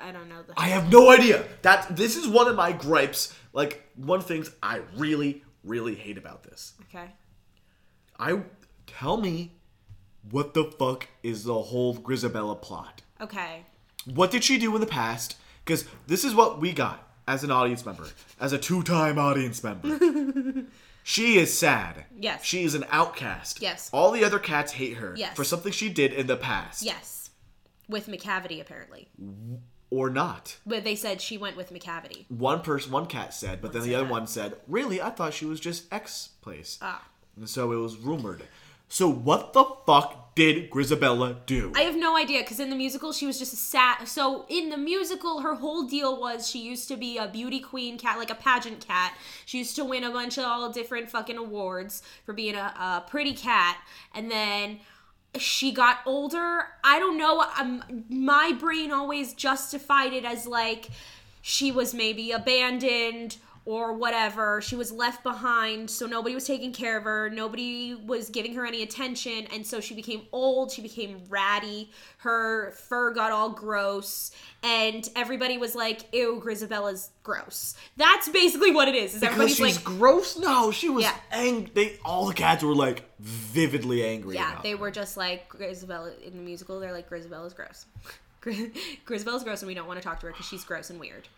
I 0.00 0.12
don't 0.12 0.28
know 0.28 0.42
the 0.42 0.54
I 0.56 0.68
have 0.68 0.90
no 0.90 1.10
idea. 1.10 1.44
That 1.62 1.96
this 1.96 2.16
is 2.16 2.26
one 2.28 2.48
of 2.48 2.56
my 2.56 2.72
gripes. 2.72 3.34
Like 3.52 3.88
one 3.96 4.20
of 4.20 4.26
the 4.26 4.34
things 4.34 4.50
I 4.62 4.80
really, 4.96 5.42
really 5.62 5.94
hate 5.94 6.18
about 6.18 6.42
this. 6.42 6.74
Okay. 6.88 7.10
I 8.18 8.42
tell 8.86 9.16
me 9.16 9.52
what 10.30 10.54
the 10.54 10.64
fuck 10.64 11.08
is 11.22 11.44
the 11.44 11.54
whole 11.54 11.96
Grizabella 11.96 12.60
plot? 12.60 13.02
Okay. 13.20 13.64
What 14.12 14.30
did 14.30 14.44
she 14.44 14.58
do 14.58 14.74
in 14.74 14.80
the 14.80 14.86
past? 14.86 15.36
Because 15.64 15.84
this 16.06 16.24
is 16.24 16.34
what 16.34 16.60
we 16.60 16.72
got 16.72 17.08
as 17.26 17.42
an 17.42 17.50
audience 17.50 17.86
member, 17.86 18.06
as 18.38 18.52
a 18.52 18.58
two-time 18.58 19.18
audience 19.18 19.62
member. 19.64 20.64
she 21.02 21.38
is 21.38 21.56
sad. 21.56 22.04
Yes. 22.18 22.44
She 22.44 22.64
is 22.64 22.74
an 22.74 22.84
outcast. 22.90 23.62
Yes. 23.62 23.88
All 23.92 24.10
the 24.10 24.24
other 24.24 24.38
cats 24.38 24.72
hate 24.72 24.98
her 24.98 25.14
Yes. 25.16 25.34
for 25.34 25.44
something 25.44 25.72
she 25.72 25.88
did 25.88 26.12
in 26.12 26.26
the 26.26 26.36
past. 26.36 26.82
Yes. 26.82 27.30
With 27.88 28.06
Macavity 28.08 28.60
apparently. 28.60 29.08
Or 29.94 30.10
not. 30.10 30.56
But 30.66 30.82
they 30.82 30.96
said 30.96 31.20
she 31.20 31.38
went 31.38 31.56
with 31.56 31.72
Macavity. 31.72 32.24
One 32.28 32.62
person, 32.62 32.90
one 32.90 33.06
cat 33.06 33.32
said, 33.32 33.62
but 33.62 33.72
then 33.72 33.82
the 33.82 33.94
other 33.94 34.06
that. 34.06 34.12
one 34.12 34.26
said, 34.26 34.56
"Really, 34.66 35.00
I 35.00 35.10
thought 35.10 35.34
she 35.34 35.46
was 35.46 35.60
just 35.60 35.92
X 35.92 36.30
place." 36.42 36.78
Ah. 36.82 37.04
And 37.36 37.48
so 37.48 37.72
it 37.72 37.76
was 37.76 37.96
rumored. 37.96 38.42
So 38.88 39.08
what 39.08 39.52
the 39.52 39.64
fuck 39.86 40.34
did 40.34 40.70
Grizabella 40.70 41.46
do? 41.46 41.72
I 41.74 41.82
have 41.82 41.96
no 41.96 42.16
idea 42.16 42.40
because 42.40 42.60
in 42.60 42.70
the 42.70 42.76
musical 42.76 43.12
she 43.12 43.26
was 43.26 43.38
just 43.38 43.52
a 43.52 43.56
sad. 43.56 44.06
So 44.06 44.46
in 44.48 44.68
the 44.68 44.76
musical, 44.76 45.40
her 45.40 45.54
whole 45.54 45.84
deal 45.84 46.20
was 46.20 46.48
she 46.48 46.60
used 46.60 46.88
to 46.88 46.96
be 46.96 47.18
a 47.18 47.26
beauty 47.26 47.60
queen 47.60 47.98
cat, 47.98 48.18
like 48.18 48.30
a 48.30 48.34
pageant 48.34 48.86
cat. 48.86 49.16
She 49.46 49.58
used 49.58 49.76
to 49.76 49.84
win 49.84 50.04
a 50.04 50.10
bunch 50.10 50.38
of 50.38 50.44
all 50.44 50.70
different 50.70 51.10
fucking 51.10 51.36
awards 51.36 52.02
for 52.24 52.32
being 52.32 52.54
a, 52.54 52.58
a 52.58 53.04
pretty 53.08 53.32
cat, 53.32 53.78
and 54.14 54.30
then 54.30 54.80
she 55.38 55.72
got 55.72 55.98
older. 56.06 56.66
I 56.82 56.98
don't 56.98 57.18
know. 57.18 57.44
Um, 57.58 58.04
my 58.08 58.52
brain 58.52 58.92
always 58.92 59.34
justified 59.34 60.12
it 60.12 60.24
as 60.24 60.46
like 60.46 60.88
she 61.42 61.70
was 61.72 61.94
maybe 61.94 62.32
abandoned 62.32 63.36
or 63.66 63.94
whatever. 63.94 64.60
She 64.60 64.76
was 64.76 64.92
left 64.92 65.22
behind, 65.22 65.88
so 65.90 66.06
nobody 66.06 66.34
was 66.34 66.46
taking 66.46 66.72
care 66.72 66.98
of 66.98 67.04
her. 67.04 67.30
Nobody 67.30 67.94
was 67.94 68.28
giving 68.28 68.54
her 68.54 68.66
any 68.66 68.82
attention, 68.82 69.46
and 69.52 69.66
so 69.66 69.80
she 69.80 69.94
became 69.94 70.22
old. 70.32 70.70
She 70.70 70.82
became 70.82 71.22
ratty. 71.28 71.90
Her 72.18 72.72
fur 72.72 73.12
got 73.12 73.32
all 73.32 73.50
gross, 73.50 74.30
and 74.62 75.08
everybody 75.16 75.56
was 75.58 75.74
like, 75.74 76.12
"Ew, 76.12 76.42
Grizabella's 76.44 77.10
gross." 77.22 77.74
That's 77.96 78.28
basically 78.28 78.70
what 78.70 78.88
it 78.88 78.94
is. 78.94 79.14
Is 79.14 79.20
because 79.20 79.32
everybody's 79.34 79.56
she's 79.56 79.76
like, 79.76 79.84
gross. 79.84 80.36
No, 80.38 80.70
she 80.70 80.88
was 80.90 81.04
Yeah. 81.04 81.16
angry. 81.32 81.70
They 81.74 81.98
all 82.04 82.26
the 82.26 82.34
cats 82.34 82.62
were 82.62 82.74
like 82.74 83.04
vividly 83.18 84.04
angry. 84.04 84.34
Yeah, 84.34 84.58
they 84.62 84.72
her. 84.72 84.76
were 84.76 84.90
just 84.90 85.16
like 85.16 85.48
Grizabella 85.48 86.20
in 86.22 86.32
the 86.36 86.42
musical. 86.42 86.80
They're 86.80 86.92
like 86.92 87.08
Grizabella's 87.08 87.54
gross. 87.54 87.86
Gri- 88.42 88.72
Grizabella's 89.06 89.42
gross, 89.42 89.62
and 89.62 89.68
we 89.68 89.74
don't 89.74 89.86
want 89.86 89.98
to 90.00 90.06
talk 90.06 90.20
to 90.20 90.26
her 90.26 90.32
because 90.32 90.46
she's 90.46 90.64
gross 90.64 90.90
and 90.90 91.00
weird. 91.00 91.28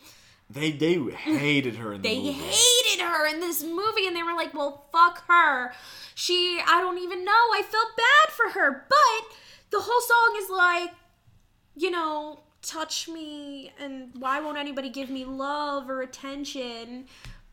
They 0.49 0.71
they 0.71 0.95
hated 1.11 1.77
her 1.77 1.93
in 1.93 2.03
the 2.03 2.09
They 2.09 2.19
movie. 2.19 2.33
hated 2.33 3.03
her 3.03 3.27
in 3.27 3.41
this 3.41 3.63
movie, 3.65 4.07
and 4.07 4.15
they 4.15 4.23
were 4.23 4.35
like, 4.35 4.55
"Well, 4.55 4.87
fuck 4.93 5.27
her. 5.27 5.73
She, 6.15 6.61
I 6.65 6.81
don't 6.81 6.99
even 6.99 7.25
know. 7.25 7.33
I 7.33 7.63
felt 7.63 7.97
bad 7.97 8.33
for 8.33 8.51
her." 8.59 8.87
But 8.89 9.37
the 9.71 9.81
whole 9.81 10.01
song 10.01 10.37
is 10.43 10.49
like, 10.51 10.91
you 11.75 11.91
know, 11.91 12.41
touch 12.63 13.09
me, 13.09 13.73
and 13.81 14.13
why 14.19 14.41
won't 14.41 14.57
anybody 14.57 14.89
give 14.89 15.11
me 15.11 15.25
love 15.25 15.91
or 15.91 16.03
attention? 16.03 17.07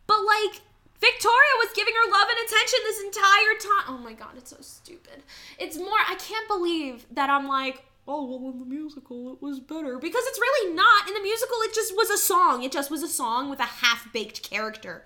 But 0.08 0.20
like. 0.24 0.62
Victoria 1.02 1.54
was 1.58 1.68
giving 1.76 1.94
her 1.94 2.12
love 2.12 2.28
and 2.30 2.48
attention 2.48 2.80
this 2.86 3.02
entire 3.04 3.58
time. 3.60 3.86
Oh 3.89 3.98
my 4.02 4.14
god, 4.14 4.38
it's 4.38 4.52
so 4.52 4.58
stupid. 4.62 5.22
It's 5.60 5.76
more, 5.78 5.89
I 6.10 6.16
can't 6.16 6.48
believe 6.48 7.06
that 7.12 7.30
I'm 7.30 7.46
like, 7.46 7.84
oh, 8.08 8.26
well, 8.26 8.51
in 8.51 8.60
the 8.60 8.66
musical 8.66 9.34
it 9.34 9.41
was 9.41 9.60
better. 9.60 9.97
Because 9.97 10.24
it's 10.28 10.39
really 10.39 10.74
not. 10.76 11.08
In 11.08 11.14
the 11.14 11.22
musical, 11.22 11.56
it 11.62 11.74
just 11.74 11.95
was 11.95 12.10
a 12.10 12.18
song. 12.18 12.64
It 12.64 12.72
just 12.72 12.91
was 12.91 13.01
a 13.04 13.08
song 13.08 13.49
with 13.49 13.60
a 13.60 13.64
half 13.64 14.12
baked 14.14 14.43
character. 14.43 15.04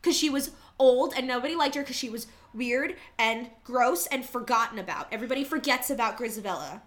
Because 0.00 0.16
she 0.16 0.28
was 0.30 0.50
old 0.78 1.14
and 1.16 1.26
nobody 1.28 1.54
liked 1.54 1.74
her 1.76 1.82
because 1.82 1.96
she 1.96 2.10
was 2.10 2.26
weird 2.54 2.96
and 3.18 3.48
gross 3.64 4.06
and 4.06 4.24
forgotten 4.24 4.78
about. 4.78 5.06
Everybody 5.12 5.44
forgets 5.44 5.90
about 5.90 6.18
Grizabella. 6.18 6.80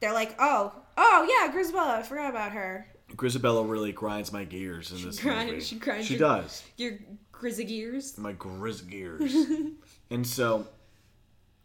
They're 0.00 0.12
like, 0.12 0.34
oh, 0.38 0.72
oh 0.96 1.26
yeah, 1.28 1.52
Grizabella, 1.52 1.98
I 1.98 2.02
forgot 2.02 2.30
about 2.30 2.52
her. 2.52 2.86
Grizabella 3.16 3.68
really 3.68 3.92
grinds 3.92 4.30
my 4.32 4.44
gears 4.44 4.92
in 4.92 5.02
this 5.02 5.18
Grind- 5.18 5.48
movie. 5.50 5.62
she 5.62 5.76
grinds 5.76 6.06
She 6.06 6.14
your- 6.16 6.28
does. 6.28 6.62
Your 6.76 6.98
Grisagears. 7.32 8.18
My 8.18 8.32
grizz 8.34 8.86
gears. 8.88 9.34
and 10.10 10.26
so 10.26 10.66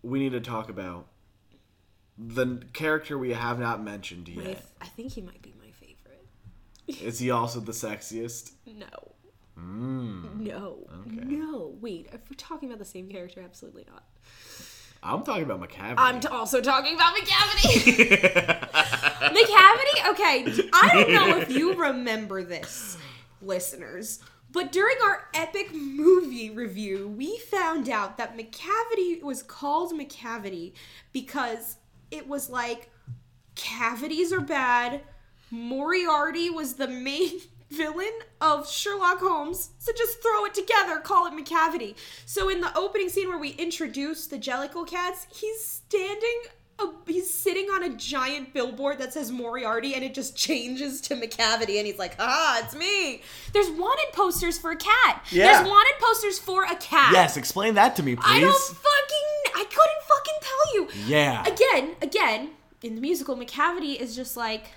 we 0.03 0.19
need 0.19 0.31
to 0.31 0.39
talk 0.39 0.69
about 0.69 1.07
the 2.17 2.61
character 2.73 3.17
we 3.17 3.33
have 3.33 3.59
not 3.59 3.83
mentioned 3.83 4.27
yet. 4.27 4.63
I 4.81 4.85
think 4.85 5.13
he 5.13 5.21
might 5.21 5.41
be 5.41 5.53
my 5.59 5.71
favorite. 5.71 6.27
Is 7.01 7.19
he 7.19 7.31
also 7.31 7.59
the 7.59 7.71
sexiest? 7.71 8.51
No. 8.65 9.13
Mm. 9.57 10.39
No. 10.39 10.87
Okay. 11.07 11.25
No. 11.25 11.75
Wait, 11.79 12.07
if 12.11 12.21
we're 12.29 12.35
talking 12.37 12.69
about 12.69 12.79
the 12.79 12.85
same 12.85 13.07
character, 13.07 13.41
absolutely 13.41 13.85
not. 13.89 14.03
I'm 15.03 15.23
talking 15.23 15.43
about 15.43 15.61
Macavity. 15.61 15.95
I'm 15.97 16.19
t- 16.21 16.27
also 16.29 16.61
talking 16.61 16.95
about 16.95 17.13
Macavity. 17.15 17.93
Macavity? 18.73 20.09
Okay, 20.11 20.67
I 20.73 20.89
don't 20.93 21.11
know 21.13 21.37
if 21.39 21.51
you 21.51 21.73
remember 21.73 22.41
this, 22.43 22.97
listeners, 23.41 24.19
but 24.51 24.71
during 24.71 24.95
our 25.03 25.27
epic 25.33 25.73
movie 25.73 26.51
review, 26.51 27.09
we 27.09 27.37
found 27.39 27.89
out 27.89 28.17
that 28.17 28.37
Macavity 28.37 29.21
was 29.21 29.43
called 29.43 29.91
Macavity 29.93 30.73
because 31.11 31.77
it 32.13 32.27
was 32.27 32.49
like 32.49 32.91
cavities 33.55 34.31
are 34.31 34.41
bad. 34.41 35.01
Moriarty 35.49 36.49
was 36.49 36.75
the 36.75 36.87
main 36.87 37.41
villain 37.71 38.13
of 38.39 38.69
Sherlock 38.69 39.19
Holmes, 39.19 39.71
so 39.79 39.91
just 39.97 40.21
throw 40.21 40.45
it 40.45 40.53
together, 40.53 40.99
call 40.99 41.25
it 41.25 41.33
Macavity. 41.33 41.95
So 42.25 42.49
in 42.49 42.61
the 42.61 42.75
opening 42.77 43.09
scene 43.09 43.29
where 43.29 43.37
we 43.37 43.49
introduce 43.51 44.27
the 44.27 44.37
Jellicle 44.37 44.87
cats, 44.87 45.27
he's 45.33 45.63
standing. 45.63 46.41
A, 46.79 46.87
he's 47.05 47.31
sitting 47.31 47.65
on 47.65 47.83
a 47.83 47.89
giant 47.89 48.53
billboard 48.53 48.97
that 48.99 49.13
says 49.13 49.31
Moriarty, 49.31 49.93
and 49.93 50.03
it 50.03 50.13
just 50.13 50.35
changes 50.35 51.01
to 51.01 51.15
Macavity, 51.15 51.77
and 51.77 51.85
he's 51.85 51.99
like, 51.99 52.15
"Ah, 52.19 52.61
it's 52.63 52.75
me." 52.75 53.21
There's 53.53 53.69
wanted 53.69 54.11
posters 54.13 54.57
for 54.57 54.71
a 54.71 54.75
cat. 54.75 55.23
Yeah. 55.31 55.53
There's 55.53 55.67
wanted 55.67 55.93
posters 55.99 56.39
for 56.39 56.63
a 56.63 56.75
cat. 56.75 57.13
Yes, 57.13 57.37
explain 57.37 57.75
that 57.75 57.95
to 57.97 58.03
me, 58.03 58.15
please. 58.15 58.25
I 58.25 58.39
don't 58.39 58.53
fucking. 58.53 59.55
I 59.55 59.65
couldn't 59.65 60.03
fucking 60.07 60.33
tell 60.41 60.73
you. 60.73 60.89
Yeah. 61.05 61.45
Again, 61.45 61.95
again, 62.01 62.49
in 62.81 62.95
the 62.95 63.01
musical, 63.01 63.37
Macavity 63.37 63.95
is 63.99 64.15
just 64.15 64.35
like 64.35 64.71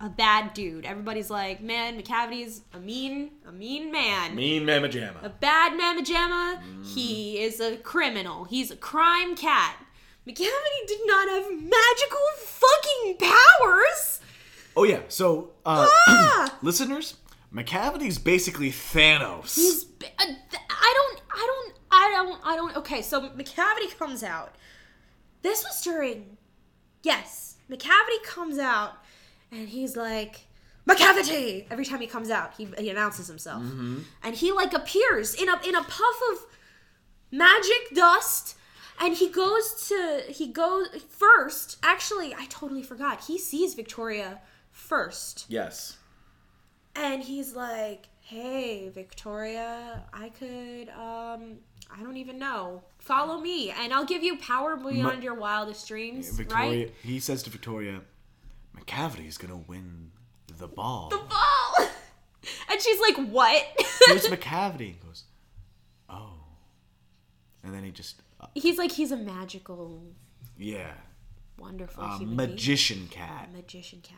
a 0.00 0.08
bad 0.08 0.54
dude. 0.54 0.86
Everybody's 0.86 1.30
like, 1.30 1.60
man, 1.60 1.96
Macavity's 1.96 2.62
a 2.72 2.78
mean, 2.78 3.32
a 3.46 3.52
mean 3.52 3.92
man. 3.92 4.34
Mean 4.34 4.64
Mamma 4.64 4.88
A 5.22 5.28
bad 5.28 5.76
mamma 5.76 6.02
jamma. 6.02 6.58
He 6.84 7.38
is 7.38 7.60
a 7.60 7.76
criminal. 7.76 8.44
He's 8.44 8.70
a 8.70 8.76
crime 8.76 9.36
cat. 9.36 9.76
Macavity 10.26 10.86
did 10.86 11.00
not 11.04 11.28
have 11.28 11.50
magical 11.50 12.20
fucking 12.38 13.16
powers. 13.18 14.20
Oh 14.76 14.84
yeah. 14.84 15.00
So, 15.08 15.50
uh, 15.66 15.86
Ah! 16.08 16.58
listeners, 16.62 17.16
Macavity's 17.52 18.18
basically 18.18 18.70
Thanos. 18.70 19.54
He's. 19.56 19.84
uh, 19.84 20.06
I 20.18 20.94
don't. 20.94 21.22
I 21.32 21.46
don't. 21.46 21.74
I 21.90 22.10
don't. 22.14 22.40
I 22.44 22.56
don't. 22.56 22.76
Okay, 22.76 23.02
so 23.02 23.28
Macavity 23.30 23.96
comes 23.98 24.22
out. 24.22 24.54
This 25.42 25.64
was 25.64 25.80
during. 25.82 26.36
Yes, 27.02 27.56
Macavity 27.70 28.22
comes 28.24 28.58
out, 28.58 28.92
and 29.50 29.68
he's 29.68 29.96
like. 29.96 30.46
Macavity! 30.88 31.66
Every 31.70 31.84
time 31.84 32.00
he 32.00 32.06
comes 32.06 32.30
out, 32.30 32.54
he, 32.56 32.66
he 32.78 32.88
announces 32.90 33.28
himself, 33.28 33.62
and 33.62 34.34
he 34.34 34.50
like 34.50 34.72
appears 34.72 35.34
in 35.34 35.48
a 35.48 35.60
in 35.64 35.74
a 35.76 35.82
puff 35.84 36.20
of 36.32 36.46
magic 37.30 37.94
dust, 37.94 38.56
and 39.00 39.14
he 39.16 39.28
goes 39.30 39.88
to 39.88 40.22
he 40.28 40.46
goes 40.48 40.88
first. 41.08 41.78
Actually, 41.82 42.34
I 42.34 42.46
totally 42.48 42.82
forgot. 42.82 43.24
He 43.24 43.38
sees 43.38 43.74
Victoria 43.74 44.40
first. 44.70 45.46
yes. 45.48 45.96
And 46.96 47.22
he's 47.22 47.54
like, 47.54 48.08
"Hey, 48.20 48.88
Victoria, 48.88 50.02
I 50.12 50.28
could 50.30 50.88
um 50.90 51.58
I 51.92 52.02
don't 52.02 52.16
even 52.16 52.38
know. 52.38 52.82
Follow 52.98 53.40
me 53.40 53.70
and 53.70 53.92
I'll 53.92 54.04
give 54.04 54.22
you 54.22 54.36
power 54.38 54.76
beyond 54.76 55.22
your 55.22 55.34
wildest 55.34 55.86
dreams, 55.88 56.28
Victoria. 56.30 56.68
right?" 56.86 56.94
He 57.02 57.20
says 57.20 57.42
to 57.44 57.50
Victoria, 57.50 58.00
Macavity's 58.76 59.38
gonna 59.38 59.62
win 59.68 60.10
the 60.58 60.68
ball. 60.68 61.08
The 61.10 61.18
ball. 61.18 61.88
And 62.70 62.80
she's 62.80 62.98
like, 63.00 63.16
"What?" 63.28 63.62
Who's 64.08 64.26
Macavity? 64.28 64.92
And 64.94 65.00
goes, 65.02 65.24
oh. 66.08 66.32
And 67.62 67.74
then 67.74 67.84
he 67.84 67.90
just, 67.90 68.16
he's 68.54 68.78
like 68.78 68.92
he's 68.92 69.12
a 69.12 69.16
magical, 69.16 70.02
yeah, 70.58 70.92
wonderful 71.58 72.02
a 72.04 72.18
human 72.18 72.36
being. 72.36 72.50
magician 72.50 73.08
cat. 73.10 73.48
magician 73.52 74.00
cat, 74.02 74.16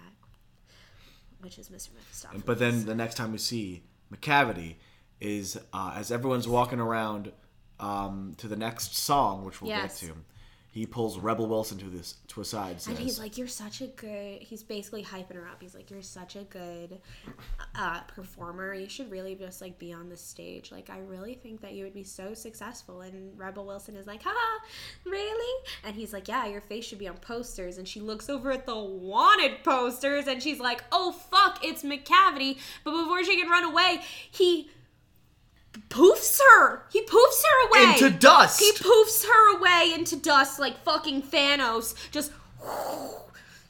which 1.41 1.59
is 1.59 1.69
Mr. 1.69 1.91
Mephistophelies. 1.91 2.45
But 2.45 2.59
then 2.59 2.85
the 2.87 2.95
next 2.95 3.17
time 3.17 3.33
we 3.33 3.39
see 3.39 3.83
Macavity 4.13 4.77
is 5.21 5.59
uh, 5.73 5.95
as 5.97 6.11
everyone's 6.13 6.49
walking 6.49 6.81
around 6.81 7.33
um, 7.81 8.35
to 8.39 8.49
the 8.49 8.57
next 8.57 8.97
song, 8.97 9.45
which 9.45 9.61
we'll 9.61 9.71
Yes. 9.71 10.01
get 10.01 10.09
to. 10.09 10.15
He 10.73 10.87
pulls 10.87 11.19
Rebel 11.19 11.47
Wilson 11.49 11.77
to 11.79 11.85
this 11.85 12.15
to 12.29 12.41
a 12.41 12.47
side. 12.47 12.81
Says, 12.81 12.89
And 12.89 12.99
he's 12.99 13.19
like, 13.19 13.37
"You're 13.37 13.47
such 13.47 13.83
a 13.83 13.89
good." 13.89 14.41
He's 14.41 14.63
basically 14.63 15.05
hyping 15.05 15.35
her 15.35 15.47
up. 15.47 15.61
He's 15.61 15.75
like, 15.75 15.91
"You're 15.91 16.01
such 16.01 16.35
a 16.35 16.45
good 16.45 16.99
uh, 17.75 18.01
performer. 18.05 18.73
You 18.73 18.89
should 18.89 19.11
really 19.11 19.35
just 19.35 19.61
like 19.61 19.79
be 19.79 19.93
on 19.93 20.09
the 20.09 20.17
stage. 20.17 20.73
Like, 20.73 20.89
I 20.89 21.01
really 21.01 21.35
think 21.35 21.61
that 21.61 21.75
you 21.75 21.85
would 21.85 21.93
be 21.93 22.05
so 22.05 22.33
successful." 22.33 23.03
And 23.03 23.39
Rebel 23.39 23.67
Wilson 23.67 23.97
is 23.97 24.07
like, 24.07 24.23
"Ha, 24.23 24.61
really?" 25.05 25.69
And 25.85 25.95
he's 25.95 26.15
like, 26.15 26.27
"Yeah, 26.27 26.47
your 26.47 26.63
face 26.63 26.87
should 26.87 26.99
be 26.99 27.07
on 27.07 27.19
posters." 27.19 27.77
And 27.77 27.87
she 27.87 28.01
looks 28.01 28.31
over 28.31 28.51
at 28.51 28.65
the 28.65 28.79
wanted 28.79 29.63
posters, 29.65 30.27
and 30.27 30.43
she's 30.43 30.59
like, 30.59 30.85
"Oh 30.91 31.13
fuck, 31.13 31.63
it's 31.63 31.83
Macavity!" 31.83 32.57
But 32.83 32.93
before 32.93 33.23
she 33.25 33.39
can 33.39 33.51
run 33.51 33.65
away, 33.65 34.01
he 34.31 34.71
poofs 35.89 36.39
her. 36.41 36.85
He 36.91 37.03
poofs 37.03 37.43
her 37.43 37.69
away 37.69 37.93
into 37.93 38.11
dust. 38.11 38.61
he 38.61 38.73
poofs 38.73 39.25
her 39.27 39.57
away 39.59 39.93
into 39.95 40.17
dust 40.17 40.59
like 40.59 40.83
fucking 40.83 41.23
Thanos. 41.23 41.95
Just 42.11 42.33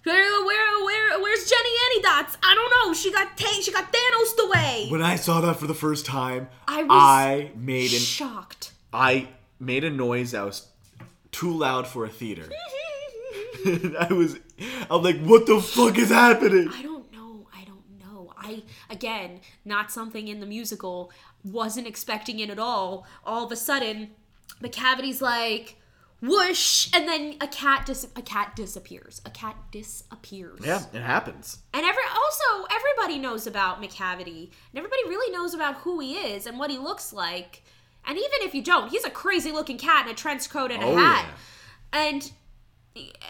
where, 0.05 0.45
where, 0.45 0.85
where, 0.85 1.21
where's 1.21 1.49
Jenny 1.49 1.71
Annie 1.87 2.03
Dots? 2.03 2.37
I 2.43 2.55
don't 2.55 2.89
know. 2.89 2.95
She 2.95 3.13
got 3.13 3.37
ta- 3.37 3.61
she 3.63 3.73
got 3.73 3.93
Thanos 3.93 4.47
away. 4.47 4.87
when 4.89 5.03
I 5.03 5.17
saw 5.17 5.41
that 5.43 5.57
for 5.57 5.67
the 5.67 5.75
first 5.75 6.05
time, 6.07 6.49
I 6.67 6.83
was 6.83 6.91
I 6.91 7.51
made 7.57 7.93
an 7.93 7.99
shocked. 8.01 8.73
I 8.93 9.29
made 9.61 9.85
a 9.85 9.91
noise 9.91 10.33
that 10.33 10.45
was 10.45 10.69
too 11.31 11.53
loud 11.53 11.87
for 11.87 12.05
a 12.05 12.09
theater. 12.09 12.49
I 13.65 14.09
was, 14.13 14.37
I'm 14.91 15.03
like, 15.03 15.21
what 15.21 15.47
the 15.47 15.61
fuck 15.61 15.97
is 15.97 16.09
happening? 16.11 16.69
I 16.69 16.83
don't 16.83 17.11
know. 17.13 17.47
I 17.55 17.65
don't 17.65 17.85
know. 18.01 18.33
I 18.37 18.65
again, 18.91 19.41
not 19.65 19.93
something 19.93 20.27
in 20.27 20.41
the 20.41 20.47
musical. 20.47 21.13
Wasn't 21.45 21.87
expecting 21.87 22.39
it 22.41 22.51
at 22.51 22.59
all. 22.59 23.07
All 23.25 23.45
of 23.45 23.53
a 23.53 23.57
sudden, 23.57 24.11
Macavity's 24.61 25.21
like 25.21 25.77
whoosh, 26.21 26.89
and 26.95 27.09
then 27.09 27.35
a 27.41 27.49
cat 27.49 27.85
dis- 27.85 28.07
a 28.15 28.23
cat 28.23 28.55
disappears. 28.55 29.21
A 29.27 29.31
cat 29.31 29.57
disappears. 29.73 30.61
Yeah, 30.65 30.83
it 30.93 31.03
happens. 31.03 31.59
And 31.75 31.85
every 31.85 32.03
also 32.15 32.67
everybody 32.73 33.19
knows 33.19 33.47
about 33.47 33.83
Macavity, 33.83 34.51
and 34.71 34.77
everybody 34.77 35.03
really 35.09 35.33
knows 35.33 35.53
about 35.55 35.77
who 35.79 35.99
he 35.99 36.15
is 36.15 36.47
and 36.47 36.59
what 36.61 36.71
he 36.71 36.79
looks 36.79 37.13
like. 37.13 37.65
And 38.05 38.17
even 38.19 38.31
if 38.43 38.55
you 38.55 38.63
don't, 38.63 38.89
he's 38.91 39.05
a 39.05 39.11
crazy 39.11 39.51
looking 39.53 39.79
cat 39.79 40.07
in 40.07 40.13
a 40.13 40.15
trench 40.17 40.49
coat 40.51 40.71
and 40.71 40.83
a 40.83 40.87
Oh, 40.87 40.97
hat. 40.97 41.27
And 41.93 42.31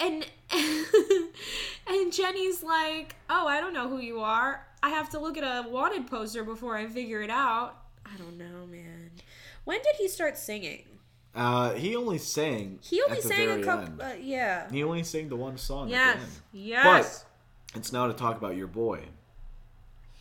and 0.01 0.27
and 1.87 2.13
Jenny's 2.13 2.63
like, 2.63 3.17
"Oh, 3.31 3.47
I 3.47 3.61
don't 3.61 3.73
know 3.73 3.89
who 3.89 3.99
you 3.99 4.21
are. 4.21 4.67
I 4.83 4.91
have 4.91 5.09
to 5.11 5.19
look 5.19 5.39
at 5.39 5.45
a 5.45 5.69
wanted 5.69 6.07
poster 6.09 6.45
before 6.45 6.77
I 6.77 6.87
figure 6.87 7.23
it 7.23 7.31
out." 7.31 7.77
I 8.13 8.17
don't 8.19 8.37
know, 8.39 8.67
man. 8.67 9.11
When 9.65 9.79
did 9.79 9.97
he 9.97 10.09
start 10.09 10.37
singing? 10.37 10.85
Uh, 11.35 11.73
he 11.73 11.97
only 11.97 12.19
sang. 12.19 12.79
He 12.83 13.01
only 13.03 13.21
sang 13.23 13.51
a 13.61 13.65
couple. 13.65 14.03
Uh, 14.03 14.13
yeah. 14.21 14.71
He 14.71 14.83
only 14.85 15.03
sang 15.03 15.29
the 15.29 15.37
one 15.37 15.57
song. 15.57 15.89
Yes. 15.89 16.17
At 16.17 16.21
the 16.21 16.25
end. 16.27 16.33
Yes. 16.53 17.25
But 17.73 17.79
it's 17.79 17.93
now 17.93 18.07
to 18.07 18.13
talk 18.13 18.37
about 18.37 18.55
your 18.57 18.67
boy, 18.67 19.01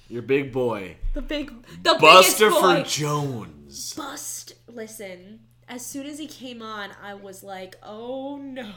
your 0.08 0.22
big 0.22 0.54
boy, 0.54 0.96
the 1.14 1.22
big, 1.22 1.52
the 1.84 1.96
boy. 1.96 2.08
Bustopher 2.08 2.88
Jones. 2.88 3.94
bust 3.94 4.54
listen 4.68 5.40
as 5.68 5.86
soon 5.86 6.06
as 6.06 6.18
he 6.20 6.28
came 6.28 6.62
on 6.62 6.90
i 7.02 7.14
was 7.14 7.44
like 7.44 7.76
oh 7.84 8.38
no 8.38 8.72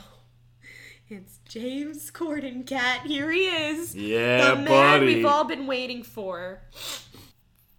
it's 1.09 1.39
james 1.49 2.11
corden 2.12 2.65
cat 2.67 3.05
here 3.07 3.31
he 3.33 3.47
is 3.47 3.95
Yeah, 3.97 4.51
the 4.51 4.57
man 4.57 4.65
buddy. 4.67 5.07
we've 5.17 5.25
all 5.27 5.45
been 5.45 5.67
waiting 5.67 6.03
for 6.05 6.61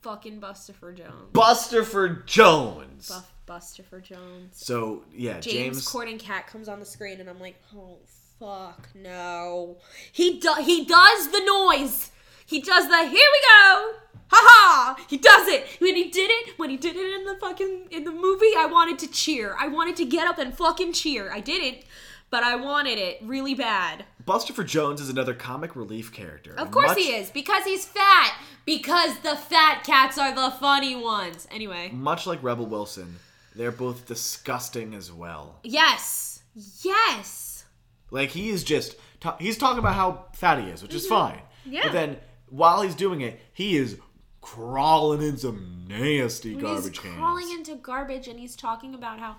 fucking 0.05 0.39
bustopher 0.39 0.95
jones. 0.95 1.31
Bustopher 1.33 2.23
Jones. 2.27 3.09
Buff 3.09 3.31
bustopher 3.47 4.01
jones. 4.01 4.51
So 4.53 5.03
yeah, 5.11 5.39
james, 5.39 5.77
James. 5.83 5.87
corden 5.87 6.19
cat 6.19 6.45
comes 6.47 6.69
on 6.69 6.79
the 6.79 6.85
screen 6.85 7.19
and 7.19 7.29
i'm 7.29 7.39
like 7.39 7.55
oh 7.75 7.97
fuck 8.39 8.89
no. 8.95 9.77
He 10.11 10.39
do- 10.39 10.61
he 10.61 10.85
does 10.85 11.29
the 11.31 11.41
noise. 11.43 12.11
He 12.45 12.61
does 12.61 12.87
the 12.87 12.97
here 12.97 13.09
we 13.09 13.13
go. 13.13 13.93
Ha 14.27 14.41
ha 14.49 15.05
he 15.07 15.17
does 15.17 15.47
it. 15.47 15.65
When 15.79 15.95
he 15.95 16.09
did 16.09 16.29
it 16.31 16.53
when 16.57 16.69
he 16.69 16.77
did 16.77 16.95
it 16.95 17.19
in 17.19 17.25
the 17.25 17.35
fucking 17.39 17.87
in 17.91 18.03
the 18.03 18.11
movie 18.11 18.53
i 18.57 18.67
wanted 18.67 18.99
to 18.99 19.07
cheer. 19.07 19.55
I 19.59 19.67
wanted 19.67 19.95
to 19.97 20.05
get 20.05 20.27
up 20.27 20.37
and 20.37 20.55
fucking 20.55 20.93
cheer. 20.93 21.31
I 21.31 21.39
didn't 21.39 21.83
but 22.31 22.43
i 22.43 22.55
wanted 22.55 22.97
it 22.97 23.19
really 23.23 23.53
bad 23.53 24.05
Bustopher 24.25 24.65
Jones 24.65 24.99
is 25.01 25.09
another 25.09 25.33
comic 25.33 25.75
relief 25.75 26.11
character. 26.11 26.53
of 26.57 26.71
course 26.71 26.89
much, 26.89 26.97
he 26.97 27.13
is 27.13 27.29
because 27.29 27.63
he's 27.63 27.85
fat 27.85 28.35
because 28.65 29.19
the 29.19 29.35
fat 29.35 29.83
cats 29.85 30.17
are 30.17 30.33
the 30.33 30.49
funny 30.57 30.95
ones 30.95 31.47
anyway 31.51 31.89
Much 31.93 32.25
like 32.25 32.41
Rebel 32.41 32.65
Wilson, 32.65 33.17
they're 33.55 33.71
both 33.71 34.07
disgusting 34.07 34.93
as 34.95 35.11
well. 35.11 35.59
yes 35.63 36.41
yes 36.83 37.65
Like 38.11 38.29
he 38.31 38.49
is 38.49 38.63
just 38.63 38.95
he's 39.39 39.57
talking 39.57 39.79
about 39.79 39.95
how 39.95 40.25
fat 40.33 40.59
he 40.63 40.69
is, 40.69 40.81
which 40.83 40.93
is 40.93 41.07
fine. 41.07 41.35
Mm-hmm. 41.37 41.73
Yeah. 41.73 41.81
But 41.83 41.91
then 41.93 42.17
while 42.49 42.81
he's 42.83 42.93
doing 42.95 43.21
it, 43.21 43.39
he 43.53 43.75
is 43.75 43.97
crawling 44.41 45.21
in 45.23 45.37
some 45.37 45.85
nasty 45.87 46.53
When 46.55 46.63
garbage 46.63 46.83
he's 46.97 46.99
cans. 46.99 47.17
crawling 47.17 47.51
into 47.51 47.75
garbage 47.75 48.27
and 48.27 48.39
he's 48.39 48.55
talking 48.55 48.93
about 48.93 49.19
how 49.19 49.35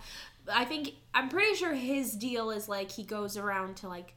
I 0.52 0.64
think 0.64 0.92
I'm 1.14 1.28
pretty 1.28 1.54
sure 1.54 1.74
his 1.74 2.12
deal 2.12 2.50
is 2.50 2.68
like 2.68 2.90
he 2.90 3.04
goes 3.04 3.36
around 3.36 3.76
to 3.78 3.88
like 3.88 4.15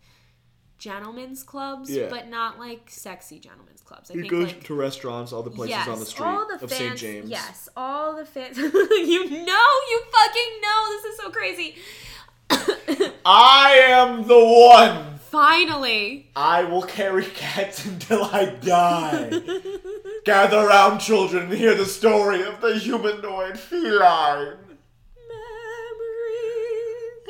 gentlemen's 0.79 1.43
clubs, 1.43 1.89
Yeah. 1.91 2.07
but 2.09 2.27
not 2.29 2.57
like 2.57 2.89
sexy 2.89 3.37
gentlemen's 3.39 3.81
clubs. 3.81 4.09
I 4.09 4.13
he 4.15 4.21
think 4.21 4.31
goes 4.31 4.47
like 4.47 4.63
to 4.63 4.73
restaurants, 4.73 5.31
all 5.31 5.43
the 5.43 5.51
places 5.51 5.75
yes, 5.77 5.87
on 5.87 5.99
the 5.99 6.05
street 6.05 6.25
all 6.25 6.47
the 6.47 6.55
of 6.55 6.61
fans, 6.61 6.73
St. 6.73 6.97
James. 6.97 7.29
Yes, 7.29 7.69
all 7.75 8.15
the 8.15 8.25
fans. 8.25 8.57
you 8.57 9.29
know, 9.29 9.69
you 9.89 10.01
fucking 10.11 10.61
know. 10.61 10.89
This 10.89 11.05
is 11.05 11.17
so 11.17 11.29
crazy. 11.29 11.75
I 13.25 13.79
am 13.89 14.27
the 14.27 14.43
one. 14.43 15.19
Finally, 15.29 16.31
I 16.35 16.63
will 16.63 16.81
carry 16.81 17.23
cats 17.25 17.85
until 17.85 18.23
I 18.23 18.45
die. 18.45 19.29
Gather 20.25 20.65
round, 20.65 21.01
children, 21.01 21.43
and 21.43 21.53
hear 21.53 21.75
the 21.75 21.85
story 21.85 22.41
of 22.41 22.61
the 22.61 22.79
humanoid 22.79 23.59
feline. 23.59 24.57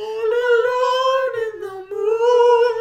All 0.02 0.32
alone 0.32 1.36
in 1.44 1.60
the 1.60 1.76
moonlight. 1.92 2.79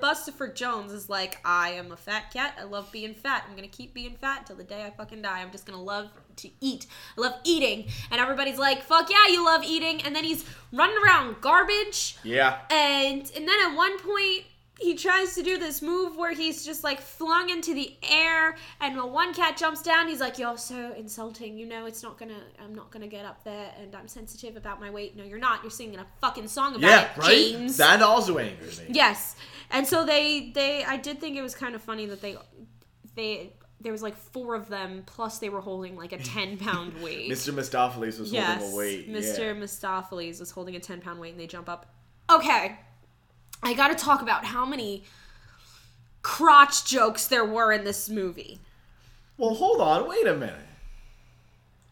Bustopher 0.00 0.54
Jones 0.54 0.92
is 0.92 1.08
like, 1.08 1.38
I 1.44 1.70
am 1.70 1.92
a 1.92 1.96
fat 1.96 2.32
cat. 2.32 2.54
I 2.58 2.64
love 2.64 2.90
being 2.92 3.14
fat. 3.14 3.44
I'm 3.48 3.54
gonna 3.54 3.68
keep 3.68 3.94
being 3.94 4.14
fat 4.14 4.40
until 4.40 4.56
the 4.56 4.64
day 4.64 4.84
I 4.84 4.90
fucking 4.90 5.22
die. 5.22 5.40
I'm 5.40 5.50
just 5.50 5.66
gonna 5.66 5.82
love 5.82 6.10
to 6.36 6.50
eat. 6.60 6.86
I 7.16 7.20
love 7.20 7.34
eating. 7.44 7.86
And 8.10 8.20
everybody's 8.20 8.58
like, 8.58 8.82
fuck 8.82 9.10
yeah, 9.10 9.28
you 9.28 9.44
love 9.44 9.62
eating. 9.64 10.02
And 10.02 10.14
then 10.14 10.24
he's 10.24 10.44
running 10.72 10.96
around 11.04 11.40
garbage. 11.40 12.16
Yeah. 12.22 12.58
And 12.70 13.30
and 13.36 13.48
then 13.48 13.56
at 13.66 13.74
one 13.74 13.98
point 13.98 14.44
he 14.80 14.94
tries 14.94 15.34
to 15.34 15.42
do 15.42 15.58
this 15.58 15.82
move 15.82 16.16
where 16.16 16.32
he's 16.32 16.64
just 16.64 16.84
like 16.84 17.00
flung 17.00 17.50
into 17.50 17.74
the 17.74 17.96
air 18.08 18.56
and 18.80 18.96
when 18.96 19.12
one 19.12 19.34
cat 19.34 19.56
jumps 19.56 19.82
down 19.82 20.06
he's 20.08 20.20
like 20.20 20.38
you're 20.38 20.56
so 20.56 20.92
insulting 20.96 21.58
you 21.58 21.66
know 21.66 21.84
it's 21.86 22.02
not 22.02 22.16
gonna 22.16 22.40
i'm 22.62 22.74
not 22.74 22.90
gonna 22.92 23.08
get 23.08 23.24
up 23.26 23.42
there 23.42 23.72
and 23.80 23.94
i'm 23.96 24.06
sensitive 24.06 24.56
about 24.56 24.80
my 24.80 24.88
weight 24.88 25.16
no 25.16 25.24
you're 25.24 25.38
not 25.38 25.62
you're 25.62 25.70
singing 25.70 25.98
a 25.98 26.06
fucking 26.20 26.46
song 26.46 26.76
about 26.76 26.82
Yeah, 26.88 27.02
it 27.10 27.16
right? 27.18 27.28
james 27.28 27.76
That 27.76 28.02
also 28.02 28.38
angers 28.38 28.78
me. 28.80 28.86
Yes, 28.90 29.34
and 29.70 29.86
so 29.86 30.04
they 30.06 30.50
they 30.54 30.84
I 30.84 30.96
did 30.96 31.20
think 31.20 31.36
it 31.36 31.42
was 31.42 31.54
kind 31.56 31.74
of 31.74 31.82
funny 31.82 32.06
that 32.06 32.20
they 32.20 32.36
they 33.16 33.52
there 33.80 33.92
was 33.92 34.02
like 34.02 34.16
four 34.16 34.54
of 34.54 34.68
them 34.68 35.02
plus 35.06 35.38
they 35.38 35.48
were 35.48 35.60
holding 35.60 35.96
like 35.96 36.12
a 36.12 36.18
ten 36.18 36.56
pound 36.66 37.00
weight. 37.02 37.30
Mr. 37.30 37.52
Mistoffelees 37.52 38.18
was 38.18 38.32
yes, 38.32 38.58
holding 38.60 38.74
a 38.74 38.76
weight. 38.76 39.08
Mr. 39.12 39.38
Yeah. 39.38 39.54
Mistoffelees 39.54 40.40
was 40.40 40.50
holding 40.50 40.76
a 40.76 40.80
ten 40.80 41.00
pound 41.00 41.20
weight 41.20 41.32
and 41.32 41.40
they 41.40 41.46
jump 41.46 41.68
up. 41.68 41.94
Okay, 42.30 42.76
I 43.62 43.74
got 43.74 43.88
to 43.88 43.94
talk 43.94 44.22
about 44.22 44.44
how 44.44 44.64
many 44.64 45.04
crotch 46.22 46.84
jokes 46.84 47.26
there 47.26 47.44
were 47.44 47.72
in 47.72 47.84
this 47.84 48.08
movie. 48.08 48.60
Well, 49.36 49.54
hold 49.54 49.80
on. 49.80 50.08
Wait 50.08 50.26
a 50.26 50.34
minute. 50.34 50.54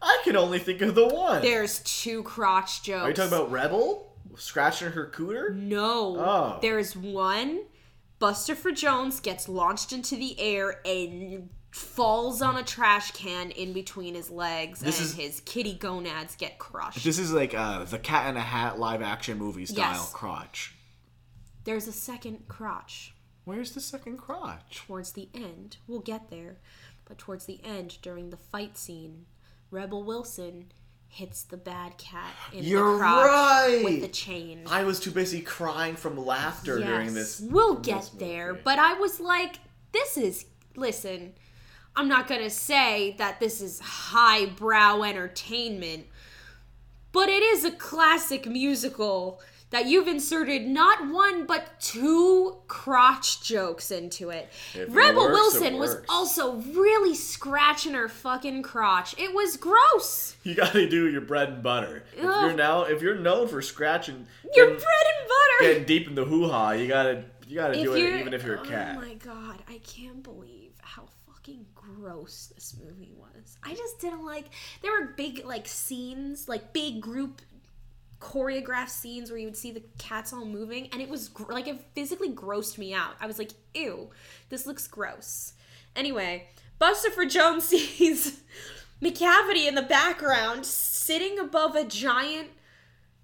I 0.01 0.21
can 0.23 0.35
only 0.35 0.59
think 0.59 0.81
of 0.81 0.95
the 0.95 1.07
one. 1.07 1.41
There's 1.41 1.79
two 1.79 2.23
crotch 2.23 2.83
jokes. 2.83 3.03
Are 3.05 3.09
you 3.09 3.13
talking 3.15 3.33
about 3.33 3.51
Rebel 3.51 4.13
scratching 4.35 4.91
her 4.91 5.07
cooter? 5.13 5.55
No. 5.55 6.17
Oh. 6.17 6.59
There's 6.61 6.95
one. 6.95 7.63
Bustopher 8.19 8.75
Jones 8.75 9.19
gets 9.19 9.47
launched 9.47 9.91
into 9.93 10.15
the 10.15 10.39
air 10.39 10.79
and 10.85 11.49
falls 11.71 12.41
on 12.41 12.57
a 12.57 12.63
trash 12.63 13.11
can 13.11 13.51
in 13.51 13.73
between 13.73 14.15
his 14.15 14.29
legs, 14.31 14.79
This 14.79 14.99
and 14.99 15.07
is- 15.07 15.15
his 15.15 15.39
kitty 15.41 15.73
gonads 15.73 16.35
get 16.35 16.57
crushed. 16.57 17.03
This 17.03 17.19
is 17.19 17.31
like 17.31 17.53
uh, 17.53 17.83
the 17.85 17.99
Cat 17.99 18.29
in 18.29 18.37
a 18.37 18.41
Hat 18.41 18.79
live 18.79 19.01
action 19.01 19.37
movie 19.37 19.65
style 19.67 19.91
Yes. 19.91 20.11
crotch. 20.13 20.73
There's 21.67 21.85
a 21.85 21.91
second 21.91 22.47
crotch 22.47 23.13
Where's 23.43 23.71
the 23.71 23.81
second 23.81 24.19
crotch? 24.19 24.83
towards 24.87 25.11
the 25.11 25.27
end. 25.33 25.77
We'll 25.85 25.99
get 25.99 26.29
there, 26.29 26.59
but 27.03 27.17
towards 27.17 27.45
the 27.45 27.59
end, 27.61 27.97
during 28.01 28.29
the 28.29 28.37
fight 28.37 28.77
scene, 28.77 29.25
Rebel 29.69 30.03
Wilson 30.03 30.71
hits 31.09 31.43
the 31.43 31.57
bad 31.57 31.97
cat 31.97 32.31
in 32.53 32.63
You're 32.63 32.93
the 32.93 32.99
crotch 32.99 33.25
right. 33.27 33.81
with 33.83 33.99
the 33.99 34.07
chain. 34.07 34.63
I 34.65 34.85
was 34.85 34.99
too 35.01 35.11
busy 35.11 35.41
crying 35.41 35.97
from 35.97 36.17
laughter 36.17 36.79
during 36.79 37.13
this. 37.13 37.41
We'll 37.41 37.75
this 37.75 38.09
get 38.09 38.19
there, 38.19 38.51
movie. 38.51 38.61
but 38.63 38.79
I 38.79 38.93
was 38.93 39.19
like, 39.19 39.59
this 39.91 40.15
is 40.17 40.45
listen, 40.77 41.33
I'm 41.97 42.07
not 42.07 42.29
gonna 42.29 42.49
say 42.49 43.15
that 43.17 43.41
this 43.41 43.59
is 43.59 43.81
highbrow 43.81 45.03
entertainment, 45.03 46.05
but 47.11 47.27
it 47.27 47.43
is 47.43 47.65
a 47.65 47.71
classic 47.71 48.45
musical 48.45 49.41
that 49.69 49.85
you've 49.87 50.07
inserted 50.07 50.65
not 50.65 51.09
one 51.09 51.45
but 51.45 51.79
two 51.79 52.57
crotch 52.67 53.41
jokes 53.43 53.91
into 53.91 54.29
it. 54.29 54.47
If 54.73 54.75
it 54.77 54.89
Rebel 54.89 55.23
works, 55.23 55.55
it 55.55 55.61
Wilson 55.63 55.77
was 55.77 55.97
also 56.07 56.55
really 56.55 57.13
scratching 57.15 57.93
her 57.93 58.07
fucking 58.07 58.63
crotch. 58.63 59.13
It 59.19 59.33
was 59.33 59.57
gross. 59.57 60.35
You 60.43 60.55
gotta 60.55 60.87
do 60.89 61.09
your 61.09 61.21
bread 61.21 61.49
and 61.49 61.63
butter. 61.63 62.03
If 62.15 62.23
you're 62.23 62.53
now, 62.53 62.83
if 62.83 63.01
you're 63.01 63.15
known 63.19 63.47
for 63.49 63.61
scratching, 63.61 64.25
Your 64.55 64.67
getting- 64.67 64.81
bread 64.81 65.05
and 65.19 65.27
butter. 65.27 65.73
getting 65.73 65.83
deep 65.85 66.07
in 66.07 66.15
the 66.15 66.23
hoo 66.25 66.47
ha, 66.47 66.71
you 66.71 66.87
gotta, 66.87 67.25
you 67.47 67.55
gotta 67.55 67.73
do 67.81 67.93
it 67.93 68.19
even 68.21 68.33
if 68.33 68.43
you're 68.43 68.55
a 68.55 68.61
oh 68.61 68.65
cat. 68.65 68.95
Oh 68.97 69.01
my 69.01 69.15
god, 69.15 69.61
I 69.67 69.79
can't 69.79 70.23
believe 70.23 70.71
how 70.81 71.07
fucking 71.27 71.65
gross 71.75 72.51
this 72.55 72.75
movie 72.81 73.11
was. 73.17 73.57
I 73.63 73.73
just 73.75 73.99
didn't 73.99 74.25
like. 74.25 74.45
There 74.81 74.91
were 74.91 75.07
big 75.17 75.43
like 75.45 75.67
scenes, 75.67 76.47
like 76.47 76.71
big 76.73 77.01
group 77.01 77.41
choreographed 78.19 78.89
scenes 78.89 79.29
where 79.29 79.39
you 79.39 79.45
would 79.45 79.57
see 79.57 79.71
the 79.71 79.83
cats 79.97 80.33
all 80.33 80.45
moving, 80.45 80.89
and 80.91 81.01
it 81.01 81.09
was 81.09 81.29
gr- 81.29 81.51
like 81.51 81.67
it 81.67 81.79
physically 81.93 82.31
grossed 82.31 82.77
me 82.77 82.93
out. 82.93 83.15
I 83.19 83.27
was 83.27 83.37
like, 83.37 83.51
ew, 83.73 84.09
this 84.49 84.65
looks 84.65 84.87
gross. 84.87 85.53
Anyway, 85.95 86.47
Bustopher 86.79 87.29
Jones 87.29 87.63
sees 87.69 88.41
Macavity 89.01 89.67
in 89.67 89.75
the 89.75 89.81
background 89.83 90.65
sitting 90.65 91.39
above 91.39 91.75
a 91.75 91.83
giant 91.83 92.49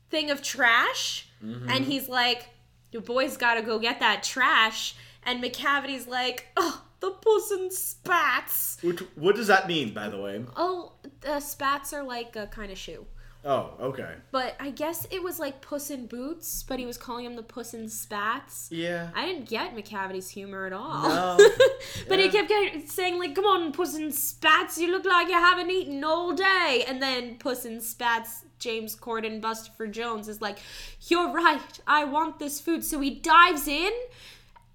thing 0.10 0.30
of 0.30 0.42
trash 0.44 1.28
mm-hmm. 1.44 1.68
and 1.70 1.86
he's 1.86 2.08
like 2.08 2.50
the 2.92 3.02
boys 3.02 3.36
gotta 3.36 3.64
go 3.64 3.80
get 3.80 4.00
that 4.00 4.22
trash 4.22 4.96
and 5.24 5.42
macavity's 5.42 6.08
like 6.08 6.48
oh 6.56 6.84
the 7.00 7.10
puss 7.10 7.52
in 7.52 7.72
spats 7.72 8.78
Which, 8.84 9.00
what 9.16 9.36
does 9.36 9.48
that 9.48 9.68
mean, 9.68 9.94
by 9.94 10.10
the 10.10 10.22
way? 10.22 10.46
oh 10.56 10.94
the 11.22 11.40
spats 11.40 11.94
are 11.94 12.04
like 12.04 12.36
a 12.36 12.46
kind 12.46 12.72
of 12.72 12.78
shoe 12.78 13.08
Oh, 13.46 13.74
okay. 13.80 14.16
but 14.32 14.56
i 14.60 14.70
guess 14.70 15.06
it 15.12 15.22
was 15.22 15.38
like 15.38 15.62
puss 15.62 15.90
in 15.90 16.06
boots 16.06 16.64
but 16.64 16.80
he 16.80 16.86
was 16.86 16.98
calling 16.98 17.26
him 17.26 17.36
the 17.36 17.44
puss 17.44 17.74
in 17.74 17.90
spats 17.90 18.70
Yeah. 18.72 19.10
I 19.16 19.26
didn't 19.26 19.50
get 19.50 19.76
Macavity's 19.76 20.30
humor 20.30 20.66
at 20.66 20.74
all. 20.74 21.10
No. 21.10 21.38
but 22.08 22.20
he 22.20 22.30
kept 22.30 22.48
getting, 22.50 22.86
saying, 22.88 23.20
like, 23.20 23.36
come 23.36 23.46
on, 23.46 23.72
Puss 23.72 23.96
in 23.96 24.12
Spats, 24.12 24.78
you 24.78 24.92
look 24.92 25.06
like 25.06 25.28
you 25.28 25.34
haven't 25.34 25.70
eaten 25.70 26.04
all 26.04 26.34
day. 26.34 26.86
And 26.88 27.02
then 27.02 27.38
Puss 27.38 27.66
in 27.66 27.80
Spats, 27.80 28.46
James 28.60 28.96
Corden, 28.96 29.42
Bustopher 29.42 29.90
Jones 29.92 30.28
is 30.28 30.42
like, 30.42 30.60
you're 31.08 31.32
right, 31.32 31.80
I 31.86 32.06
want 32.06 32.40
this 32.40 32.60
food. 32.60 32.84
So 32.84 33.00
he 33.00 33.12
dives 33.12 33.68
in 33.68 33.92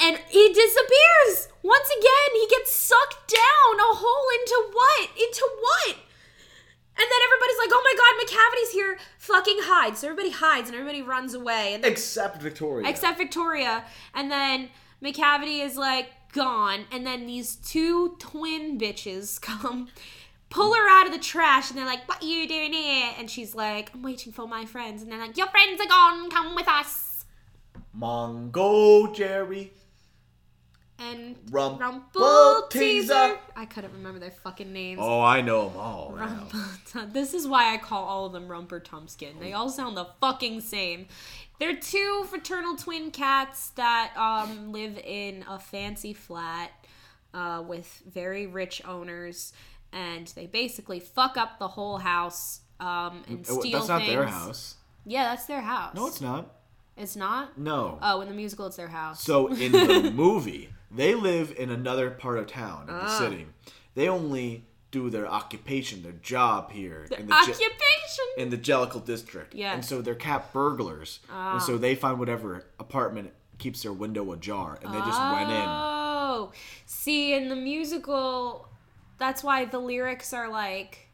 and 0.00 0.18
he 0.28 0.48
disappears. 0.52 1.48
Once 1.62 1.88
again, 1.98 2.40
he 2.40 2.46
gets 2.48 2.72
sucked 2.72 3.28
down 3.32 3.80
a 3.80 3.94
hole 3.94 4.28
into 4.40 4.70
what? 4.72 5.08
Into 5.18 5.48
what? 5.60 5.96
And 7.00 7.06
then 7.08 7.20
everybody's 7.26 7.58
like, 7.58 7.70
oh 7.72 7.82
my 7.84 7.94
god, 7.96 8.14
Macavity's 8.26 8.72
here. 8.72 8.98
Fucking 9.18 9.58
hides. 9.60 10.00
So 10.00 10.08
everybody 10.08 10.30
hides 10.30 10.68
and 10.68 10.74
everybody 10.76 11.00
runs 11.02 11.32
away. 11.34 11.74
And 11.74 11.84
then 11.84 11.92
Except 11.92 12.42
Victoria. 12.42 12.88
except 12.88 13.18
Victoria. 13.18 13.84
And 14.14 14.30
then 14.30 14.68
Macavity 15.02 15.64
is 15.64 15.76
like 15.76 16.10
gone. 16.32 16.86
And 16.90 17.06
then 17.06 17.26
these 17.26 17.54
two 17.56 18.16
twin 18.18 18.78
bitches 18.78 19.40
come, 19.48 19.88
pull 20.50 20.74
her 20.74 20.88
out 20.90 21.06
of 21.06 21.12
the 21.12 21.18
trash, 21.20 21.70
and 21.70 21.78
they're 21.78 21.86
like, 21.86 22.08
What 22.08 22.22
you 22.22 22.48
doing 22.48 22.72
here? 22.72 23.12
And 23.16 23.30
she's 23.30 23.54
like, 23.54 23.94
I'm 23.94 24.02
waiting 24.02 24.32
for 24.32 24.48
my 24.48 24.64
friends. 24.64 25.00
And 25.02 25.12
they're 25.12 25.20
like, 25.20 25.36
Your 25.36 25.46
friends 25.48 25.80
are 25.80 25.86
gone, 25.86 26.30
come 26.30 26.54
with 26.56 26.66
us. 26.68 27.24
Mungojerrie. 27.96 29.70
And 30.98 31.36
Teaser. 31.52 32.66
Teaser. 32.70 33.38
I 33.56 33.66
couldn't 33.66 33.92
remember 33.92 34.18
their 34.18 34.32
fucking 34.32 34.72
names. 34.72 34.98
Oh, 35.02 35.20
I 35.20 35.40
know 35.40 35.68
them 35.68 35.78
all. 35.78 36.14
now. 36.16 36.48
Rumple- 36.52 37.06
this 37.12 37.34
is 37.34 37.46
why 37.46 37.72
I 37.72 37.76
call 37.78 38.04
all 38.04 38.26
of 38.26 38.32
them 38.32 38.48
Rumper 38.48 38.80
Tumpskin. 38.80 39.38
They 39.40 39.52
all 39.52 39.68
sound 39.68 39.96
the 39.96 40.06
fucking 40.20 40.60
same. 40.60 41.06
They're 41.60 41.76
two 41.76 42.24
fraternal 42.28 42.76
twin 42.76 43.10
cats 43.12 43.70
that 43.70 44.12
um, 44.16 44.72
live 44.72 44.98
in 44.98 45.44
a 45.48 45.58
fancy 45.58 46.14
flat 46.14 46.70
uh, 47.34 47.62
with 47.66 48.02
very 48.12 48.46
rich 48.46 48.82
owners, 48.84 49.52
and 49.92 50.26
they 50.34 50.46
basically 50.46 50.98
fuck 51.00 51.36
up 51.36 51.58
the 51.58 51.68
whole 51.68 51.98
house 51.98 52.60
um, 52.80 53.22
and 53.28 53.40
Uh, 53.48 53.52
steal 53.60 53.78
That's 53.78 53.88
not 53.88 53.98
things. 54.00 54.10
their 54.12 54.24
house. 54.26 54.74
Yeah, 55.06 55.24
that's 55.30 55.46
their 55.46 55.60
house. 55.62 55.94
No, 55.94 56.06
it's 56.06 56.20
not. 56.20 56.54
It's 56.98 57.16
not. 57.16 57.56
No. 57.58 57.98
Oh, 58.02 58.20
in 58.20 58.28
the 58.28 58.34
musical, 58.34 58.66
it's 58.66 58.76
their 58.76 58.88
house. 58.88 59.22
So 59.22 59.46
in 59.48 59.72
the 59.72 60.10
movie, 60.14 60.70
they 60.90 61.14
live 61.14 61.54
in 61.56 61.70
another 61.70 62.10
part 62.10 62.38
of 62.38 62.46
town, 62.46 62.82
in 62.88 62.94
the 62.94 63.02
Ah. 63.04 63.18
city. 63.18 63.46
They 63.94 64.08
only 64.08 64.64
do 64.90 65.10
their 65.10 65.26
occupation, 65.26 66.02
their 66.02 66.12
job 66.12 66.70
here 66.72 67.06
in 67.16 67.26
the 67.26 67.32
Je- 67.32 67.52
occupation. 67.52 68.24
in 68.38 68.48
the 68.50 68.56
Jellicle 68.56 69.04
district. 69.04 69.54
Yeah. 69.54 69.74
And 69.74 69.84
so 69.84 70.00
they're 70.00 70.14
cat 70.14 70.52
burglars. 70.52 71.20
And 71.30 71.60
so 71.62 71.76
they 71.76 71.94
find 71.94 72.18
whatever 72.18 72.64
apartment 72.80 73.32
keeps 73.58 73.82
their 73.82 73.92
window 73.92 74.30
ajar, 74.32 74.78
and 74.82 74.94
they 74.94 74.98
just 75.00 75.20
went 75.20 75.50
in. 75.50 75.64
Oh, 75.66 76.52
see, 76.86 77.34
in 77.34 77.48
the 77.48 77.56
musical, 77.56 78.68
that's 79.18 79.42
why 79.42 79.64
the 79.64 79.78
lyrics 79.80 80.32
are 80.32 80.48
like, 80.48 81.07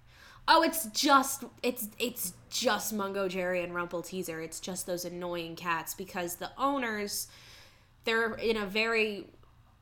oh, 0.49 0.63
it's 0.63 0.87
just 0.87 1.45
it's 1.63 1.89
it's 1.99 2.35
just 2.51 2.95
Mungojerrie 2.95 3.63
and 3.65 3.73
Rumpleteazer. 3.73 4.43
It's 4.45 4.61
just 4.61 4.87
those 4.87 5.05
annoying 5.05 5.57
cats 5.57 5.95
because 5.95 6.37
the 6.37 6.51
owners, 6.59 7.29
they're 8.05 8.35
in 8.35 8.57
a 8.57 8.67
very 8.67 9.27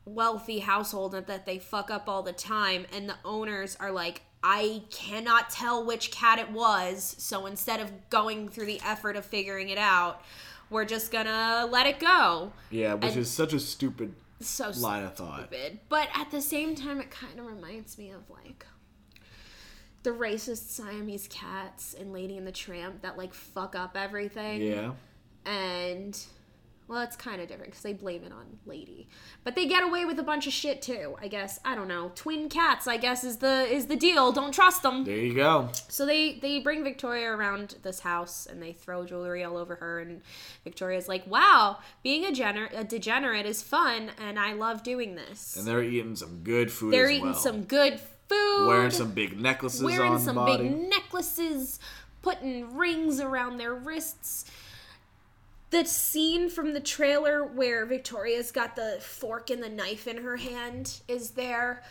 wealthy 0.04 0.58
household 0.60 1.14
and 1.14 1.26
that 1.26 1.46
they 1.46 1.58
fuck 1.58 1.90
up 1.90 2.08
all 2.08 2.22
the 2.22 2.32
time, 2.32 2.86
and 2.92 3.08
the 3.08 3.16
owners 3.24 3.76
are 3.80 3.90
like. 3.92 4.22
I 4.44 4.82
cannot 4.90 5.50
tell 5.50 5.84
which 5.86 6.10
cat 6.10 6.40
it 6.40 6.50
was, 6.50 7.14
so 7.16 7.46
instead 7.46 7.78
of 7.78 7.92
going 8.10 8.48
through 8.48 8.66
the 8.66 8.80
effort 8.84 9.14
of 9.14 9.24
figuring 9.24 9.68
it 9.68 9.78
out, 9.78 10.20
we're 10.68 10.84
just 10.84 11.12
gonna 11.12 11.68
let 11.70 11.86
it 11.86 12.00
go. 12.00 12.50
Yeah, 12.68 12.94
which 12.94 13.12
And- 13.12 13.18
is 13.20 13.30
such 13.30 13.52
a 13.52 13.60
stupid 13.60 14.16
so 14.40 14.70
line 14.78 15.04
of 15.04 15.14
thought. 15.14 15.46
stupid. 15.46 15.78
But 15.88 16.08
at 16.12 16.32
the 16.32 16.42
same 16.42 16.74
time, 16.74 17.00
it 17.00 17.08
kind 17.08 17.38
of 17.38 17.46
reminds 17.46 17.96
me 17.96 18.10
of 18.10 18.28
like 18.30 18.66
the 20.02 20.10
racist 20.10 20.68
Siamese 20.70 21.28
cats 21.28 21.94
and 21.98 22.12
Lady 22.12 22.36
and 22.36 22.46
the 22.46 22.52
Tramp 22.52 23.02
that 23.02 23.16
like 23.16 23.32
fuck 23.34 23.74
up 23.76 23.96
everything. 23.96 24.62
Yeah. 24.62 24.92
And 25.44 26.18
well, 26.88 27.00
it's 27.00 27.16
kind 27.16 27.40
of 27.40 27.48
different 27.48 27.70
because 27.70 27.82
they 27.82 27.94
blame 27.94 28.22
it 28.24 28.32
on 28.32 28.58
Lady, 28.66 29.08
but 29.44 29.54
they 29.54 29.66
get 29.66 29.82
away 29.82 30.04
with 30.04 30.18
a 30.18 30.22
bunch 30.22 30.46
of 30.46 30.52
shit 30.52 30.82
too. 30.82 31.16
I 31.22 31.28
guess 31.28 31.58
I 31.64 31.74
don't 31.74 31.88
know. 31.88 32.12
Twin 32.14 32.48
cats, 32.48 32.86
I 32.86 32.96
guess, 32.98 33.24
is 33.24 33.38
the 33.38 33.62
is 33.72 33.86
the 33.86 33.96
deal. 33.96 34.30
Don't 34.32 34.52
trust 34.52 34.82
them. 34.82 35.04
There 35.04 35.16
you 35.16 35.34
go. 35.34 35.70
So 35.88 36.04
they 36.04 36.38
they 36.40 36.58
bring 36.60 36.84
Victoria 36.84 37.30
around 37.30 37.76
this 37.82 38.00
house 38.00 38.46
and 38.46 38.62
they 38.62 38.72
throw 38.72 39.06
jewelry 39.06 39.42
all 39.42 39.56
over 39.56 39.76
her 39.76 40.00
and 40.00 40.20
Victoria's 40.64 41.08
like, 41.08 41.26
"Wow, 41.26 41.78
being 42.02 42.24
a, 42.26 42.30
gener- 42.30 42.76
a 42.76 42.84
degenerate 42.84 43.46
is 43.46 43.62
fun 43.62 44.10
and 44.18 44.38
I 44.38 44.52
love 44.52 44.82
doing 44.82 45.14
this." 45.14 45.56
And 45.56 45.66
they're 45.66 45.82
eating 45.82 46.16
some 46.16 46.40
good 46.42 46.70
food 46.70 46.92
They're 46.92 47.08
eating 47.10 47.26
well. 47.26 47.34
some 47.34 47.62
good 47.62 48.00
food. 48.32 48.66
Wearing 48.66 48.90
some 48.90 49.12
big 49.12 49.40
necklaces 49.40 49.82
wearing 49.82 50.18
some 50.18 50.36
body. 50.36 50.68
big 50.68 50.88
necklaces, 50.88 51.78
putting 52.22 52.76
rings 52.76 53.20
around 53.20 53.58
their 53.58 53.74
wrists. 53.74 54.44
The 55.70 55.84
scene 55.84 56.50
from 56.50 56.74
the 56.74 56.80
trailer 56.80 57.44
where 57.44 57.86
Victoria's 57.86 58.52
got 58.52 58.76
the 58.76 58.98
fork 59.00 59.48
and 59.50 59.62
the 59.62 59.70
knife 59.70 60.06
in 60.06 60.18
her 60.18 60.36
hand 60.36 61.00
is 61.08 61.30
there. 61.30 61.82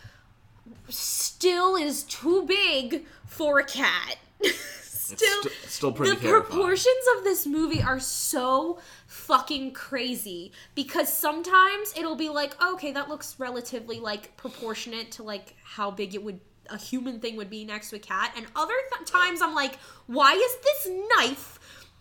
Still 0.87 1.75
is 1.75 2.03
too 2.03 2.43
big 2.43 3.05
for 3.25 3.59
a 3.59 3.63
cat. 3.63 4.17
still, 5.17 5.41
st- 5.43 5.53
still 5.69 5.91
pretty 5.91 6.15
the 6.15 6.21
terrifying. 6.21 6.51
proportions 6.51 7.05
of 7.17 7.23
this 7.23 7.45
movie 7.45 7.81
are 7.81 7.99
so 7.99 8.79
fucking 9.07 9.73
crazy 9.73 10.51
because 10.75 11.11
sometimes 11.11 11.93
it'll 11.97 12.15
be 12.15 12.29
like 12.29 12.55
okay 12.63 12.91
that 12.91 13.09
looks 13.09 13.35
relatively 13.39 13.99
like 13.99 14.35
proportionate 14.37 15.11
to 15.11 15.23
like 15.23 15.55
how 15.63 15.91
big 15.91 16.15
it 16.15 16.23
would 16.23 16.39
a 16.69 16.77
human 16.77 17.19
thing 17.19 17.35
would 17.35 17.49
be 17.49 17.65
next 17.65 17.89
to 17.89 17.97
a 17.97 17.99
cat 17.99 18.33
and 18.37 18.45
other 18.55 18.73
th- 18.95 19.09
times 19.09 19.41
i'm 19.41 19.53
like 19.53 19.77
why 20.07 20.33
is 20.33 20.55
this 20.63 20.91
knife 21.17 21.59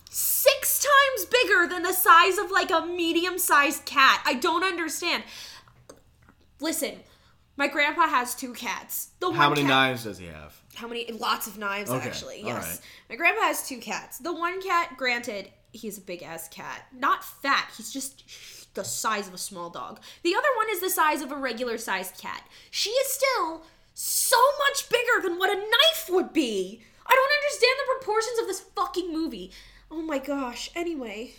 six 0.09 0.85
times 0.85 1.27
bigger 1.29 1.67
than 1.69 1.83
the 1.83 1.93
size 1.93 2.39
of 2.39 2.51
like 2.51 2.71
a 2.71 2.87
medium 2.87 3.39
sized 3.39 3.85
cat 3.85 4.23
i 4.27 4.35
don't 4.35 4.63
understand 4.65 5.23
listen 6.61 6.95
my 7.57 7.67
grandpa 7.69 8.07
has 8.09 8.35
two 8.35 8.53
cats 8.53 9.11
the 9.21 9.31
How 9.33 9.49
many 9.51 9.63
cat- 9.63 9.69
knives 9.69 10.05
does 10.05 10.19
he 10.19 10.27
have? 10.27 10.60
How 10.75 10.87
many? 10.89 11.11
Lots 11.13 11.47
of 11.47 11.59
knives, 11.59 11.91
Okay, 11.91 12.07
actually. 12.07 12.43
Yes. 12.43 12.65
right. 12.67 12.81
My 13.11 13.17
grandpa 13.17 13.43
has 13.43 13.67
two 13.69 13.79
cats. 13.79 14.19
The 14.19 14.33
one 14.33 14.63
cat, 14.63 14.97
granted, 14.97 15.51
he's 15.73 15.99
a 15.99 16.01
big 16.01 16.23
ass 16.23 16.49
cat. 16.49 16.87
Not 16.97 17.25
fat. 17.25 17.71
He's 17.77 17.93
just 17.93 18.25
the 18.75 18.85
size 18.85 19.27
of 19.29 19.35
a 19.35 19.39
small 19.39 19.69
dog. 19.71 20.01
The 20.23 20.35
other 20.35 20.49
one 20.57 20.67
is 20.71 20.81
the 20.81 20.91
size 20.91 21.23
of 21.23 21.33
a 21.33 21.37
regular 21.37 21.77
sized 21.79 22.19
cat. 22.19 22.45
She 22.71 22.91
is 22.91 23.09
still 23.13 23.63
so 23.95 24.39
much 24.61 24.89
bigger 24.89 25.21
than 25.23 25.39
what 25.39 25.51
a 25.51 25.57
knife 25.57 26.09
would 26.09 26.33
be. 26.33 26.83
I 27.07 27.15
don't 27.15 27.33
understand 27.43 27.73
the 27.79 27.95
proportions 27.99 28.39
of 28.39 28.47
this 28.47 28.61
fucking 28.61 29.13
movie. 29.13 29.51
Oh 29.91 30.03
my 30.03 30.19
gosh. 30.19 30.71
Anyway, 30.77 31.33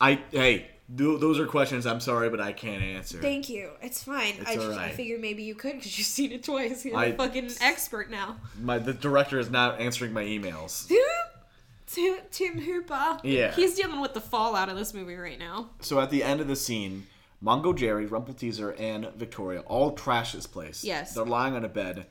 I 0.00 0.20
hey, 0.30 0.68
th- 0.96 1.20
those 1.20 1.38
are 1.38 1.46
questions 1.46 1.86
I'm 1.86 2.00
sorry, 2.00 2.30
but 2.30 2.40
I 2.40 2.52
can't 2.52 2.82
answer. 2.82 3.20
thank 3.20 3.48
you. 3.48 3.70
It's 3.82 4.02
fine. 4.02 4.34
I, 4.46 4.52
It's 4.52 4.54
just, 4.64 4.78
I 4.78 4.90
figured 4.90 5.20
maybe 5.20 5.42
you 5.42 5.54
could 5.54 5.74
because 5.76 5.98
you've 5.98 6.06
seen 6.06 6.32
it 6.32 6.44
twice. 6.44 6.84
You're 6.84 6.96
I- 6.96 7.06
a 7.06 7.16
fucking 7.16 7.50
expert 7.60 8.10
now. 8.10 8.36
My 8.60 8.78
the 8.78 8.92
director 8.94 9.38
is 9.38 9.50
not 9.50 9.80
answering 9.80 10.12
my 10.12 10.24
emails. 10.24 10.90
Tim, 11.86 12.18
Tim 12.30 12.58
Hooper. 12.60 13.18
Yeah. 13.24 13.50
He's 13.52 13.74
dealing 13.74 14.00
with 14.00 14.12
the 14.12 14.20
fallout 14.20 14.68
of 14.68 14.76
this 14.76 14.92
movie 14.92 15.14
right 15.16 15.38
now. 15.38 15.70
So 15.80 15.98
at 16.00 16.10
the 16.10 16.22
end 16.22 16.40
of 16.42 16.46
the 16.46 16.56
scene, 16.56 17.06
Mongo 17.42 17.74
Jerry, 17.74 18.06
Rumpleteazer, 18.06 18.78
and 18.78 19.08
Victoria 19.16 19.60
all 19.60 19.92
trash 19.92 20.32
this 20.32 20.46
place. 20.46 20.84
Yes. 20.84 21.14
They're 21.14 21.24
lying 21.24 21.54
on 21.54 21.64
a 21.64 21.68
bed. 21.68 22.06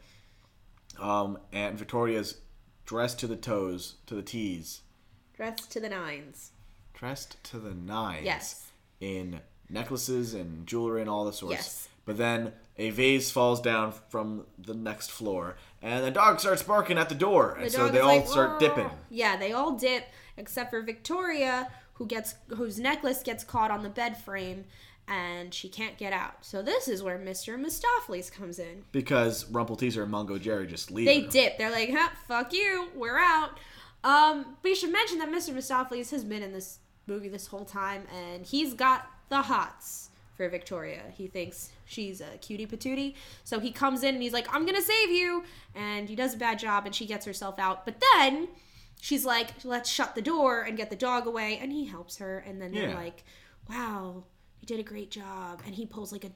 Um, 0.99 1.37
and 1.53 1.77
Victoria's 1.77 2.39
dressed 2.87 3.19
to 3.19 3.27
the 3.27 3.35
toes, 3.35 3.95
to 4.07 4.15
the 4.15 4.23
T's, 4.23 4.81
Dressed 5.35 5.69
to 5.73 5.79
the 5.79 5.89
nines. 5.89 6.53
dressed 6.95 7.37
to 7.43 7.59
the 7.59 7.75
nines. 7.75 8.25
Yes. 8.25 8.66
In 8.99 9.41
necklaces 9.69 10.33
and 10.33 10.65
jewelry 10.65 11.01
and 11.01 11.09
all 11.09 11.25
the 11.25 11.33
sorts. 11.33 11.55
Yes. 11.55 11.89
But 12.05 12.17
then 12.17 12.53
a 12.77 12.89
vase 12.89 13.31
falls 13.31 13.59
down 13.61 13.93
from 14.09 14.45
the 14.57 14.73
next 14.73 15.11
floor, 15.11 15.57
and 15.81 16.05
the 16.05 16.11
dog 16.11 16.39
starts 16.39 16.63
barking 16.63 16.97
at 16.97 17.09
the 17.09 17.15
door, 17.15 17.55
and 17.55 17.65
The 17.65 17.69
so 17.69 17.89
they 17.89 17.99
all 17.99 18.15
like, 18.17 18.27
start 18.27 18.59
dipping. 18.59 18.89
Yeah, 19.09 19.35
they 19.35 19.51
all 19.51 19.73
dip 19.73 20.05
except 20.37 20.69
for 20.69 20.81
Victoria, 20.81 21.69
who 21.93 22.05
gets 22.05 22.35
whose 22.55 22.79
necklace 22.79 23.23
gets 23.23 23.43
caught 23.43 23.71
on 23.71 23.83
the 23.83 23.89
bed 23.89 24.17
frame, 24.17 24.65
and 25.07 25.53
she 25.53 25.67
can't 25.67 25.97
get 25.97 26.13
out. 26.13 26.45
So 26.45 26.61
this 26.61 26.87
is 26.87 27.03
where 27.03 27.17
Mr. 27.17 27.59
Mistoffelees 27.59 28.31
comes 28.31 28.59
in. 28.59 28.83
Because 28.91 29.45
Rumpleteazer 29.45 30.03
and 30.03 30.13
Mungojerrie 30.13 30.69
just 30.69 30.91
leave. 30.91 31.07
They 31.07 31.21
her. 31.21 31.29
dip. 31.29 31.57
They're 31.57 31.71
like, 31.71 31.91
huh, 31.91 32.09
fuck 32.27 32.53
you, 32.53 32.87
we're 32.95 33.19
out. 33.19 33.57
Um, 34.03 34.57
but 34.61 34.69
you 34.69 34.75
should 34.75 34.91
mention 34.91 35.19
that 35.19 35.29
Mr. 35.29 35.53
Mistoffelees 35.53 36.11
has 36.11 36.23
been 36.23 36.43
in 36.43 36.53
this 36.53 36.79
movie 37.07 37.29
this 37.29 37.47
whole 37.47 37.65
time, 37.65 38.03
and 38.15 38.45
he's 38.45 38.73
got 38.73 39.09
the 39.29 39.41
hots 39.43 40.09
for 40.35 40.47
Victoria. 40.49 41.01
He 41.13 41.27
thinks 41.27 41.69
she's 41.85 42.21
a 42.21 42.37
cutie 42.41 42.67
patootie. 42.67 43.15
So 43.43 43.59
he 43.59 43.71
comes 43.71 44.03
in 44.03 44.13
and 44.15 44.21
he's 44.23 44.33
like, 44.33 44.47
I'm 44.53 44.65
gonna 44.65 44.81
save 44.81 45.09
you. 45.09 45.43
And 45.73 46.07
he 46.07 46.15
does 46.15 46.35
a 46.35 46.37
bad 46.37 46.59
job, 46.59 46.85
and 46.85 46.93
she 46.93 47.05
gets 47.05 47.25
herself 47.25 47.57
out. 47.59 47.85
But 47.85 47.95
then 48.13 48.47
she's 49.01 49.25
like, 49.25 49.49
let's 49.63 49.89
shut 49.89 50.13
the 50.15 50.21
door 50.21 50.61
and 50.61 50.77
get 50.77 50.89
the 50.89 50.95
dog 50.95 51.25
away. 51.27 51.57
And 51.61 51.71
he 51.71 51.85
helps 51.85 52.17
her. 52.17 52.39
And 52.39 52.61
then 52.61 52.71
they're 52.71 52.89
Yeah. 52.89 52.95
like, 52.95 53.23
wow, 53.69 54.23
you 54.61 54.67
did 54.67 54.79
a 54.79 54.83
great 54.83 55.09
job. 55.11 55.61
And 55.65 55.73
he 55.75 55.85
pulls 55.85 56.11
like 56.11 56.23
a 56.23 56.31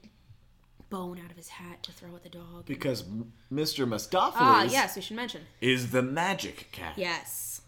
bone 0.90 1.18
out 1.24 1.30
of 1.30 1.36
his 1.36 1.48
hat 1.48 1.82
to 1.84 1.92
throw 1.92 2.14
at 2.16 2.22
the 2.22 2.28
dog. 2.28 2.66
Because 2.66 3.04
Mr. 3.50 3.86
Mistoffelees 3.88 4.32
Ah, 4.34 4.64
yes, 4.64 4.94
we 4.96 5.00
should 5.02 5.16
mention. 5.16 5.42
is 5.60 5.90
the 5.90 6.02
magic 6.02 6.68
cat. 6.72 6.94
Yes. 6.98 7.61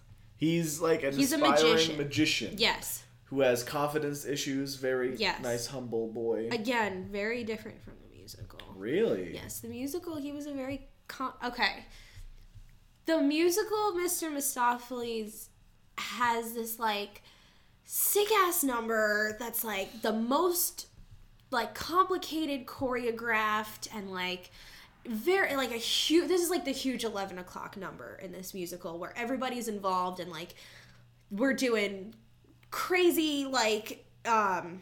He's 0.44 0.80
like 0.80 1.02
an 1.02 1.14
He's 1.16 1.32
a 1.32 1.36
aspiring 1.36 1.70
magician. 1.72 1.96
magician. 1.96 2.54
Yes. 2.58 3.02
Who 3.26 3.40
has 3.40 3.62
confidence 3.62 4.26
issues, 4.26 4.74
very 4.76 5.16
Yes. 5.16 5.42
nice, 5.42 5.66
humble 5.68 6.08
boy. 6.08 6.48
Again, 6.52 7.08
very 7.10 7.42
different 7.44 7.82
from 7.82 7.94
the 8.02 8.14
musical. 8.16 8.60
really? 8.76 9.32
Yes, 9.34 9.60
the 9.60 9.68
musical, 9.68 10.16
he 10.16 10.32
was 10.32 10.46
a 10.46 10.52
very. 10.52 10.88
Con- 11.08 11.32
okay. 11.44 11.86
The 13.06 13.20
musical, 13.20 13.92
Mr. 13.96 14.30
Mistoffelees, 14.30 15.48
has 15.96 16.52
this, 16.54 16.78
like, 16.78 17.22
sick 17.84 18.30
ass 18.32 18.62
number 18.64 19.36
that's, 19.38 19.62
like, 19.64 20.02
the 20.02 20.12
most, 20.12 20.86
like, 21.50 21.74
complicated 21.74 22.66
choreographed 22.66 23.88
and, 23.94 24.10
like, 24.10 24.50
very 25.06 25.54
like 25.56 25.70
a 25.70 25.76
huge 25.76 26.28
this 26.28 26.42
is 26.42 26.50
like 26.50 26.64
the 26.64 26.70
huge 26.70 27.04
11 27.04 27.38
o'clock 27.38 27.76
number 27.76 28.18
in 28.22 28.32
this 28.32 28.54
musical 28.54 28.98
where 28.98 29.12
everybody's 29.16 29.68
involved 29.68 30.18
and 30.18 30.30
like 30.30 30.54
we're 31.30 31.52
doing 31.52 32.14
crazy 32.70 33.44
like 33.44 34.04
um 34.24 34.80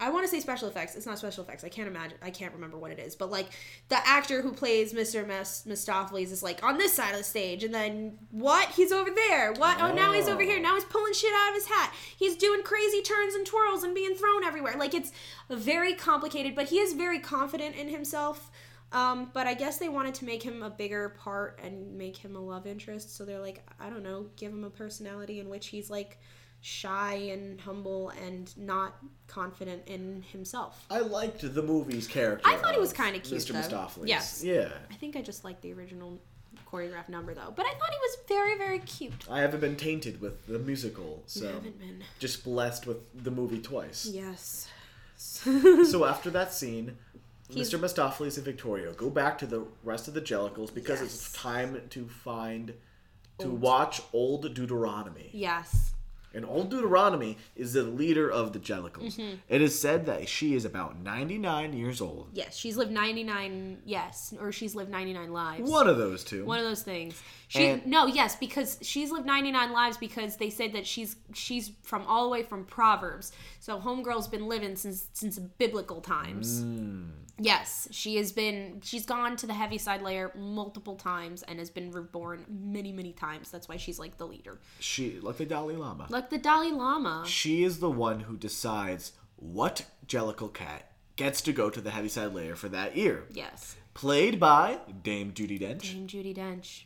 I 0.00 0.10
want 0.10 0.24
to 0.24 0.28
say 0.30 0.38
special 0.38 0.68
effects. 0.68 0.94
It's 0.94 1.06
not 1.06 1.18
special 1.18 1.42
effects. 1.42 1.64
I 1.64 1.68
can't 1.68 1.88
imagine. 1.88 2.18
I 2.22 2.30
can't 2.30 2.54
remember 2.54 2.78
what 2.78 2.92
it 2.92 3.00
is. 3.00 3.16
But 3.16 3.30
like 3.30 3.48
the 3.88 3.98
actor 4.06 4.42
who 4.42 4.52
plays 4.52 4.92
Mr. 4.92 5.26
Mis- 5.26 5.64
Mistoffelees 5.66 6.30
is 6.30 6.42
like 6.42 6.62
on 6.62 6.78
this 6.78 6.92
side 6.92 7.10
of 7.10 7.18
the 7.18 7.24
stage, 7.24 7.64
and 7.64 7.74
then 7.74 8.18
what? 8.30 8.68
He's 8.70 8.92
over 8.92 9.10
there. 9.10 9.52
What? 9.52 9.80
Oh, 9.80 9.92
now 9.92 10.12
he's 10.12 10.28
over 10.28 10.42
here. 10.42 10.60
Now 10.60 10.74
he's 10.74 10.84
pulling 10.84 11.14
shit 11.14 11.32
out 11.34 11.48
of 11.48 11.54
his 11.56 11.66
hat. 11.66 11.92
He's 12.16 12.36
doing 12.36 12.62
crazy 12.62 13.02
turns 13.02 13.34
and 13.34 13.44
twirls 13.44 13.82
and 13.82 13.92
being 13.94 14.14
thrown 14.14 14.44
everywhere. 14.44 14.74
Like 14.78 14.94
it's 14.94 15.10
very 15.50 15.94
complicated, 15.94 16.54
but 16.54 16.68
he 16.68 16.78
is 16.78 16.92
very 16.92 17.18
confident 17.18 17.74
in 17.74 17.88
himself. 17.88 18.52
Um, 18.92 19.30
but 19.34 19.46
I 19.46 19.54
guess 19.54 19.78
they 19.78 19.88
wanted 19.88 20.14
to 20.14 20.24
make 20.24 20.42
him 20.42 20.62
a 20.62 20.70
bigger 20.70 21.10
part 21.10 21.60
and 21.62 21.96
make 21.98 22.16
him 22.16 22.36
a 22.36 22.40
love 22.40 22.66
interest. 22.66 23.14
So 23.16 23.24
they're 23.24 23.40
like, 23.40 23.62
I 23.78 23.90
don't 23.90 24.02
know, 24.02 24.26
give 24.36 24.50
him 24.52 24.64
a 24.64 24.70
personality 24.70 25.40
in 25.40 25.48
which 25.48 25.66
he's 25.68 25.90
like 25.90 26.18
shy 26.60 27.14
and 27.32 27.60
humble 27.60 28.08
and 28.24 28.56
not 28.56 28.96
confident 29.26 29.82
in 29.86 30.22
himself. 30.32 30.86
I 30.90 31.00
liked 31.00 31.42
the 31.54 31.62
movie's 31.62 32.06
character. 32.06 32.48
I 32.48 32.56
thought 32.56 32.72
he 32.74 32.80
was 32.80 32.92
kinda 32.92 33.18
cute, 33.20 33.40
Mr. 33.42 33.52
though. 33.52 33.58
Mistoffelees. 33.76 34.08
Yes. 34.08 34.42
Yeah. 34.42 34.70
I 34.90 34.94
think 34.94 35.16
I 35.16 35.22
just 35.22 35.44
like 35.44 35.60
the 35.60 35.72
original 35.74 36.20
choreographed 36.66 37.08
number 37.10 37.34
though. 37.34 37.52
But 37.54 37.66
I 37.66 37.70
thought 37.70 37.90
he 37.90 37.98
was 38.00 38.18
very, 38.26 38.56
very 38.56 38.78
cute. 38.80 39.26
I 39.30 39.40
haven't 39.40 39.60
been 39.60 39.76
tainted 39.76 40.20
with 40.20 40.46
the 40.46 40.58
musical, 40.58 41.22
so 41.26 41.42
You 41.44 41.46
haven't 41.54 41.78
been. 41.78 42.02
just 42.18 42.42
blessed 42.42 42.86
with 42.86 43.22
the 43.22 43.30
movie 43.30 43.60
twice. 43.60 44.06
Yes. 44.10 44.68
so 45.16 46.04
after 46.04 46.30
that 46.30 46.52
scene, 46.52 46.96
He's- 47.48 47.70
Mr. 47.70 47.78
Mistoffelees 47.78 48.36
and 48.36 48.44
Victoria 48.44 48.92
go 48.92 49.08
back 49.10 49.38
to 49.38 49.46
the 49.46 49.64
rest 49.82 50.08
of 50.08 50.14
the 50.14 50.20
Jellicles 50.20 50.72
because 50.72 51.00
Yes. 51.00 51.14
it's 51.14 51.32
time 51.32 51.80
to 51.90 52.08
find 52.08 52.74
to 53.38 53.48
watch 53.50 54.02
Old 54.12 54.52
Deuteronomy. 54.54 55.30
Yes. 55.32 55.92
And 56.34 56.44
Old 56.44 56.70
Deuteronomy 56.70 57.38
is 57.56 57.72
the 57.72 57.84
leader 57.84 58.30
of 58.30 58.52
the 58.52 58.58
Jellicles. 58.58 59.16
Mm-hmm. 59.16 59.36
It 59.48 59.62
is 59.62 59.80
said 59.80 60.04
that 60.06 60.28
she 60.28 60.54
is 60.54 60.64
about 60.66 60.98
99 60.98 61.72
years 61.72 62.02
old. 62.02 62.28
Yes. 62.34 62.54
She's 62.56 62.76
lived 62.76 62.90
99, 62.90 63.78
yes. 63.86 64.34
Or 64.38 64.52
she's 64.52 64.74
lived 64.74 64.90
99 64.90 65.32
lives. 65.32 65.70
One 65.70 65.88
of 65.88 65.96
those 65.96 66.24
two. 66.24 66.44
One 66.44 66.58
of 66.58 66.64
those 66.66 66.82
things. 66.82 67.14
She 67.48 67.64
And- 67.64 67.86
no, 67.86 68.06
yes, 68.06 68.36
because 68.36 68.76
she's 68.82 69.10
lived 69.10 69.24
99 69.24 69.72
lives 69.72 69.96
because 69.96 70.36
they 70.36 70.50
said 70.50 70.74
that 70.74 70.86
she's 70.86 71.16
she's 71.32 71.70
from 71.82 72.02
all 72.06 72.24
the 72.24 72.30
way 72.30 72.42
from 72.42 72.64
Proverbs. 72.66 73.32
So 73.60 73.78
homegirl's 73.80 74.28
been 74.28 74.46
living 74.48 74.76
since 74.76 75.06
since 75.14 75.38
biblical 75.38 76.02
times. 76.02 76.62
Mm. 76.62 77.10
Yes, 77.38 77.86
she 77.90 78.16
has 78.16 78.32
been 78.32 78.80
she's 78.82 79.06
gone 79.06 79.36
to 79.36 79.46
the 79.46 79.54
Heaviside 79.54 80.02
Layer 80.02 80.32
multiple 80.36 80.96
times 80.96 81.42
and 81.44 81.58
has 81.58 81.70
been 81.70 81.90
reborn 81.92 82.44
many 82.48 82.92
many 82.92 83.12
times. 83.12 83.50
That's 83.50 83.68
why 83.68 83.76
she's 83.76 83.98
like 83.98 84.18
the 84.18 84.26
leader. 84.26 84.58
She 84.80 85.20
like 85.20 85.36
the 85.36 85.46
Dalai 85.46 85.76
Lama. 85.76 86.06
Like 86.08 86.30
the 86.30 86.38
Dalai 86.38 86.72
Lama. 86.72 87.24
She 87.26 87.62
is 87.64 87.78
the 87.80 87.90
one 87.90 88.20
who 88.20 88.36
decides 88.36 89.12
what 89.36 89.84
Jellicle 90.06 90.52
Cat 90.52 90.90
gets 91.16 91.40
to 91.42 91.52
go 91.52 91.70
to 91.70 91.80
the 91.80 91.90
Heaviside 91.90 92.34
Layer 92.34 92.56
for 92.56 92.68
that 92.70 92.96
year. 92.96 93.24
Yes. 93.30 93.76
Played 93.94 94.38
by 94.40 94.78
Dame 95.02 95.32
Judi 95.32 95.60
Dench. 95.60 95.82
Dame 95.92 96.06
Judi 96.06 96.34
Dench, 96.36 96.82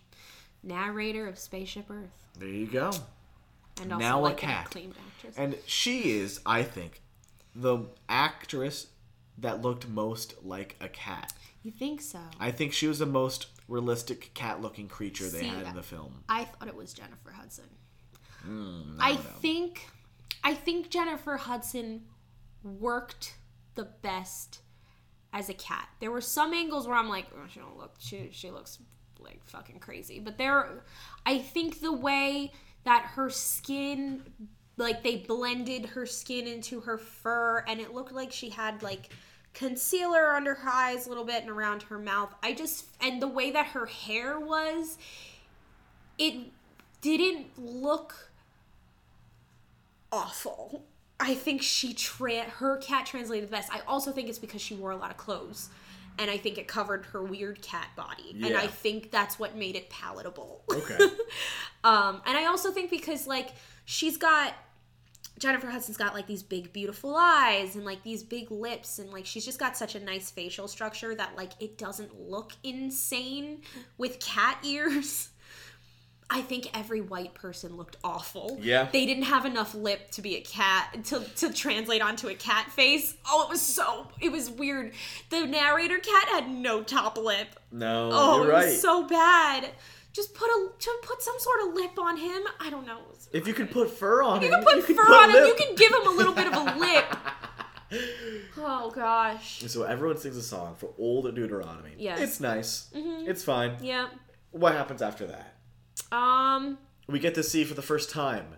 narrator 0.62 1.26
of 1.26 1.38
Spaceship 1.38 1.90
Earth, 1.90 2.26
There 2.38 2.48
you 2.48 2.66
go. 2.66 2.90
and 3.80 3.92
also 3.92 4.02
Now 4.04 4.20
a 4.20 4.22
like 4.22 4.42
an 4.42 4.48
cat. 4.48 4.66
actress. 4.76 5.34
And 5.36 5.56
she 5.66 6.12
is, 6.12 6.40
I 6.46 6.62
think, 6.62 7.02
the 7.54 7.86
actress 8.08 8.86
that 9.38 9.62
looked 9.62 9.88
most 9.88 10.34
like 10.44 10.76
a 10.80 10.88
cat. 10.88 11.32
you 11.62 11.70
think 11.70 12.00
so? 12.00 12.20
I 12.38 12.50
think 12.50 12.72
she 12.72 12.86
was 12.86 12.98
the 12.98 13.06
most 13.06 13.46
realistic 13.68 14.32
cat-looking 14.34 14.88
creature 14.88 15.28
they 15.28 15.40
See, 15.40 15.46
had 15.46 15.66
in 15.66 15.74
the 15.74 15.82
film. 15.82 16.24
I 16.28 16.44
thought 16.44 16.68
it 16.68 16.76
was 16.76 16.92
Jennifer 16.92 17.30
Hudson. 17.30 17.68
Mm, 18.46 18.96
I 18.98 19.16
think, 19.16 19.86
I 20.44 20.54
think 20.54 20.90
Jennifer 20.90 21.36
Hudson 21.36 22.02
worked 22.62 23.36
the 23.74 23.84
best 24.02 24.60
as 25.32 25.48
a 25.48 25.54
cat. 25.54 25.88
There 26.00 26.10
were 26.10 26.20
some 26.20 26.52
angles 26.52 26.86
where 26.86 26.96
I'm 26.96 27.08
like, 27.08 27.26
oh, 27.34 27.46
she 27.48 27.60
don't 27.60 27.78
look, 27.78 27.94
she 27.98 28.28
she 28.32 28.50
looks 28.50 28.78
like 29.18 29.40
fucking 29.44 29.78
crazy. 29.78 30.20
But 30.20 30.38
there, 30.38 30.84
I 31.24 31.38
think 31.38 31.80
the 31.80 31.92
way 31.92 32.52
that 32.84 33.04
her 33.14 33.30
skin, 33.30 34.24
like 34.82 35.02
they 35.02 35.16
blended 35.16 35.86
her 35.86 36.06
skin 36.06 36.46
into 36.46 36.80
her 36.80 36.98
fur, 36.98 37.64
and 37.66 37.80
it 37.80 37.94
looked 37.94 38.12
like 38.12 38.32
she 38.32 38.50
had 38.50 38.82
like 38.82 39.10
concealer 39.54 40.34
under 40.34 40.54
her 40.54 40.70
eyes 40.70 41.06
a 41.06 41.08
little 41.08 41.24
bit 41.24 41.42
and 41.42 41.50
around 41.50 41.82
her 41.84 41.98
mouth. 41.98 42.34
I 42.42 42.52
just 42.52 42.86
and 43.00 43.20
the 43.20 43.28
way 43.28 43.50
that 43.50 43.66
her 43.68 43.86
hair 43.86 44.38
was, 44.38 44.98
it 46.18 46.34
didn't 47.00 47.46
look 47.58 48.30
awful. 50.10 50.84
I 51.18 51.34
think 51.34 51.62
she 51.62 51.94
tra- 51.94 52.42
her 52.42 52.78
cat 52.78 53.06
translated 53.06 53.48
the 53.48 53.52
best. 53.52 53.72
I 53.72 53.80
also 53.86 54.12
think 54.12 54.28
it's 54.28 54.38
because 54.38 54.60
she 54.60 54.74
wore 54.74 54.90
a 54.90 54.96
lot 54.96 55.10
of 55.10 55.16
clothes. 55.16 55.68
And 56.18 56.30
I 56.30 56.36
think 56.36 56.58
it 56.58 56.68
covered 56.68 57.06
her 57.06 57.22
weird 57.22 57.62
cat 57.62 57.88
body. 57.96 58.36
And 58.42 58.54
I 58.54 58.66
think 58.66 59.10
that's 59.10 59.38
what 59.38 59.56
made 59.56 59.76
it 59.76 59.88
palatable. 59.88 60.62
Okay. 60.70 60.98
um, 61.84 62.20
and 62.26 62.36
I 62.36 62.44
also 62.46 62.70
think 62.70 62.90
because 62.90 63.26
like 63.26 63.52
she's 63.86 64.18
got 64.18 64.52
Jennifer 65.38 65.68
Hudson's 65.68 65.96
got 65.96 66.14
like 66.14 66.26
these 66.26 66.42
big 66.42 66.72
beautiful 66.72 67.16
eyes 67.16 67.74
and 67.74 67.84
like 67.84 68.02
these 68.04 68.22
big 68.22 68.50
lips 68.50 68.98
and 68.98 69.10
like 69.10 69.26
she's 69.26 69.44
just 69.44 69.58
got 69.58 69.76
such 69.76 69.94
a 69.94 70.00
nice 70.00 70.30
facial 70.30 70.68
structure 70.68 71.14
that 71.14 71.36
like 71.36 71.52
it 71.60 71.78
doesn't 71.78 72.20
look 72.20 72.52
insane 72.62 73.62
with 73.98 74.20
cat 74.20 74.58
ears. 74.64 75.30
I 76.34 76.40
think 76.40 76.70
every 76.72 77.02
white 77.02 77.34
person 77.34 77.76
looked 77.76 77.96
awful. 78.02 78.56
Yeah. 78.62 78.88
They 78.90 79.04
didn't 79.04 79.24
have 79.24 79.44
enough 79.44 79.74
lip 79.74 80.10
to 80.12 80.22
be 80.22 80.36
a 80.36 80.40
cat 80.40 81.04
to 81.06 81.20
to 81.36 81.52
translate 81.52 82.00
onto 82.00 82.28
a 82.28 82.34
cat 82.34 82.70
face. 82.70 83.16
Oh, 83.26 83.42
it 83.42 83.50
was 83.50 83.60
so 83.60 84.08
it 84.20 84.32
was 84.32 84.48
weird. 84.48 84.92
The 85.28 85.46
narrator 85.46 85.98
cat 85.98 86.28
had 86.28 86.48
no 86.50 86.82
top 86.82 87.18
lip. 87.18 87.48
no, 87.70 88.08
Oh, 88.12 88.36
you're 88.42 88.50
it 88.50 88.54
right. 88.54 88.64
was 88.66 88.80
so 88.80 89.06
bad. 89.06 89.70
Just 90.12 90.34
put 90.34 90.46
a 90.46 90.68
to 90.78 90.98
put 91.02 91.22
some 91.22 91.38
sort 91.38 91.60
of 91.66 91.74
lip 91.74 91.98
on 91.98 92.16
him. 92.16 92.42
I 92.60 92.70
don't 92.70 92.86
know. 92.86 92.98
If 93.32 93.46
you 93.46 93.54
can 93.54 93.68
put 93.68 93.90
fur 93.90 94.22
on 94.22 94.42
you 94.42 94.48
him, 94.48 94.54
can 94.54 94.64
put 94.64 94.86
can 94.86 94.96
fur 94.96 95.06
put 95.06 95.14
on 95.14 95.30
him. 95.30 95.46
You 95.46 95.54
can 95.54 95.74
give 95.74 95.90
him 95.90 96.06
a 96.06 96.10
little 96.10 96.34
bit 96.34 96.46
of 96.46 96.54
a 96.54 96.78
lip. 96.78 97.04
Oh 98.56 98.90
gosh. 98.90 99.60
So 99.66 99.82
everyone 99.82 100.16
sings 100.16 100.36
a 100.36 100.42
song 100.42 100.76
for 100.76 100.90
Old 100.98 101.34
Deuteronomy. 101.34 101.90
Yes. 101.98 102.16
Mm-hmm. 102.16 102.24
It's 102.24 102.40
nice. 102.40 102.88
It's 102.94 103.44
fine. 103.44 103.76
Yeah. 103.82 104.08
What 104.50 104.72
happens 104.72 105.02
after 105.02 105.26
that? 105.26 105.56
Um. 106.16 106.78
We 107.08 107.18
get 107.18 107.34
to 107.34 107.42
see 107.42 107.64
for 107.64 107.74
the 107.74 107.82
first 107.82 108.10
time 108.10 108.56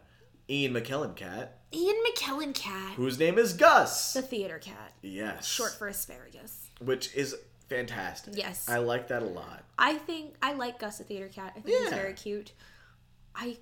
Ian 0.49 0.75
McKellen 0.75 1.17
cat, 1.17 1.61
Ian 1.73 1.97
McKellen 2.09 2.55
cat, 2.55 2.95
whose 2.95 3.19
name 3.19 3.39
is 3.39 3.55
Gus. 3.55 4.13
the 4.13 4.23
theater 4.23 4.59
cat, 4.59 4.93
yes. 5.03 5.47
short 5.47 5.73
for 5.73 5.89
asparagus. 5.89 6.69
Which 6.81 7.15
is 7.15 7.35
fantastic. 7.77 8.35
Yes. 8.37 8.68
I 8.68 8.79
like 8.79 9.09
that 9.09 9.22
a 9.22 9.27
lot. 9.27 9.64
I 9.79 9.95
think 9.95 10.35
I 10.43 10.53
like 10.53 10.79
Gus 10.79 10.99
the 10.99 11.05
theater 11.05 11.29
cat. 11.29 11.53
I 11.57 11.61
think 11.61 11.77
he's 11.79 11.91
Yeah. 11.91 11.97
very 11.97 12.14
cute. 12.14 12.53
I 13.35 13.59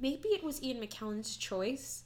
maybe 0.00 0.28
it 0.30 0.42
was 0.42 0.62
Ian 0.62 0.80
McKellen's 0.80 1.36
choice, 1.36 2.02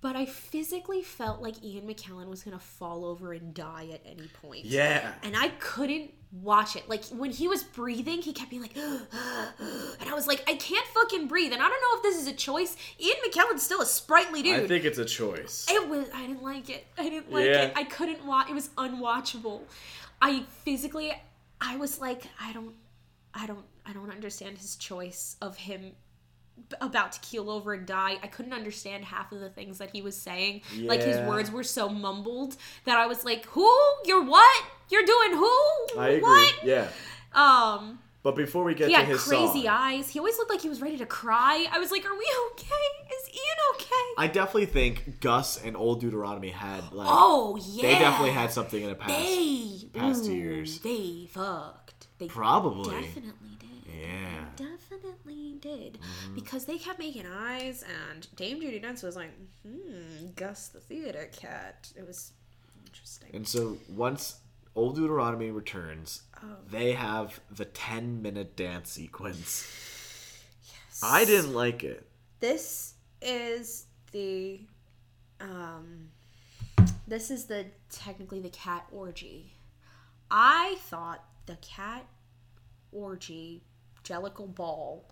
but 0.00 0.16
I 0.16 0.26
physically 0.26 1.02
felt 1.02 1.40
like 1.40 1.62
Ian 1.62 1.86
McKellen 1.86 2.26
was 2.28 2.42
gonna 2.42 2.58
fall 2.58 3.04
over 3.04 3.32
and 3.32 3.54
die 3.54 3.88
at 3.92 4.00
any 4.04 4.28
point. 4.42 4.64
Yeah. 4.64 5.14
And 5.22 5.36
I 5.36 5.48
couldn't 5.60 6.12
watch 6.42 6.74
it. 6.74 6.88
Like 6.88 7.04
when 7.06 7.30
he 7.30 7.46
was 7.46 7.62
breathing, 7.62 8.20
he 8.20 8.32
kept 8.32 8.50
being 8.50 8.62
like, 8.62 8.76
and 8.76 10.10
I 10.10 10.14
was 10.14 10.26
like, 10.26 10.42
I 10.50 10.56
can't 10.56 10.86
fucking 10.88 11.28
breathe. 11.28 11.52
And 11.52 11.62
I 11.62 11.68
don't 11.68 11.80
know 11.80 11.96
if 11.98 12.02
this 12.02 12.20
is 12.20 12.26
a 12.26 12.32
choice. 12.32 12.76
Ian 12.98 13.16
McKellen's 13.24 13.62
still 13.62 13.80
a 13.80 13.86
sprightly 13.86 14.42
dude. 14.42 14.64
I 14.64 14.66
think 14.66 14.84
it's 14.84 14.98
a 14.98 15.04
choice. 15.04 15.66
It 15.70 15.88
was. 15.88 16.06
I 16.12 16.26
didn't 16.26 16.42
like 16.42 16.68
it. 16.68 16.84
I 16.98 17.04
didn't 17.08 17.30
like 17.32 17.44
Yeah. 17.46 17.62
it. 17.66 17.72
I 17.76 17.84
couldn't 17.84 18.24
watch. 18.26 18.50
It 18.50 18.54
was 18.54 18.70
unwatchable. 18.70 19.60
I 20.20 20.44
physically, 20.64 21.12
I 21.60 21.76
was 21.76 22.00
like, 22.00 22.24
I 22.40 22.52
don't, 22.52 22.74
I 23.32 23.46
don't, 23.46 23.64
I 23.86 23.92
don't 23.92 24.10
understand 24.10 24.58
his 24.58 24.76
choice 24.76 25.36
of 25.42 25.56
him 25.56 25.92
about 26.80 27.12
to 27.12 27.20
keel 27.20 27.50
over 27.50 27.74
and 27.74 27.84
die. 27.84 28.16
I 28.22 28.28
couldn't 28.28 28.52
understand 28.52 29.04
half 29.04 29.32
of 29.32 29.40
the 29.40 29.50
things 29.50 29.78
that 29.78 29.90
he 29.90 30.02
was 30.02 30.16
saying. 30.16 30.62
Like 30.78 31.02
his 31.02 31.16
words 31.28 31.50
were 31.50 31.64
so 31.64 31.88
mumbled 31.88 32.56
that 32.84 32.96
I 32.98 33.06
was 33.06 33.24
like, 33.24 33.44
"Who? 33.46 33.68
You're 34.04 34.22
what? 34.24 34.64
You're 34.90 35.04
doing 35.04 35.32
who? 35.32 35.98
I 35.98 36.08
agree. 36.10 36.20
What?" 36.22 36.54
Yeah. 36.64 36.88
Um, 37.32 37.98
But 38.24 38.36
before 38.36 38.64
we 38.64 38.74
get 38.74 38.88
he 38.88 38.94
to 38.94 39.00
had 39.00 39.08
his 39.08 39.22
crazy 39.22 39.64
song, 39.64 39.68
eyes. 39.68 40.08
He 40.08 40.18
always 40.18 40.38
looked 40.38 40.50
like 40.50 40.62
he 40.62 40.70
was 40.70 40.80
ready 40.80 40.96
to 40.96 41.04
cry. 41.04 41.66
I 41.70 41.78
was 41.78 41.90
like, 41.90 42.06
"Are 42.06 42.16
we 42.16 42.26
okay? 42.52 43.14
Is 43.14 43.28
Ian 43.28 43.74
okay?" 43.74 44.14
I 44.16 44.28
definitely 44.28 44.64
think 44.66 45.20
Gus 45.20 45.62
and 45.62 45.76
Old 45.76 46.00
Deuteronomy 46.00 46.48
had 46.48 46.90
like 46.92 47.06
oh 47.10 47.58
yeah, 47.62 47.82
they 47.82 47.98
definitely 47.98 48.32
had 48.32 48.50
something 48.50 48.82
in 48.82 48.88
the 48.88 48.94
past. 48.94 49.12
They 49.12 49.88
past 49.92 50.24
ooh, 50.24 50.32
years. 50.32 50.78
They 50.80 51.28
fucked. 51.30 52.06
They 52.18 52.26
Probably. 52.28 53.02
definitely 53.02 53.58
did. 53.58 53.92
Yeah. 54.00 54.44
Definitely 54.56 55.56
did. 55.60 55.98
Mm-hmm. 55.98 56.34
Because 56.34 56.64
they 56.64 56.78
kept 56.78 56.98
making 56.98 57.26
eyes, 57.26 57.84
and 58.12 58.26
Dame 58.36 58.60
Judi 58.62 58.82
Dench 58.82 59.02
was 59.02 59.16
like, 59.16 59.32
hmm, 59.62 60.28
Gus 60.34 60.68
the 60.68 60.80
theater 60.80 61.28
cat. 61.36 61.92
It 61.94 62.06
was 62.06 62.32
interesting. 62.86 63.30
And 63.34 63.46
so 63.46 63.76
once 63.88 64.36
Old 64.76 64.96
Deuteronomy 64.96 65.50
returns, 65.50 66.22
Oh. 66.42 66.56
they 66.68 66.92
have 66.92 67.40
the 67.50 67.64
10 67.64 68.20
minute 68.22 68.56
dance 68.56 68.90
sequence. 68.90 69.66
Yes. 70.66 71.00
I 71.02 71.24
didn't 71.24 71.54
like 71.54 71.84
it. 71.84 72.08
This 72.40 72.94
is 73.22 73.86
the, 74.12 74.60
um, 75.40 76.08
this 77.06 77.30
is 77.30 77.44
the 77.46 77.66
technically 77.90 78.40
the 78.40 78.50
cat 78.50 78.84
orgy. 78.92 79.54
I 80.30 80.76
thought 80.80 81.24
the 81.46 81.56
cat 81.56 82.06
orgy, 82.92 83.62
Jellicle 84.02 84.52
Ball, 84.54 85.04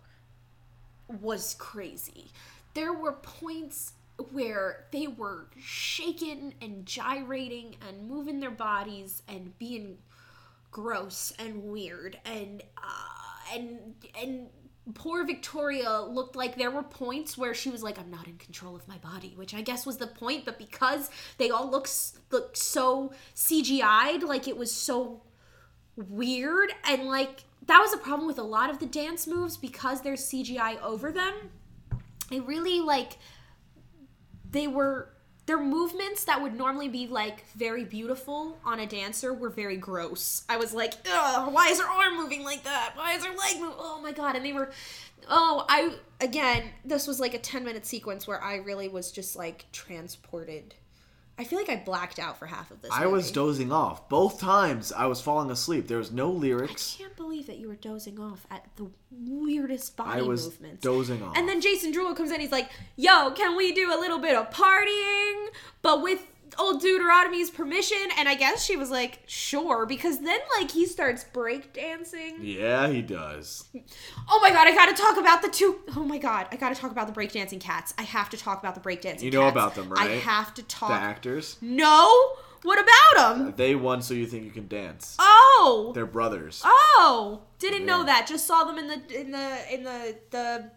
was 1.20 1.54
crazy. 1.58 2.30
There 2.74 2.92
were 2.92 3.12
points 3.12 3.92
where 4.30 4.86
they 4.92 5.06
were 5.06 5.48
shaking 5.58 6.54
and 6.60 6.86
gyrating 6.86 7.76
and 7.88 8.08
moving 8.08 8.40
their 8.40 8.50
bodies 8.50 9.22
and 9.28 9.56
being 9.58 9.98
gross 10.70 11.32
and 11.38 11.64
weird. 11.64 12.18
And 12.24 12.62
uh, 12.78 13.54
and 13.54 13.94
and 14.20 14.46
poor 14.94 15.24
Victoria 15.24 16.00
looked 16.00 16.36
like 16.36 16.56
there 16.56 16.70
were 16.70 16.82
points 16.82 17.38
where 17.38 17.54
she 17.54 17.70
was 17.70 17.82
like 17.82 17.98
I'm 17.98 18.10
not 18.10 18.26
in 18.26 18.36
control 18.36 18.74
of 18.74 18.88
my 18.88 18.98
body 18.98 19.32
which 19.36 19.54
I 19.54 19.60
guess 19.60 19.86
was 19.86 19.98
the 19.98 20.08
point 20.08 20.44
but 20.44 20.58
because 20.58 21.08
they 21.38 21.50
all 21.50 21.70
look 21.70 21.88
look 22.32 22.56
so 22.56 23.12
CGI'd 23.36 24.24
like 24.24 24.48
it 24.48 24.56
was 24.56 24.72
so 24.72 25.22
weird. 25.96 26.72
And 26.88 27.04
like 27.04 27.44
that 27.66 27.78
was 27.78 27.92
a 27.92 27.98
problem 27.98 28.26
with 28.26 28.38
a 28.38 28.44
lot 28.44 28.70
of 28.70 28.78
the 28.78 28.86
dance 28.86 29.26
moves 29.26 29.56
because 29.56 30.02
there's 30.02 30.22
CGI 30.22 30.80
over 30.82 31.12
them. 31.12 31.34
It 32.30 32.44
really 32.46 32.80
like 32.80 33.18
they 34.52 34.66
were 34.66 35.08
their 35.46 35.60
movements 35.60 36.24
that 36.24 36.40
would 36.40 36.54
normally 36.54 36.88
be 36.88 37.08
like 37.08 37.44
very 37.56 37.84
beautiful 37.84 38.58
on 38.64 38.78
a 38.78 38.86
dancer 38.86 39.34
were 39.34 39.50
very 39.50 39.76
gross. 39.76 40.44
I 40.48 40.56
was 40.56 40.72
like, 40.72 40.94
Ugh, 41.10 41.52
why 41.52 41.68
is 41.68 41.80
her 41.80 41.88
arm 41.88 42.16
moving 42.16 42.44
like 42.44 42.62
that? 42.64 42.92
Why 42.94 43.14
is 43.14 43.24
her 43.24 43.34
leg 43.36 43.60
moving? 43.60 43.74
Oh 43.76 44.00
my 44.00 44.12
god! 44.12 44.36
And 44.36 44.44
they 44.44 44.52
were, 44.52 44.70
oh, 45.28 45.64
I 45.68 45.94
again, 46.20 46.70
this 46.84 47.06
was 47.06 47.18
like 47.18 47.34
a 47.34 47.38
ten 47.38 47.64
minute 47.64 47.86
sequence 47.86 48.26
where 48.26 48.42
I 48.42 48.56
really 48.56 48.88
was 48.88 49.10
just 49.10 49.34
like 49.34 49.66
transported. 49.72 50.74
I 51.38 51.44
feel 51.44 51.58
like 51.58 51.70
I 51.70 51.76
blacked 51.76 52.18
out 52.18 52.38
for 52.38 52.46
half 52.46 52.70
of 52.70 52.82
this. 52.82 52.90
I 52.92 53.06
was 53.06 53.30
dozing 53.32 53.72
off. 53.72 54.08
Both 54.08 54.38
times 54.38 54.92
I 54.92 55.06
was 55.06 55.20
falling 55.20 55.50
asleep. 55.50 55.88
There 55.88 55.98
was 55.98 56.12
no 56.12 56.30
lyrics. 56.30 56.96
I 56.98 57.02
can't 57.04 57.16
believe 57.16 57.46
that 57.46 57.58
you 57.58 57.68
were 57.68 57.74
dozing 57.74 58.20
off 58.20 58.46
at 58.50 58.66
the 58.76 58.90
weirdest 59.10 59.96
body 59.96 60.20
I 60.20 60.22
was 60.22 60.44
movements. 60.44 60.82
dozing 60.82 61.22
off. 61.22 61.36
And 61.36 61.48
then 61.48 61.60
Jason 61.60 61.92
Derulo 61.92 62.14
comes 62.16 62.30
in. 62.30 62.40
He's 62.40 62.52
like, 62.52 62.70
"Yo, 62.96 63.30
can 63.32 63.56
we 63.56 63.72
do 63.72 63.92
a 63.92 63.98
little 63.98 64.18
bit 64.18 64.36
of 64.36 64.50
partying, 64.50 65.48
but 65.80 66.02
with 66.02 66.26
old 66.58 66.80
Deuteronomy's 66.80 67.50
permission?" 67.50 68.08
And 68.18 68.28
I 68.28 68.34
guess 68.34 68.64
she 68.64 68.76
was 68.76 68.90
like, 68.90 69.20
"Sure," 69.26 69.86
because 69.86 70.20
then 70.20 70.40
like 70.58 70.70
he 70.70 70.86
starts 70.86 71.24
breakdancing. 71.32 72.38
Yeah, 72.40 72.88
he 72.88 73.02
does. 73.02 73.64
Oh 74.30 74.40
my 74.42 74.50
god, 74.50 74.66
I 74.68 74.74
gotta 74.74 74.94
talk 74.94 75.16
about 75.18 75.42
the 75.42 75.48
two 75.48 75.80
oh 75.96 76.04
my 76.04 76.18
god, 76.18 76.48
I 76.52 76.56
gotta 76.56 76.74
talk 76.74 76.90
about 76.90 77.12
the 77.12 77.12
breakdancing 77.12 77.60
cats. 77.60 77.94
I 77.98 78.02
have 78.02 78.30
to 78.30 78.36
talk 78.36 78.60
about 78.60 78.74
the 78.74 78.80
breakdancing. 78.80 79.02
Cats. 79.02 79.22
You 79.22 79.30
know 79.30 79.42
cats. 79.42 79.52
about 79.52 79.74
them, 79.74 79.88
right? 79.90 80.10
I 80.10 80.14
have 80.14 80.54
to 80.54 80.62
talk. 80.62 80.90
The 80.90 80.94
actors. 80.94 81.56
No, 81.60 82.34
what 82.62 82.78
about 82.78 83.36
them? 83.36 83.48
Uh, 83.48 83.50
they 83.56 83.74
won 83.74 84.02
so 84.02 84.14
you 84.14 84.26
think 84.26 84.44
you 84.44 84.50
can 84.50 84.68
dance. 84.68 85.16
Oh, 85.18 85.92
They're 85.94 86.06
brothers. 86.06 86.62
Oh, 86.64 87.42
didn't 87.58 87.86
know 87.86 88.04
that. 88.04 88.26
Just 88.26 88.46
saw 88.46 88.64
them 88.64 88.78
in 88.78 88.86
the 88.86 89.20
in 89.20 89.30
the 89.32 89.74
in 89.74 89.82
the 89.82 90.16
the 90.30 90.70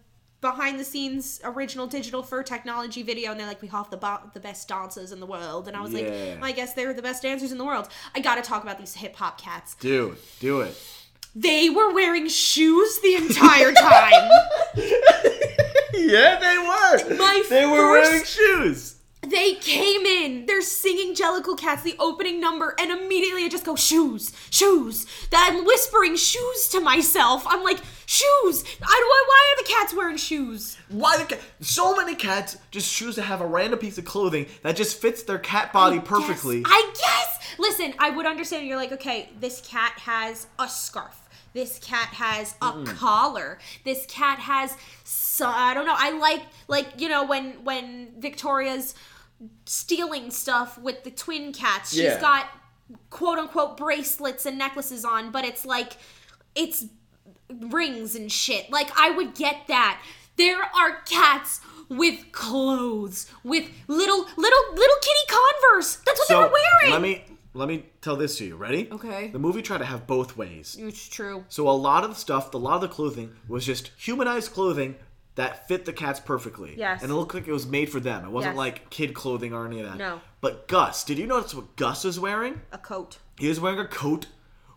behind 0.52 0.80
the 0.80 0.84
scenes 0.84 1.40
original 1.44 1.88
digital 1.88 2.22
fur 2.22 2.44
technology 2.44 3.02
video, 3.02 3.32
and 3.32 3.40
they're 3.40 3.48
like, 3.48 3.62
we 3.62 3.68
have 3.70 3.90
the 3.90 3.98
bo- 3.98 4.20
the 4.34 4.40
best 4.40 4.68
dancers 4.68 5.12
in 5.12 5.20
the 5.20 5.26
world, 5.26 5.68
and 5.68 5.76
I 5.76 5.82
was 5.82 5.92
Yeah. 5.94 6.36
like, 6.40 6.44
I 6.44 6.52
guess 6.52 6.74
they're 6.74 6.94
the 6.94 7.02
best 7.02 7.24
dancers 7.24 7.52
in 7.52 7.58
the 7.58 7.66
world. 7.66 7.88
I 8.14 8.20
got 8.20 8.36
to 8.36 8.42
talk 8.44 8.62
about 8.64 8.78
these 8.78 8.94
hip 8.94 9.16
hop 9.16 9.40
cats. 9.42 9.74
Dude, 9.76 10.18
do 10.40 10.62
it. 10.62 10.76
They 11.36 11.70
were 11.70 11.94
wearing 11.94 12.28
shoes 12.30 13.00
the 13.02 13.16
entire 13.16 13.74
time. 13.74 14.30
Yeah, 15.98 16.38
they 16.40 16.58
were. 16.58 17.18
My 17.18 17.44
they 17.50 17.66
were 17.66 17.90
wearing 17.92 18.24
shoes. 18.26 18.95
They 19.28 19.56
came 19.56 20.06
in, 20.06 20.46
they're 20.46 20.62
singing 20.62 21.16
Jellicle 21.16 21.58
Cats, 21.58 21.84
the 21.84 21.96
opening 22.00 22.40
number, 22.40 22.76
and 22.80 22.92
immediately 22.92 23.44
I 23.44 23.50
just 23.50 23.66
go, 23.66 23.76
shoes, 23.76 24.32
shoes. 24.50 25.06
That 25.32 25.52
I'm 25.52 25.66
whispering 25.66 26.16
shoes 26.16 26.68
to 26.70 26.80
myself. 26.80 27.44
I'm 27.48 27.64
like, 27.64 27.80
shoes. 28.06 28.64
I, 28.82 28.86
why, 28.86 29.24
why 29.28 29.54
are 29.54 29.64
the 29.64 29.70
cats 29.70 29.94
wearing 29.94 30.18
shoes? 30.18 30.78
Why 30.90 31.18
the 31.18 31.26
cat? 31.26 31.40
So 31.62 31.96
many 31.96 32.16
cats 32.16 32.58
just 32.72 32.94
choose 32.94 33.16
to 33.16 33.22
have 33.22 33.42
a 33.42 33.48
random 33.48 33.80
piece 33.80 33.98
of 33.98 34.06
clothing 34.06 34.46
that 34.62 34.76
just 34.76 35.02
fits 35.02 35.24
their 35.24 35.40
cat 35.40 35.74
body 35.74 36.00
perfectly. 36.00 36.58
Yes, 36.58 36.68
I 36.68 36.94
guess. 36.94 37.58
Listen, 37.58 37.94
I 38.00 38.12
would 38.12 38.26
understand. 38.26 38.68
You're 38.68 38.78
like, 38.78 38.92
okay, 38.92 39.30
this 39.40 39.62
cat 39.62 39.94
has 40.00 40.48
a 40.60 40.68
scarf. 40.68 41.22
This 41.54 41.80
cat 41.80 42.10
has 42.10 42.54
a 42.62 42.84
collar. 42.84 43.60
This 43.86 44.06
cat 44.08 44.40
has. 44.40 44.76
So, 45.06 45.48
I 45.48 45.74
don't 45.74 45.86
know. 45.86 45.96
I 45.98 46.12
like 46.12 46.42
like 46.68 47.00
you 47.00 47.08
know 47.08 47.26
when 47.26 47.64
when 47.64 48.10
Victoria's 48.20 48.94
stealing 49.66 50.32
stuff 50.32 50.78
with 50.78 51.04
the 51.04 51.12
twin 51.12 51.52
cats. 51.54 51.92
She's 51.92 52.02
Yeah. 52.04 52.20
got 52.22 52.48
quote 53.10 53.38
unquote 53.40 53.78
bracelets 53.78 54.46
and 54.46 54.58
necklaces 54.58 55.04
on, 55.06 55.32
but 55.32 55.44
it's 55.46 55.66
like 55.66 55.94
it's 56.56 56.86
rings 57.50 58.16
and 58.16 58.32
shit. 58.32 58.70
Like 58.72 58.90
I 59.00 59.12
would 59.12 59.36
get 59.36 59.68
that. 59.68 60.02
There 60.38 60.62
are 60.62 61.02
cats 61.06 61.62
with 61.90 62.32
clothes, 62.32 63.28
with 63.44 63.70
little 63.88 64.26
little 64.38 64.64
little 64.74 64.98
kitty 65.02 65.20
Converse. 65.28 65.98
That's 66.06 66.20
what 66.20 66.28
they 66.30 66.36
were 66.36 66.52
wearing. 66.52 66.92
let 66.92 67.02
me 67.02 67.26
let 67.54 67.68
me 67.70 67.86
tell 68.02 68.16
this 68.16 68.38
to 68.40 68.46
you. 68.46 68.56
Ready? 68.58 68.90
Okay. 68.92 69.30
The 69.30 69.40
movie 69.40 69.62
tried 69.62 69.78
to 69.80 69.86
have 69.86 70.06
both 70.08 70.36
ways. 70.36 70.76
It's 70.80 71.08
true. 71.08 71.46
So 71.50 71.70
a 71.70 71.72
lot 71.72 72.04
of 72.04 72.10
the 72.10 72.16
stuff, 72.16 72.54
a 72.54 72.58
lot 72.58 72.76
of 72.76 72.82
the 72.82 72.88
clothing 72.90 73.34
was 73.48 73.66
just 73.66 73.92
humanized 73.98 74.52
clothing 74.52 74.96
that 75.36 75.68
fit 75.68 75.86
the 75.86 75.94
cats 75.94 76.20
perfectly. 76.20 76.76
Yes. 76.78 77.02
And 77.04 77.12
it 77.12 77.16
looked 77.16 77.34
like 77.34 77.48
it 77.48 77.52
was 77.52 77.68
made 77.68 77.90
for 77.90 78.00
them. 78.00 78.24
It 78.26 78.32
wasn't 78.32 78.54
Yes. 78.54 78.58
like 78.58 78.90
kid 78.90 79.14
clothing 79.14 79.54
or 79.54 79.66
any 79.66 79.80
of 79.82 79.88
that. 79.88 79.98
No. 79.98 80.22
But 80.42 80.68
Gus, 80.68 81.04
did 81.04 81.18
you 81.18 81.28
notice 81.28 81.54
what 81.54 81.76
Gus 81.76 82.04
was 82.04 82.20
wearing? 82.20 82.62
A 82.72 82.78
coat. 82.78 83.18
He 83.38 83.48
was 83.50 83.60
wearing 83.60 83.80
a 83.80 83.88
coat 83.88 84.28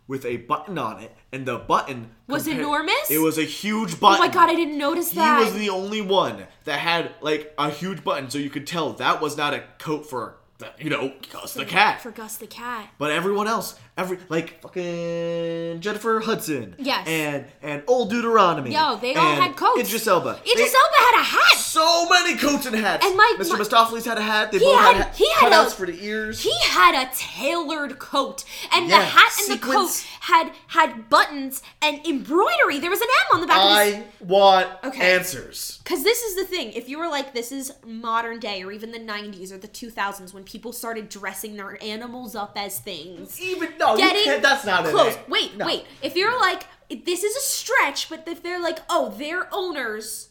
with 0.09 0.25
a 0.25 0.39
button 0.39 0.79
on 0.79 1.01
it, 1.03 1.15
and 1.33 1.45
the 1.47 1.59
button 1.59 2.11
Was 2.29 2.49
enormous? 2.49 3.11
It 3.11 3.19
was 3.19 3.37
a 3.39 3.43
huge 3.45 4.01
button. 4.01 4.17
Oh 4.17 4.27
my 4.27 4.33
god, 4.33 4.49
I 4.49 4.55
didn't 4.55 4.79
notice 4.79 5.11
that. 5.11 5.39
He 5.39 5.45
was 5.45 5.55
the 5.55 5.69
only 5.69 6.01
one 6.01 6.47
that 6.65 6.79
had 6.79 7.13
like 7.21 7.53
a 7.59 7.69
huge 7.71 8.03
button, 8.03 8.31
so 8.31 8.39
you 8.39 8.49
could 8.51 8.67
tell 8.67 8.95
that 8.95 9.21
was 9.21 9.37
not 9.37 9.53
a 9.55 9.65
coat 9.79 10.07
for 10.09 10.37
the- 10.57 10.73
you 10.79 10.89
know 10.91 11.13
Gus 11.31 11.53
the 11.55 11.67
cat. 11.67 12.01
For 12.01 12.11
Gus 12.11 12.37
the 12.39 12.47
cat. 12.47 12.89
But 12.99 13.11
everyone 13.13 13.47
else, 13.47 13.79
every 13.99 14.19
like 14.31 14.61
fucking 14.63 15.81
Jennifer 15.81 16.21
Hudson, 16.21 16.75
Yes. 16.79 17.07
and 17.07 17.45
and 17.63 17.83
Old 17.87 18.11
Deuteronomy, 18.11 18.73
Yo, 18.73 18.97
they 18.97 19.15
all 19.15 19.27
and 19.33 19.43
had 19.43 19.57
coats. 19.57 19.81
Idris 19.81 20.07
Elba, 20.07 20.41
Idris 20.47 20.55
They- 20.73 20.79
Elba 20.79 20.97
had 20.99 21.21
a 21.21 21.25
hat. 21.25 21.59
so 21.59 22.09
many 22.09 22.37
coats 22.37 22.65
and 22.67 22.77
hats. 22.77 23.05
And 23.05 23.17
my- 23.17 23.35
Mr. 23.39 23.57
Mistoffelees 23.59 24.05
had 24.05 24.17
a 24.19 24.23
hat. 24.23 24.53
They 24.53 24.59
He 24.59 24.65
both 24.65 24.81
had- 24.81 24.97
had, 24.97 25.15
he 25.17 25.29
had 25.33 25.53
cutouts 25.53 25.67
a- 25.73 25.77
for 25.77 25.87
the 25.87 26.03
ears. 26.05 26.43
He 26.43 26.55
had 26.69 26.95
a 26.95 27.11
tailored 27.15 27.99
coat, 27.99 28.45
and 28.73 28.89
Yeah, 28.89 28.99
the 29.01 29.05
hat 29.05 29.33
and 29.41 29.53
the 29.61 29.67
coat 29.67 30.05
had 30.21 30.53
had 30.69 31.09
buttons 31.11 31.63
and 31.83 32.07
embroidery. 32.07 32.79
There 32.79 32.91
was 32.91 33.01
an 33.01 33.09
M 33.33 33.35
on 33.37 33.41
the 33.41 33.47
back 33.47 33.59
of 33.59 33.87
his 33.87 33.95
I 33.97 34.05
want 34.21 34.69
Okay. 34.85 35.13
answers. 35.15 35.81
Because 35.83 36.05
this 36.05 36.23
is 36.23 36.37
the 36.37 36.45
thing. 36.45 36.73
If 36.73 36.89
you 36.89 36.99
were 36.99 37.09
like, 37.09 37.33
this 37.35 37.51
is 37.51 37.73
modern 37.85 38.39
day 38.39 38.63
or 38.63 38.71
even 38.73 38.93
the 38.93 38.99
90s 38.99 39.51
or 39.53 39.59
the 39.59 39.69
2000s 39.69 40.33
when 40.35 40.45
people 40.45 40.73
started 40.73 41.09
dressing 41.09 41.57
their 41.57 41.83
animals 41.83 42.35
up 42.37 42.53
as 42.57 42.79
things. 42.79 43.41
Even 43.41 43.73
no, 43.79 43.88
Getting 43.97 44.43
that's 44.43 44.65
not 44.65 44.85
close. 44.87 45.15
it. 45.15 45.29
Wait, 45.29 45.57
No. 45.57 45.67
wait. 45.67 45.87
If 46.03 46.17
you're 46.17 46.39
like, 46.39 46.65
this 46.91 47.23
is 47.23 47.37
a 47.37 47.41
stretch, 47.41 48.09
but 48.09 48.27
if 48.27 48.43
they're 48.43 48.61
like, 48.61 48.79
oh, 48.89 49.11
their 49.11 49.49
owners 49.53 50.29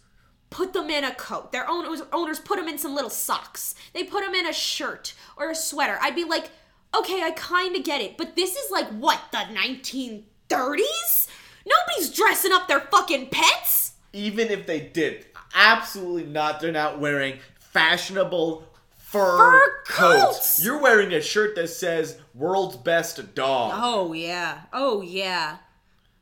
put 0.49 0.74
them 0.74 0.89
in 0.89 1.03
a 1.03 1.14
coat, 1.14 1.51
their 1.51 1.70
owners, 1.70 2.01
owners 2.14 2.39
put 2.39 2.58
them 2.58 2.68
in 2.68 2.78
some 2.78 2.95
little 2.95 3.10
socks, 3.10 3.76
they 3.93 4.03
put 4.03 4.24
them 4.24 4.34
in 4.34 4.47
a 4.47 4.53
shirt 4.53 5.14
or 5.36 5.51
a 5.51 5.55
sweater, 5.55 5.97
I'd 6.01 6.16
be 6.16 6.24
like, 6.24 6.49
okay, 6.97 7.22
I 7.22 7.32
kind 7.32 7.76
of 7.76 7.84
get 7.84 8.01
it. 8.01 8.18
But 8.18 8.36
this 8.36 8.55
is 8.55 8.72
like, 8.72 8.88
what, 8.89 9.20
the 9.32 9.39
1930s? 10.49 11.28
Nobody's 11.66 12.12
dressing 12.14 12.51
up 12.53 12.68
their 12.68 12.80
fucking 12.80 13.28
pets. 13.30 13.93
Even 14.14 14.49
if 14.49 14.66
they 14.66 14.80
did, 14.80 15.26
absolutely 15.53 16.24
not. 16.26 16.60
They're 16.62 16.72
not 16.72 16.99
wearing 16.99 17.39
fashionable 17.60 18.66
fur, 19.12 19.38
Fur 19.38 19.84
coats. 19.86 20.26
coats. 20.36 20.64
You're 20.66 20.80
wearing 20.82 21.14
a 21.14 21.22
shirt 21.22 21.55
that 21.55 21.70
says 21.70 22.18
"World's 22.34 22.78
Best 22.78 23.34
Dog." 23.36 23.74
Oh 23.76 24.14
yeah. 24.14 24.62
Oh 24.74 25.01
yeah. 25.01 25.58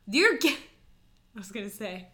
Your 0.08 0.38
cat. 0.38 0.58
I 1.36 1.40
was 1.40 1.52
gonna 1.52 1.70
say, 1.70 2.08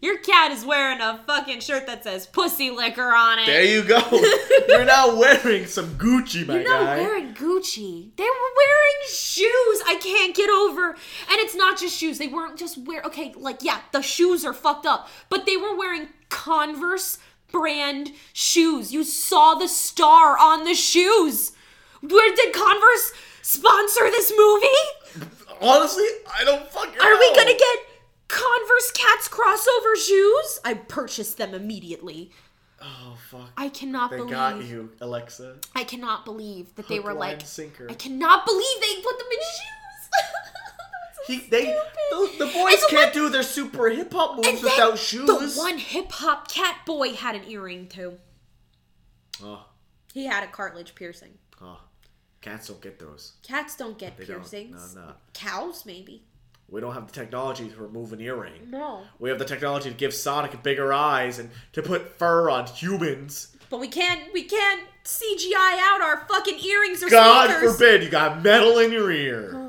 your 0.00 0.18
cat 0.18 0.50
is 0.50 0.64
wearing 0.64 1.00
a 1.00 1.22
fucking 1.28 1.60
shirt 1.60 1.86
that 1.86 2.02
says 2.02 2.26
"pussy 2.26 2.70
liquor" 2.70 3.14
on 3.14 3.38
it. 3.38 3.46
There 3.46 3.62
you 3.62 3.84
go. 3.84 4.00
You're 4.68 4.84
not 4.84 5.16
wearing 5.16 5.66
some 5.66 5.90
Gucci, 5.96 6.44
my 6.44 6.54
You're 6.54 6.64
not 6.64 6.82
guy. 6.84 6.96
wearing 6.98 7.34
Gucci. 7.34 8.16
They 8.16 8.24
were 8.24 8.52
wearing 8.56 9.08
shoes. 9.08 9.80
I 9.86 9.96
can't 10.02 10.34
get 10.34 10.50
over. 10.50 10.88
And 10.88 10.96
it's 11.38 11.54
not 11.54 11.78
just 11.78 11.96
shoes. 11.96 12.18
They 12.18 12.26
weren't 12.26 12.58
just 12.58 12.78
wear. 12.78 13.00
Okay, 13.04 13.32
like 13.36 13.62
yeah, 13.62 13.78
the 13.92 14.02
shoes 14.02 14.44
are 14.44 14.52
fucked 14.54 14.86
up, 14.86 15.08
but 15.28 15.46
they 15.46 15.56
were 15.56 15.76
wearing 15.76 16.08
Converse 16.28 17.18
brand 17.50 18.12
shoes. 18.32 18.92
You 18.92 19.04
saw 19.04 19.54
the 19.54 19.68
star 19.68 20.38
on 20.38 20.64
the 20.64 20.74
shoes. 20.74 21.52
Where 22.00 22.34
did 22.34 22.52
Converse 22.54 23.12
sponsor 23.42 24.10
this 24.10 24.32
movie? 24.36 25.28
Honestly, 25.60 26.06
I 26.38 26.44
don't 26.44 26.70
fucking. 26.70 27.00
Are 27.00 27.18
we 27.18 27.34
gonna 27.34 27.52
get 27.58 27.78
Converse 28.28 28.92
Cats 28.92 29.28
crossover 29.28 29.96
shoes? 29.96 30.60
I 30.64 30.74
purchased 30.74 31.38
them 31.38 31.54
immediately. 31.54 32.30
Oh 32.80 33.16
fuck! 33.28 33.50
I 33.56 33.68
cannot 33.70 34.10
they 34.10 34.18
believe. 34.18 34.32
got 34.32 34.62
you, 34.64 34.90
Alexa. 35.00 35.56
I 35.74 35.82
cannot 35.82 36.24
believe 36.24 36.72
that 36.76 36.86
they 36.86 37.00
were 37.00 37.12
line, 37.12 37.38
like. 37.38 37.40
sinker. 37.46 37.88
I 37.90 37.94
cannot 37.94 38.46
believe 38.46 38.80
they 38.80 39.02
put 39.02 39.18
them 39.18 39.26
in 39.32 39.38
shoes. 39.38 40.10
He, 41.28 41.38
they, 41.38 41.66
the, 42.10 42.30
the 42.38 42.46
boys 42.46 42.80
the 42.80 42.86
can't 42.90 43.14
one- 43.14 43.24
do 43.24 43.28
their 43.28 43.42
super 43.44 43.88
hip 43.90 44.12
hop 44.12 44.36
moves 44.36 44.62
without 44.62 44.98
shoes. 44.98 45.26
The 45.26 45.60
one 45.60 45.78
hip 45.78 46.10
hop 46.10 46.48
cat 46.50 46.78
boy 46.86 47.12
had 47.12 47.36
an 47.36 47.44
earring 47.48 47.86
too. 47.88 48.18
Oh, 49.42 49.64
He 50.12 50.24
had 50.26 50.42
a 50.42 50.48
cartilage 50.48 50.94
piercing. 50.94 51.34
oh, 51.62 51.78
cats 52.40 52.66
don't 52.68 52.80
get 52.80 52.98
those. 52.98 53.34
Cats 53.42 53.76
don't 53.76 53.96
get 53.98 54.16
They 54.16 54.24
don't. 54.24 54.38
piercings. 54.38 54.94
No, 54.96 55.02
no. 55.06 55.12
Cows 55.34 55.84
maybe. 55.86 56.24
We 56.70 56.80
don't 56.82 56.92
have 56.92 57.06
the 57.06 57.12
technology 57.12 57.68
to 57.68 57.76
remove 57.80 58.12
an 58.12 58.20
earring. 58.20 58.70
No. 58.70 59.02
We 59.18 59.30
have 59.30 59.38
the 59.38 59.44
technology 59.46 59.88
to 59.90 59.96
give 59.96 60.12
Sonic 60.12 60.62
bigger 60.62 60.92
eyes 60.92 61.38
and 61.38 61.50
to 61.72 61.82
put 61.82 62.18
fur 62.18 62.50
on 62.50 62.66
humans. 62.66 63.56
But 63.70 63.80
we 63.80 63.88
can't. 63.88 64.32
We 64.34 64.42
can't 64.44 64.82
CGI 65.04 65.78
out 65.80 66.02
our 66.02 66.26
fucking 66.28 66.58
earrings 66.58 67.02
or 67.02 67.08
God 67.08 67.48
sneakers. 67.50 67.72
forbid 67.74 68.02
you 68.02 68.10
got 68.10 68.42
metal 68.42 68.78
in 68.80 68.92
your 68.92 69.10
ear. 69.10 69.52
Oh. 69.54 69.67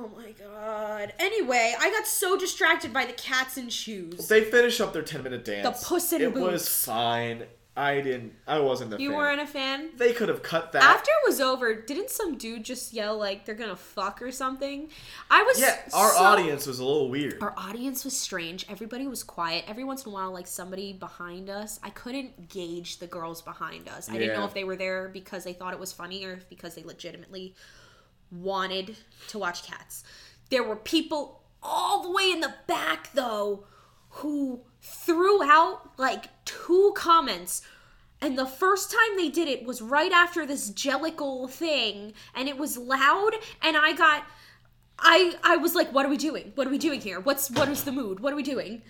My 1.00 1.06
god. 1.06 1.14
Anyway, 1.20 1.74
I 1.80 1.90
got 1.92 2.06
so 2.06 2.38
distracted 2.38 2.92
by 2.92 3.06
the 3.06 3.14
cats 3.14 3.58
and 3.58 3.72
shoes. 3.72 4.28
They 4.28 4.44
finish 4.44 4.82
up 4.82 4.92
their 4.94 5.02
10 5.02 5.24
minute 5.24 5.46
dance. 5.46 5.80
The 5.82 5.86
Puss 5.88 6.12
in 6.14 6.22
It 6.22 6.34
Boots. 6.34 6.52
was 6.52 6.70
fine. 6.86 7.44
I 7.78 8.02
didn't. 8.02 8.34
I 8.46 8.60
wasn't 8.60 8.94
a 8.94 9.02
You 9.02 9.12
fan. 9.12 9.18
weren't 9.18 9.42
a 9.42 9.48
fan? 9.48 9.92
They 9.96 10.12
could 10.12 10.28
have 10.28 10.44
cut 10.44 10.74
that. 10.74 10.84
After 10.84 11.10
it 11.12 11.30
was 11.30 11.40
over, 11.40 11.74
didn't 11.74 12.10
some 12.10 12.38
dude 12.38 12.66
just 12.66 12.92
yell 12.92 13.18
like 13.18 13.46
they're 13.46 13.56
gonna 13.56 13.78
fuck 13.78 14.22
or 14.22 14.32
something? 14.34 14.90
I 15.32 15.44
was 15.44 15.62
yeah, 15.62 15.78
our 15.94 16.12
so- 16.12 16.18
audience 16.24 16.68
was 16.68 16.80
a 16.80 16.84
little 16.84 17.10
weird. 17.10 17.42
Our 17.42 17.54
audience 17.58 18.04
was 18.04 18.18
strange. 18.20 18.66
Everybody 18.68 19.08
was 19.08 19.24
quiet. 19.24 19.64
Every 19.66 19.86
once 19.86 20.04
in 20.04 20.12
a 20.12 20.14
while, 20.14 20.34
like 20.34 20.48
somebody 20.48 20.92
behind 20.92 21.50
us, 21.50 21.80
I 21.82 21.92
couldn't 21.92 22.50
gauge 22.50 22.98
the 22.98 23.08
girls 23.08 23.42
behind 23.42 23.88
us. 23.88 24.10
I 24.10 24.18
didn't 24.18 24.38
know 24.38 24.46
if 24.46 24.54
they 24.54 24.66
were 24.66 24.76
there 24.76 25.08
because 25.08 25.46
they 25.46 25.54
thought 25.54 25.72
it 25.74 25.80
was 25.80 25.94
funny 25.94 26.26
or 26.26 26.34
if 26.34 26.50
because 26.50 26.76
they 26.76 26.84
legitimately 26.84 27.56
wanted 28.30 28.98
to 29.30 29.40
watch 29.40 29.64
cats. 29.66 30.04
There 30.50 30.64
were 30.64 30.76
people 30.76 31.44
all 31.62 32.04
the 32.04 32.12
way 32.12 32.32
in 32.32 32.40
the 32.40 32.56
back, 32.68 33.14
though, 33.14 33.66
who 34.10 34.62
threw 34.82 35.44
out 35.44 35.92
like 35.98 36.26
two 36.46 36.94
comments. 36.96 37.62
And 38.22 38.38
the 38.38 38.46
first 38.46 38.92
time 38.92 39.18
they 39.18 39.30
did 39.30 39.48
it 39.48 39.66
was 39.66 39.82
right 39.82 40.12
after 40.12 40.46
this 40.46 40.72
Jellicle 40.72 41.50
thing, 41.50 42.14
and 42.36 42.50
it 42.50 42.58
was 42.58 42.78
loud, 42.78 43.32
and 43.62 43.78
I 43.78 43.94
got 43.94 44.26
I 44.98 45.36
I 45.44 45.58
was 45.58 45.76
like, 45.76 45.94
what 45.94 46.06
are 46.06 46.10
we 46.10 46.18
doing? 46.18 46.52
What 46.56 46.68
are 46.68 46.70
we 46.70 46.78
doing 46.78 47.02
here? 47.02 47.20
What's 47.20 47.50
what 47.50 47.70
is 47.70 47.84
the 47.84 47.92
mood? 47.92 48.20
What 48.20 48.34
are 48.34 48.36
we 48.36 48.44
doing? 48.44 48.82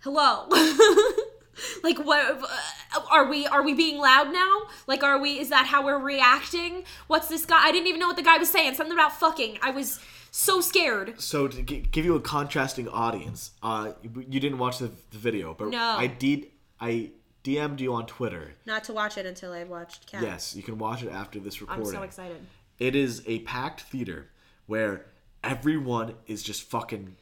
Hello. 0.00 0.48
like 1.82 1.98
what 1.98 2.42
uh, 2.42 3.00
are 3.10 3.28
we 3.28 3.46
are 3.46 3.62
we 3.62 3.72
being 3.72 3.98
loud 3.98 4.32
now? 4.32 4.62
Like 4.86 5.02
are 5.02 5.18
we 5.18 5.38
is 5.38 5.48
that 5.48 5.66
how 5.66 5.84
we're 5.84 5.98
reacting? 5.98 6.84
What's 7.06 7.28
this 7.28 7.46
guy? 7.46 7.64
I 7.64 7.72
didn't 7.72 7.86
even 7.86 8.00
know 8.00 8.08
what 8.08 8.16
the 8.16 8.22
guy 8.22 8.36
was 8.36 8.50
saying. 8.50 8.74
Something 8.74 8.96
about 8.96 9.18
fucking. 9.18 9.58
I 9.62 9.70
was 9.70 9.98
so 10.36 10.60
scared. 10.60 11.18
So 11.20 11.48
to 11.48 11.62
gi- 11.62 11.80
give 11.90 12.04
you 12.04 12.14
a 12.16 12.20
contrasting 12.20 12.88
audience, 12.88 13.52
uh, 13.62 13.92
you 14.02 14.24
you 14.28 14.40
didn't 14.40 14.58
watch 14.58 14.78
the, 14.78 14.90
the 15.10 15.18
video, 15.18 15.54
but 15.54 15.68
No. 15.68 15.78
I 15.98 16.06
did. 16.06 16.46
I 16.80 17.10
DM'd 17.42 17.80
you 17.80 17.94
on 17.94 18.06
Twitter. 18.06 18.52
Not 18.66 18.84
to 18.84 18.92
watch 18.92 19.16
it 19.16 19.24
until 19.24 19.52
I 19.52 19.64
watched 19.64 20.06
Cat. 20.06 20.22
Yes, 20.22 20.54
you 20.56 20.62
can 20.62 20.76
watch 20.78 21.02
it 21.02 21.10
after 21.10 21.38
this 21.40 21.60
recording. 21.60 21.84
I'm 21.86 21.90
recording. 21.92 22.10
so 22.12 22.22
excited. 22.22 22.42
It 22.78 22.94
is 22.96 23.22
a 23.26 23.38
packed 23.40 23.82
theater 23.82 24.28
where 24.66 25.06
everyone 25.42 26.14
is 26.26 26.42
just 26.42 26.64
fucking 26.64 27.16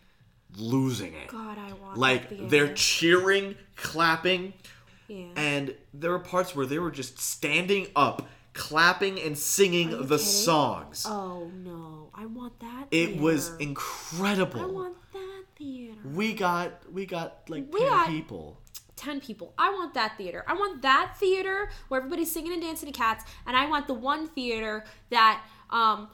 losing 0.57 1.15
it. 1.15 1.29
God, 1.29 1.59
I 1.59 1.73
want 1.75 1.99
like 1.99 2.29
that 2.31 2.49
they're 2.51 2.67
theater. 2.67 2.75
cheering, 2.75 3.55
clapping, 3.77 4.55
Yeah. 5.09 5.27
and 5.37 5.75
there 5.93 6.11
were 6.11 6.19
parts 6.21 6.57
where 6.57 6.67
they 6.67 6.79
were 6.79 6.91
just 6.91 7.19
standing 7.21 7.87
up, 7.95 8.27
clapping 8.55 9.21
and 9.21 9.37
singing 9.37 9.91
the 9.91 9.99
kidding? 10.03 10.19
songs. 10.19 11.05
Oh 11.07 11.51
no, 11.63 12.09
I 12.15 12.27
want 12.27 12.59
that. 12.61 12.87
it 12.91 13.19
was 13.19 13.55
incredible. 13.59 14.61
I 14.61 14.67
want 14.67 14.97
that 15.13 15.43
theater. 15.59 16.01
we 16.15 16.33
got 16.33 16.91
we 16.93 17.05
got 17.07 17.43
like 17.49 17.73
We 17.73 17.81
10 17.81 17.89
got- 17.89 18.09
people. 18.09 18.61
10 18.97 19.21
people. 19.21 19.53
I 19.59 19.71
want 19.71 19.93
that 19.95 20.17
theater. 20.17 20.45
I 20.47 20.55
want 20.55 20.81
that 20.83 21.17
theater 21.19 21.69
where 21.89 21.99
everybody's 22.01 22.31
singing 22.31 22.53
and 22.53 22.63
dancing 22.63 22.91
to 22.91 22.97
cats, 22.97 23.25
and 23.47 23.57
I 23.57 23.67
want 23.69 23.87
the 23.89 23.95
one 23.95 24.27
theater 24.29 24.85
that 25.11 25.43
um 25.71 26.09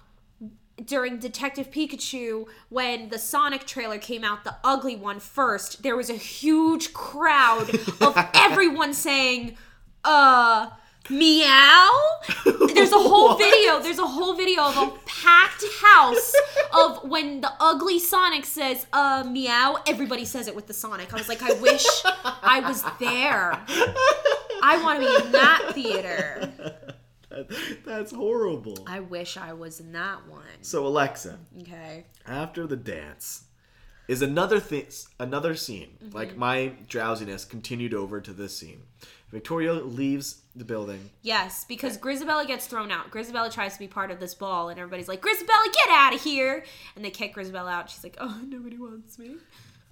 during 0.86 1.18
Detective 1.18 1.70
Pikachu 1.70 2.47
when 2.70 3.11
the 3.11 3.18
Sonic 3.18 3.66
trailer 3.66 3.99
came 3.99 4.24
out, 4.24 4.45
the 4.45 4.57
ugly 4.64 4.97
one 4.97 5.20
first, 5.20 5.82
there 5.82 5.95
was 5.95 6.09
a 6.09 6.14
huge 6.14 6.95
crowd 6.95 7.68
of 8.01 8.14
everyone 8.34 8.95
saying 8.95 9.57
uh 10.05 10.70
meow? 11.11 11.90
There's 12.74 12.92
a 12.92 12.98
whole 12.98 13.34
video 13.38 13.80
there's 13.80 13.98
a 13.98 14.06
whole 14.06 14.34
video 14.34 14.62
of 14.64 14.76
a 14.76 14.92
packed 15.06 15.64
house 15.82 16.34
of 16.72 17.08
when 17.08 17.40
the 17.40 17.52
ugly 17.61 17.98
sonic 17.98 18.44
says 18.44 18.86
uh 18.92 19.24
meow 19.26 19.78
everybody 19.86 20.24
says 20.24 20.48
it 20.48 20.54
with 20.56 20.66
the 20.66 20.74
sonic. 20.74 21.12
I 21.12 21.16
was 21.16 21.28
like 21.28 21.42
i 21.42 21.52
wish 21.54 21.86
i 22.14 22.61
was 22.61 22.82
there. 22.98 23.52
I 24.62 24.80
want 24.82 25.00
to 25.00 25.06
be 25.06 25.26
in 25.26 25.32
that 25.32 25.70
theater. 25.74 26.52
That's 27.84 28.12
horrible. 28.12 28.78
i 28.86 29.00
wish 29.00 29.36
i 29.36 29.52
was 29.52 29.80
in 29.80 29.92
that 29.92 30.26
one. 30.28 30.62
So 30.62 30.86
Alexa, 30.86 31.38
okay. 31.61 32.04
after 32.26 32.66
the 32.66 32.76
dance 32.76 33.44
is 34.08 34.22
another 34.22 34.58
thing 34.58 34.86
another 35.20 35.54
scene. 35.54 35.90
Mm-hmm. 36.02 36.16
like 36.16 36.36
my 36.36 36.72
drowsiness 36.88 37.44
continued 37.44 37.94
over 37.94 38.20
to 38.20 38.32
this 38.32 38.56
scene 38.56 38.82
victoria 39.31 39.72
leaves 39.74 40.43
the 40.57 40.64
building. 40.64 41.11
Yes 41.22 41.64
because 41.68 41.97
grizabella 41.97 42.47
gets 42.47 42.66
thrown 42.66 42.91
out. 42.91 43.11
Grizabella 43.11 43.53
tries 43.53 43.74
to 43.74 43.78
be 43.78 43.89
part 43.89 44.11
of 44.11 44.18
this 44.20 44.35
ball 44.35 44.68
and 44.68 44.78
everybody's 44.78 45.09
like 45.09 45.20
grizabella 45.22 45.72
get 45.72 45.89
out 45.91 46.14
of 46.14 46.22
here! 46.22 46.64
And 46.97 47.05
they 47.05 47.11
kick 47.11 47.35
grizabella 47.35 47.70
out. 47.72 47.91
She's 47.91 48.03
like 48.05 48.16
oh 48.20 48.41
nobody 48.47 48.76
wants 48.76 49.18
me. 49.18 49.37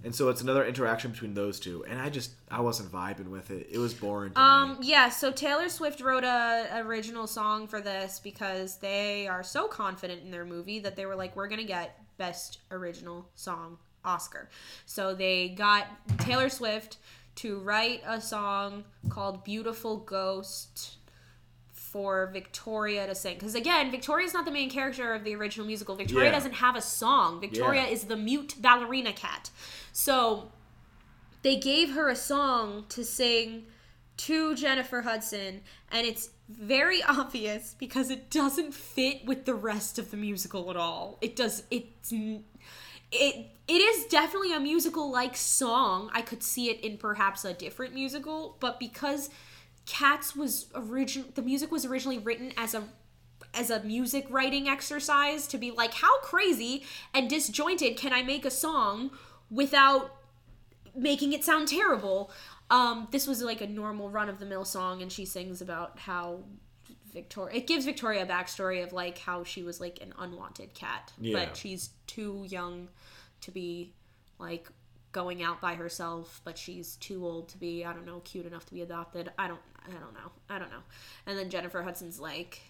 And 0.01 0.15
so 0.15 0.29
it's 0.29 0.41
another 0.41 0.65
interaction 0.65 1.11
between 1.11 1.33
those 1.33 1.59
two 1.59 1.83
and 1.85 1.99
i 1.99 2.09
just 2.09 2.31
i 2.49 2.59
wasn't 2.61 2.91
vibing 2.91 3.27
with 3.29 3.51
it. 3.51 3.67
It 3.71 3.77
was 3.79 3.93
boring 3.93 4.31
to 4.33 4.39
Um, 4.41 4.79
me. 4.79 4.87
yeah, 4.87 5.09
so 5.09 5.31
Taylor 5.31 5.69
Swift 5.69 5.99
wrote 6.01 6.23
a 6.23 6.69
original 6.85 7.27
song 7.27 7.67
for 7.67 7.81
this 7.81 8.19
because 8.19 8.77
they 8.77 9.27
are 9.27 9.43
so 9.43 9.67
confident 9.67 10.21
in 10.23 10.31
their 10.31 10.45
movie 10.45 10.79
that 10.79 10.95
they 10.95 11.05
were 11.05 11.15
like, 11.15 11.35
we're 11.35 11.47
gonna 11.49 11.63
get 11.63 11.97
best 12.17 12.59
original 12.71 13.27
song 13.35 13.77
Oscar. 14.05 14.47
So 14.85 15.13
they 15.13 15.49
got 15.49 15.85
Taylor 16.19 16.47
Swift 16.49 16.97
to 17.35 17.59
write 17.59 18.01
a 18.05 18.19
song 18.21 18.83
called 19.09 19.43
Beautiful 19.43 19.97
Ghost 19.97 20.97
for 21.71 22.29
Victoria 22.31 23.07
to 23.07 23.15
sing. 23.15 23.35
Because 23.35 23.55
again, 23.55 23.89
Victoria's 23.91 24.33
not 24.33 24.45
the 24.45 24.51
main 24.51 24.69
character 24.69 25.13
of 25.13 25.23
the 25.23 25.33
original 25.35 25.65
musical. 25.65 25.95
Victoria 25.95 26.25
Yeah. 26.29 26.31
doesn't 26.35 26.53
have 26.55 26.75
a 26.75 26.81
song. 26.81 27.39
Victoria 27.41 27.83
Yeah. 27.83 27.89
is 27.89 28.03
the 28.05 28.17
mute 28.17 28.55
ballerina 28.59 29.13
cat. 29.13 29.49
So 29.91 30.51
they 31.41 31.55
gave 31.55 31.91
her 31.93 32.09
a 32.09 32.15
song 32.15 32.85
to 32.89 33.03
sing 33.03 33.65
to 34.17 34.53
Jennifer 34.53 35.01
Hudson, 35.03 35.61
and 35.89 36.05
it's 36.05 36.29
very 36.49 37.01
obvious 37.07 37.75
because 37.79 38.09
it 38.11 38.29
doesn't 38.29 38.73
fit 38.73 39.23
with 39.25 39.45
the 39.45 39.55
rest 39.55 39.97
of 39.97 40.11
the 40.11 40.17
musical 40.17 40.69
at 40.69 40.75
all. 40.75 41.17
It 41.21 41.35
does. 41.37 41.63
It's 41.71 42.11
it. 43.11 43.47
It 43.67 43.81
is 43.81 44.05
definitely 44.05 44.51
a 44.51 44.59
musical 44.59 45.11
like 45.11 45.37
song. 45.37 46.09
I 46.11 46.23
could 46.23 46.41
see 46.41 46.71
it 46.71 46.79
in 46.79 46.97
perhaps 46.97 47.45
a 47.45 47.53
different 47.53 47.93
musical, 47.93 48.57
but 48.59 48.79
because 48.79 49.29
Cats 49.85 50.35
was 50.35 50.67
origin, 50.73 51.25
the 51.35 51.43
music 51.43 51.71
was 51.71 51.85
originally 51.85 52.17
written 52.17 52.51
as 52.57 52.73
a 52.73 52.83
as 53.53 53.69
a 53.69 53.81
music 53.83 54.27
writing 54.29 54.67
exercise 54.67 55.47
to 55.47 55.57
be 55.57 55.71
like 55.71 55.95
how 55.95 56.19
crazy 56.21 56.83
and 57.13 57.29
disjointed 57.29 57.97
can 57.97 58.13
I 58.13 58.21
make 58.21 58.45
a 58.45 58.51
song 58.51 59.11
without 59.49 60.15
making 60.95 61.33
it 61.33 61.43
sound 61.43 61.67
terrible. 61.67 62.31
Um, 62.69 63.07
this 63.11 63.27
was 63.27 63.41
like 63.41 63.61
a 63.61 63.67
normal 63.67 64.09
run 64.09 64.29
of 64.29 64.39
the 64.39 64.45
mill 64.45 64.65
song, 64.65 65.01
and 65.01 65.11
she 65.11 65.25
sings 65.25 65.61
about 65.61 65.97
how 65.99 66.41
Victoria. 67.13 67.57
It 67.57 67.67
gives 67.67 67.85
Victoria 67.85 68.23
a 68.23 68.25
backstory 68.25 68.83
of 68.83 68.93
like 68.93 69.17
how 69.19 69.43
she 69.43 69.63
was 69.63 69.79
like 69.79 69.99
an 70.01 70.13
unwanted 70.17 70.73
cat, 70.73 71.11
Yeah. 71.19 71.37
but 71.45 71.57
she's 71.57 71.89
too 72.07 72.45
young 72.47 72.89
to 73.41 73.51
be 73.51 73.93
like 74.37 74.69
going 75.11 75.41
out 75.41 75.59
by 75.59 75.73
herself, 75.75 76.41
but 76.43 76.57
she's 76.57 76.95
too 76.97 77.25
old 77.25 77.49
to 77.49 77.57
be 77.57 77.83
I 77.83 77.93
don't 77.93 78.05
know 78.05 78.19
cute 78.21 78.45
enough 78.45 78.65
to 78.67 78.73
be 78.73 78.81
adopted. 78.81 79.31
I 79.37 79.47
don't 79.47 79.59
I 79.87 79.91
don't 79.91 80.13
know 80.13 80.31
I 80.49 80.59
don't 80.59 80.69
know. 80.71 80.83
And 81.25 81.37
then 81.37 81.49
Jennifer 81.49 81.81
Hudson's 81.83 82.19
like. 82.19 82.61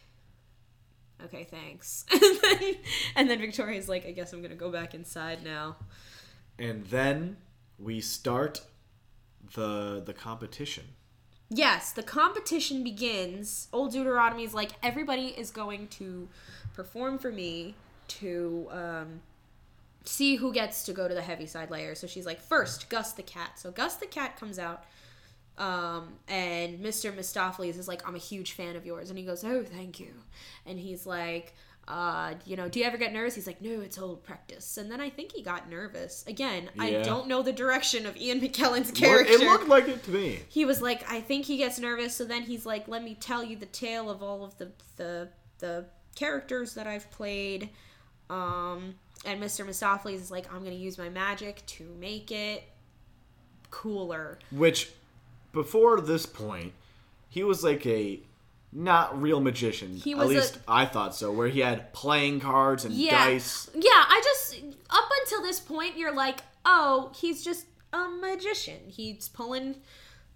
Okay, 1.25 1.43
thanks. 1.43 2.05
and, 2.11 2.21
then, 2.41 2.75
and 3.17 3.29
then 3.29 3.39
Victoria's 3.39 3.89
like, 3.89 4.05
I 4.05 4.11
guess 4.11 4.31
I'm 4.31 4.41
gonna 4.41 4.55
go 4.55 4.71
back 4.71 4.93
inside 4.95 5.43
now. 5.43 5.75
and 6.57 6.85
then 6.85 7.35
we 7.77 7.99
start 8.01 8.61
the 9.55 10.01
the 10.05 10.13
competition 10.13 10.85
Yes, 11.49 11.91
the 11.91 12.03
competition 12.03 12.83
begins. 12.83 13.67
Old 13.73 13.91
Deuteronomy 13.91 14.43
is 14.43 14.53
like 14.53 14.71
everybody 14.83 15.27
is 15.27 15.49
going 15.49 15.87
to 15.87 16.27
perform 16.75 17.17
for 17.17 17.31
me 17.31 17.73
to 18.07 18.67
um, 18.71 19.21
see 20.05 20.35
who 20.35 20.53
gets 20.53 20.83
to 20.83 20.93
go 20.93 21.07
to 21.07 21.15
the 21.15 21.21
Heaviside 21.21 21.71
Layer. 21.71 21.95
So 21.95 22.05
she's 22.05 22.25
like, 22.25 22.39
first, 22.39 22.89
Gus 22.89 23.13
the 23.13 23.23
cat. 23.23 23.57
So 23.57 23.71
Gus 23.71 23.95
the 23.95 24.05
cat 24.05 24.39
comes 24.39 24.59
out, 24.59 24.83
um, 25.57 26.13
and 26.27 26.79
Mr. 26.79 27.11
Mistoffelees 27.11 27.79
is 27.79 27.87
like, 27.87 28.07
I'm 28.07 28.15
a 28.15 28.19
huge 28.19 28.51
fan 28.51 28.75
of 28.75 28.85
yours, 28.85 29.09
and 29.09 29.17
he 29.17 29.25
goes, 29.25 29.43
oh, 29.43 29.63
thank 29.63 29.99
you, 29.99 30.13
and 30.65 30.79
he's 30.79 31.05
like. 31.05 31.53
Uh, 31.89 32.35
you 32.45 32.55
know, 32.55 32.69
do 32.69 32.79
you 32.79 32.85
ever 32.85 32.97
get 32.97 33.11
nervous? 33.11 33.33
He's 33.33 33.47
like, 33.47 33.61
no, 33.61 33.81
it's 33.81 33.97
old 33.97 34.23
practice. 34.23 34.77
And 34.77 34.91
then 34.91 35.01
I 35.01 35.09
think 35.09 35.31
he 35.31 35.41
got 35.41 35.69
nervous. 35.71 36.23
Again, 36.27 36.69
I 36.77 36.91
don't 37.01 37.27
know 37.27 37.41
the 37.41 37.51
direction 37.51 38.05
of 38.05 38.15
Ian 38.15 38.39
McKellen's 38.39 38.91
character 38.91 39.33
it 39.33 39.39
looked 39.39 39.67
like 39.67 39.87
it 39.87 40.03
to 40.03 40.11
me 40.11 40.39
he 40.47 40.65
was 40.65 40.81
like 40.81 41.03
i 41.11 41.19
think 41.19 41.45
he 41.45 41.57
gets 41.57 41.79
nervous 41.79 42.15
so 42.15 42.25
then 42.25 42.43
he's 42.43 42.65
like 42.65 42.87
let 42.87 43.03
me 43.03 43.15
tell 43.15 43.43
you 43.43 43.55
the 43.55 43.65
tale 43.67 44.09
of 44.09 44.21
all 44.21 44.43
of 44.43 44.57
the 44.57 44.71
the 44.97 45.29
the 45.59 45.85
characters 46.15 46.73
that 46.73 46.87
i've 46.87 47.09
played 47.11 47.69
um 48.29 48.95
and 49.25 49.41
mr 49.41 49.65
mistoffelees 49.65 50.15
is 50.15 50.31
like 50.31 50.51
i'm 50.53 50.63
gonna 50.63 50.75
use 50.75 50.97
my 50.97 51.09
magic 51.09 51.65
to 51.65 51.83
make 51.99 52.31
it 52.31 52.63
cooler 53.71 54.39
which 54.51 54.91
before 55.51 56.01
this 56.01 56.25
point 56.25 56.73
he 57.29 57.43
was 57.43 57.63
like 57.63 57.85
a 57.85 58.19
not 58.71 59.19
real 59.21 59.39
magician 59.39 59.95
He 59.95 60.11
at 60.11 60.17
was 60.19 60.27
a- 60.29 60.33
least 60.33 60.59
i 60.67 60.85
thought 60.85 61.15
so 61.15 61.31
where 61.31 61.47
he 61.47 61.59
had 61.61 61.91
playing 61.93 62.39
cards 62.39 62.85
and 62.85 62.93
yeah 62.93 63.25
dice 63.25 63.69
yeah 63.73 63.89
i 63.91 64.21
just 64.23 64.61
up 64.89 65.09
until 65.23 65.41
this 65.41 65.59
point 65.59 65.97
you're 65.97 66.13
like 66.13 66.41
oh 66.65 67.11
he's 67.15 67.43
just 67.43 67.65
a 67.93 68.07
magician 68.09 68.77
he's 68.87 69.27
pulling 69.29 69.75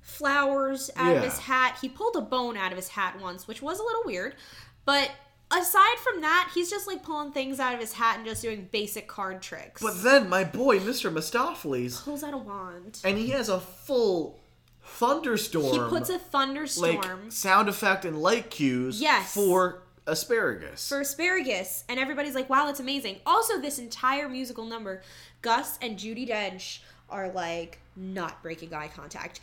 flowers 0.01 0.91
out 0.95 1.15
of 1.15 1.23
his 1.23 1.37
hat. 1.39 1.77
He 1.81 1.87
pulled 1.89 2.15
a 2.17 2.21
bone 2.21 2.57
out 2.57 2.71
of 2.71 2.77
his 2.77 2.89
hat 2.89 3.19
once, 3.21 3.47
which 3.47 3.61
was 3.61 3.79
a 3.79 3.83
little 3.83 4.01
weird. 4.05 4.35
But 4.83 5.09
aside 5.49 5.97
from 5.99 6.21
that, 6.21 6.51
he's 6.53 6.69
just 6.69 6.87
like 6.87 7.03
pulling 7.03 7.31
things 7.31 7.59
out 7.59 7.73
of 7.73 7.79
his 7.79 7.93
hat 7.93 8.17
and 8.17 8.25
just 8.25 8.41
doing 8.41 8.67
basic 8.71 9.07
card 9.07 9.41
tricks. 9.41 9.81
But 9.81 10.03
then 10.03 10.27
my 10.27 10.43
boy, 10.43 10.79
Mr. 10.79 11.09
Mistoffelees, 11.11 12.03
pulls 12.03 12.21
out 12.23 12.33
a 12.33 12.37
wand. 12.37 12.99
and 13.05 13.17
he 13.17 13.29
has 13.29 13.47
a 13.47 13.59
full 13.61 14.39
thunderstorm. 14.83 15.73
He 15.73 15.79
puts 15.89 16.09
a 16.09 16.19
thunderstorm 16.19 16.95
like 17.23 17.31
sound 17.31 17.69
effect 17.69 18.05
and 18.05 18.21
light 18.21 18.49
cues 18.49 19.01
Yes. 19.01 19.33
for 19.33 19.81
asparagus. 20.05 20.87
for 20.89 20.99
asparagus, 21.01 21.83
and 21.89 21.99
everybody's 21.99 22.35
like, 22.35 22.49
"Wow, 22.49 22.65
that's 22.65 22.79
amazing." 22.79 23.21
Also, 23.25 23.59
this 23.59 23.79
entire 23.79 24.27
musical 24.29 24.65
number, 24.65 25.01
Gus 25.41 25.77
and 25.81 25.97
Judi 25.97 26.27
Dench 26.27 26.79
are 27.09 27.29
like 27.29 27.79
not 27.95 28.41
breaking 28.41 28.73
eye 28.73 28.89
contact. 28.89 29.39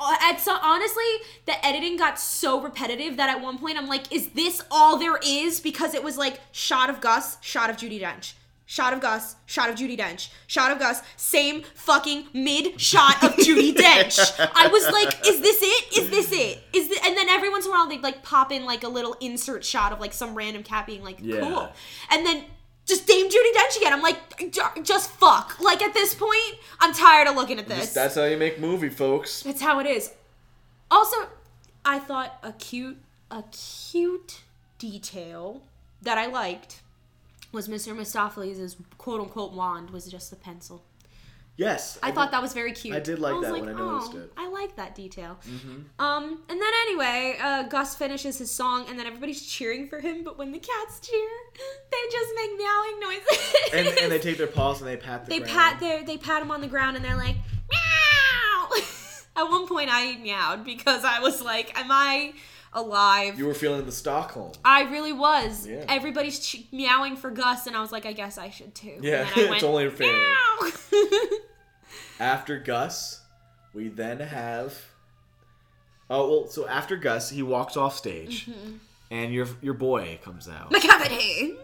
Uh, 0.00 0.16
At 0.20 0.38
so 0.40 0.56
honestly, 0.62 1.04
the 1.46 1.64
editing 1.66 1.96
got 1.96 2.20
so 2.20 2.60
repetitive 2.60 3.16
that 3.16 3.28
at 3.30 3.40
one 3.40 3.58
point 3.58 3.78
I'm 3.78 3.88
like, 3.88 4.12
"Is 4.12 4.28
this 4.30 4.62
all 4.70 4.96
there 4.98 5.18
is?" 5.24 5.60
Because 5.60 5.94
it 5.94 6.04
was 6.04 6.16
like 6.18 6.40
shot 6.52 6.90
of 6.90 7.00
Gus, 7.00 7.38
shot 7.40 7.70
of 7.70 7.76
Judi 7.76 8.00
Dench. 8.00 8.34
Shot 8.70 8.92
of 8.92 9.00
Gus, 9.00 9.34
shot 9.46 9.70
of 9.70 9.76
Judi 9.76 9.98
Dench, 9.98 10.28
shot 10.46 10.70
of 10.70 10.78
Gus, 10.78 11.00
same 11.16 11.62
fucking 11.74 12.26
mid 12.34 12.78
shot 12.78 13.24
of 13.24 13.32
Judi 13.36 13.72
Dench. 13.74 14.18
I 14.54 14.66
was 14.68 14.84
like, 14.92 15.26
is 15.26 15.40
this 15.40 15.58
it? 15.62 15.98
Is 15.98 16.10
this 16.10 16.30
it? 16.32 16.62
Is 16.74 16.88
this? 16.90 16.98
And 17.06 17.16
then 17.16 17.30
every 17.30 17.48
once 17.48 17.64
in 17.64 17.72
a 17.72 17.74
while 17.74 17.88
they'd 17.88 18.02
like 18.02 18.22
pop 18.22 18.52
in 18.52 18.66
like 18.66 18.84
a 18.84 18.88
little 18.88 19.16
insert 19.20 19.64
shot 19.64 19.92
of 19.92 20.00
like 20.00 20.12
some 20.12 20.34
random 20.34 20.62
cat 20.62 20.86
being 20.86 21.02
like, 21.02 21.16
Yeah. 21.22 21.40
cool. 21.40 21.72
And 22.10 22.26
then 22.26 22.44
just 22.84 23.06
Dame 23.06 23.30
Judi 23.30 23.52
Dench 23.56 23.78
again. 23.78 23.94
I'm 23.94 24.02
like, 24.02 24.52
just 24.84 25.12
fuck. 25.12 25.58
Like 25.60 25.80
at 25.80 25.94
this 25.94 26.14
point, 26.14 26.58
I'm 26.78 26.92
tired 26.92 27.26
of 27.26 27.36
looking 27.36 27.58
at 27.58 27.68
this. 27.68 27.94
That's 27.94 28.16
how 28.16 28.24
you 28.24 28.36
make 28.36 28.60
movie, 28.60 28.90
folks. 28.90 29.40
That's 29.44 29.62
how 29.62 29.78
it 29.80 29.86
is. 29.86 30.12
Also, 30.90 31.16
I 31.86 32.00
thought 32.00 32.38
a 32.42 32.52
cute, 32.52 32.98
a 33.30 33.44
cute 33.50 34.40
detail 34.78 35.62
that 36.02 36.18
I 36.18 36.26
liked 36.26 36.82
was 37.52 37.68
Mr. 37.68 37.96
Mistoffelees' 37.96 38.76
quote 38.98 39.20
unquote 39.20 39.52
wand 39.52 39.90
was 39.90 40.06
just 40.06 40.32
a 40.32 40.36
pencil. 40.36 40.82
Yes. 41.58 41.98
I 42.04 42.12
thought 42.12 42.30
that 42.30 42.40
was 42.40 42.52
very 42.52 42.70
cute. 42.70 42.94
I 42.94 43.00
did 43.00 43.18
like 43.18 43.34
was 43.34 43.46
that 43.46 43.52
when 43.52 43.68
I 43.68 43.72
noticed 43.72 44.14
it. 44.14 44.32
I 44.36 44.48
like 44.48 44.76
that 44.76 44.94
detail. 44.94 45.40
Mm-hmm. 45.44 46.00
Um, 46.00 46.24
and 46.48 46.60
then 46.60 46.72
anyway, 46.86 47.36
uh, 47.42 47.64
Gus 47.64 47.96
finishes 47.96 48.38
his 48.38 48.48
song, 48.48 48.86
and 48.88 48.96
then 48.96 49.08
everybody's 49.08 49.44
cheering 49.44 49.88
for 49.88 49.98
him. 49.98 50.22
But 50.22 50.38
when 50.38 50.52
the 50.52 50.60
cats 50.60 51.00
cheer, 51.00 51.28
they 51.90 51.96
just 52.12 52.30
make 52.36 52.50
meowing 52.58 53.00
noises. 53.00 53.54
and, 53.74 53.88
and 53.88 54.12
they 54.12 54.18
take 54.20 54.38
their 54.38 54.46
paws 54.46 54.80
and 54.80 54.88
they 54.88 54.96
pat 54.96 55.24
the 55.24 55.30
they 55.30 55.38
ground. 55.40 55.52
pat 55.52 55.80
their 55.80 56.04
they 56.04 56.16
pat 56.16 56.42
him 56.42 56.52
on 56.52 56.60
the 56.60 56.68
ground, 56.68 56.94
and 56.94 57.04
they're 57.04 57.16
like 57.16 57.34
meow. 57.34 58.68
At 59.36 59.50
one 59.50 59.66
point, 59.66 59.88
I 59.92 60.16
meowed 60.16 60.64
because 60.64 61.04
I 61.04 61.18
was 61.18 61.42
like, 61.42 61.76
"Am 61.76 61.90
I 61.90 62.34
alive?" 62.72 63.38
You 63.38 63.46
were 63.46 63.54
feeling 63.54 63.84
the 63.86 63.92
Stockholm. 63.92 64.52
I 64.64 64.82
really 64.82 65.12
was. 65.12 65.66
Yeah. 65.66 65.84
Everybody's 65.88 66.38
ch- 66.40 66.64
meowing 66.72 67.16
for 67.16 67.30
Gus, 67.30 67.66
and 67.66 67.76
I 67.76 67.80
was 67.80 67.92
like, 67.92 68.06
"I 68.06 68.12
guess 68.12 68.38
I 68.38 68.50
should 68.50 68.74
too." 68.74 68.98
Yeah, 69.00 69.20
and 69.26 69.28
then 69.30 69.38
I 69.38 69.40
it's 69.42 69.50
went, 69.50 69.62
only 69.64 69.90
fair. 69.90 70.26
After 72.20 72.58
Gus, 72.58 73.20
we 73.72 73.88
then 73.88 74.20
have. 74.20 74.74
Oh 76.10 76.28
well, 76.28 76.46
so 76.48 76.66
after 76.66 76.96
Gus, 76.96 77.30
he 77.30 77.42
walks 77.42 77.76
off 77.76 77.96
stage, 77.96 78.46
Mm-hmm. 78.46 78.76
and 79.10 79.32
your 79.32 79.46
your 79.60 79.74
boy 79.74 80.18
comes 80.24 80.48
out. 80.48 80.70
Macavity. 80.72 81.54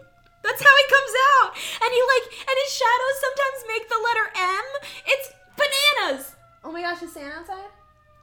That's 0.43 0.61
how 0.61 0.75
he 0.77 0.85
comes 0.93 1.13
out. 1.33 1.51
And 1.81 1.91
he 1.91 2.01
like 2.13 2.31
and 2.47 2.57
his 2.63 2.73
shadows 2.73 3.17
sometimes 3.19 3.65
make 3.67 3.89
the 3.89 3.95
letter 4.03 4.31
M. 4.35 4.63
It's 5.07 5.29
bananas. 5.57 6.35
Oh 6.63 6.71
my 6.71 6.81
gosh, 6.81 7.01
is 7.01 7.11
Santa 7.13 7.33
outside? 7.39 7.69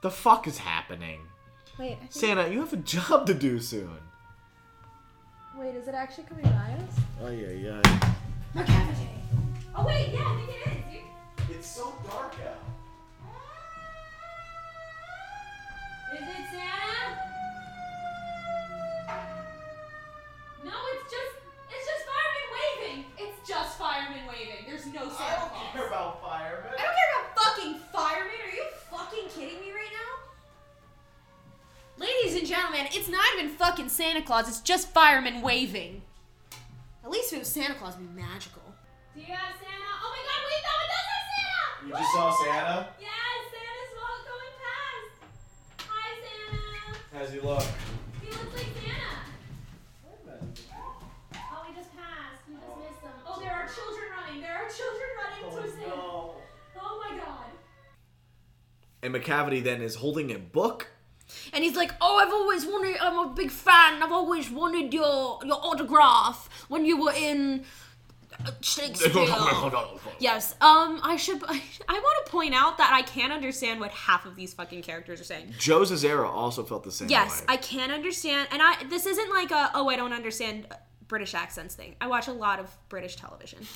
The 0.01 0.09
fuck 0.11 0.47
is 0.47 0.57
happening, 0.57 1.19
Wait, 1.79 1.93
I 1.93 1.95
think, 1.95 2.11
Santa? 2.11 2.47
You 2.49 2.59
have 2.59 2.73
a 2.73 2.77
job 2.77 3.25
to 3.27 3.33
do 3.33 3.59
soon. 3.59 3.89
wait, 5.57 5.75
is 5.75 5.87
it 5.87 5.95
actually 5.95 6.25
coming 6.25 6.45
by 6.45 6.49
us? 6.49 6.95
Oh 7.21 7.29
yeah, 7.29 7.49
yeah. 7.49 7.81
Macavity. 8.55 9.07
Oh 9.75 9.85
wait, 9.85 10.09
yeah, 10.13 10.19
I 10.23 10.35
think 10.35 10.49
it 10.49 10.67
is, 10.67 11.47
dude. 11.47 11.55
It's 11.57 11.67
so 11.67 11.93
dark 12.07 12.35
out. 12.45 12.59
Is 16.13 16.21
it 16.21 16.45
Santa? 16.51 17.17
No, 20.63 20.71
it's 20.93 21.09
just 21.09 21.33
it's 21.73 21.85
just 21.89 22.03
firemen 22.05 22.45
waving. 22.53 23.05
It's 23.17 23.49
just 23.49 23.77
firemen 23.79 24.27
waving. 24.29 24.65
There's 24.67 24.85
no 24.93 25.09
Santa 25.09 25.49
Claus. 25.49 25.87
about 25.87 26.21
firemen. 26.21 26.69
I 26.69 26.83
don't 26.85 26.95
care 27.01 27.09
about 27.17 27.27
fucking 27.41 27.75
firemen. 27.91 28.37
Are 28.45 28.55
you 28.55 28.65
fucking 28.91 29.27
kidding 29.33 29.59
me 29.59 29.71
right 29.73 29.89
now? 29.91 30.13
Ladies 32.73 32.97
it's 32.97 33.09
not 33.09 33.23
even 33.37 33.49
fucking 33.49 33.87
Santa 33.89 34.23
Claus. 34.23 34.47
It's 34.47 34.59
just 34.59 34.89
firemen 34.89 35.43
waving. 35.43 36.01
At 37.03 37.11
least 37.11 37.31
if 37.31 37.37
it 37.37 37.39
was 37.39 37.47
Santa 37.47 37.75
Claus, 37.75 37.93
it'd 37.93 38.15
be 38.15 38.19
magical. 38.19 38.63
Do 39.13 39.21
you 39.21 39.27
have 39.27 39.53
Santa? 39.61 39.89
Oh 40.01 40.09
my 40.09 40.17
god, 40.25 40.41
wait, 40.49 40.63
no, 40.65 40.73
it 40.81 40.89
does 40.89 41.05
have 41.13 41.25
Santa! 41.29 41.85
You 41.85 41.93
just 41.93 42.13
saw 42.13 42.33
Santa. 42.33 42.87
Yes, 42.99 43.37
Santa's 43.53 43.93
walk 43.93 44.25
going 44.25 44.53
past. 44.57 45.13
Hi, 45.85 46.17
Santa. 46.17 46.97
How's 47.13 47.29
he 47.31 47.39
look? 47.41 47.61
He 48.23 48.29
looks 48.31 48.57
like 48.57 48.73
Santa. 48.81 49.21
Oh, 51.53 51.61
he 51.67 51.75
just 51.77 51.93
passed. 51.93 52.41
We 52.49 52.55
just 52.57 52.73
missed 52.81 53.01
him. 53.05 53.13
Oh, 53.27 53.37
there 53.39 53.53
are 53.53 53.69
children 53.69 54.07
running. 54.17 54.41
There 54.41 54.57
are 54.57 54.65
children 54.65 55.09
running 55.21 55.45
to 55.45 55.61
oh, 55.61 55.77
Santa. 55.77 55.93
Oh 56.81 57.05
my 57.05 57.17
god. 57.17 57.53
And 59.03 59.13
Macavity 59.13 59.61
then 59.61 59.83
is 59.83 59.93
holding 59.93 60.31
a 60.31 60.39
book. 60.39 60.87
And 61.53 61.63
he's 61.63 61.75
like, 61.75 61.91
"Oh, 62.01 62.17
I've 62.17 62.33
always 62.33 62.65
wanted. 62.65 62.97
I'm 63.01 63.17
a 63.17 63.33
big 63.33 63.51
fan. 63.51 64.01
I've 64.01 64.11
always 64.11 64.49
wanted 64.49 64.93
your 64.93 65.39
your 65.45 65.59
autograph 65.63 66.49
when 66.67 66.85
you 66.85 67.01
were 67.01 67.13
in 67.13 67.65
uh, 68.45 68.51
Shakespeare." 68.61 69.11
yes. 70.19 70.53
Um, 70.61 70.99
I 71.03 71.15
should. 71.17 71.43
I, 71.47 71.59
want 71.89 72.25
to 72.25 72.31
point 72.31 72.53
out 72.53 72.77
that 72.77 72.91
I 72.93 73.01
can't 73.01 73.31
understand 73.33 73.79
what 73.79 73.91
half 73.91 74.25
of 74.25 74.35
these 74.35 74.53
fucking 74.53 74.81
characters 74.83 75.21
are 75.21 75.25
saying. 75.25 75.53
Joe 75.59 75.81
Zazera 75.81 76.27
also 76.27 76.63
felt 76.63 76.83
the 76.83 76.91
same 76.91 77.09
Yes, 77.09 77.41
way. 77.41 77.45
I 77.49 77.57
can't 77.57 77.91
understand, 77.91 78.49
and 78.51 78.61
I. 78.61 78.83
This 78.89 79.05
isn't 79.05 79.29
like 79.29 79.51
a 79.51 79.71
oh, 79.75 79.89
I 79.89 79.95
don't 79.95 80.13
understand 80.13 80.67
British 81.07 81.33
accents 81.33 81.75
thing. 81.75 81.95
I 82.01 82.07
watch 82.07 82.27
a 82.27 82.33
lot 82.33 82.59
of 82.59 82.75
British 82.89 83.15
television. 83.15 83.59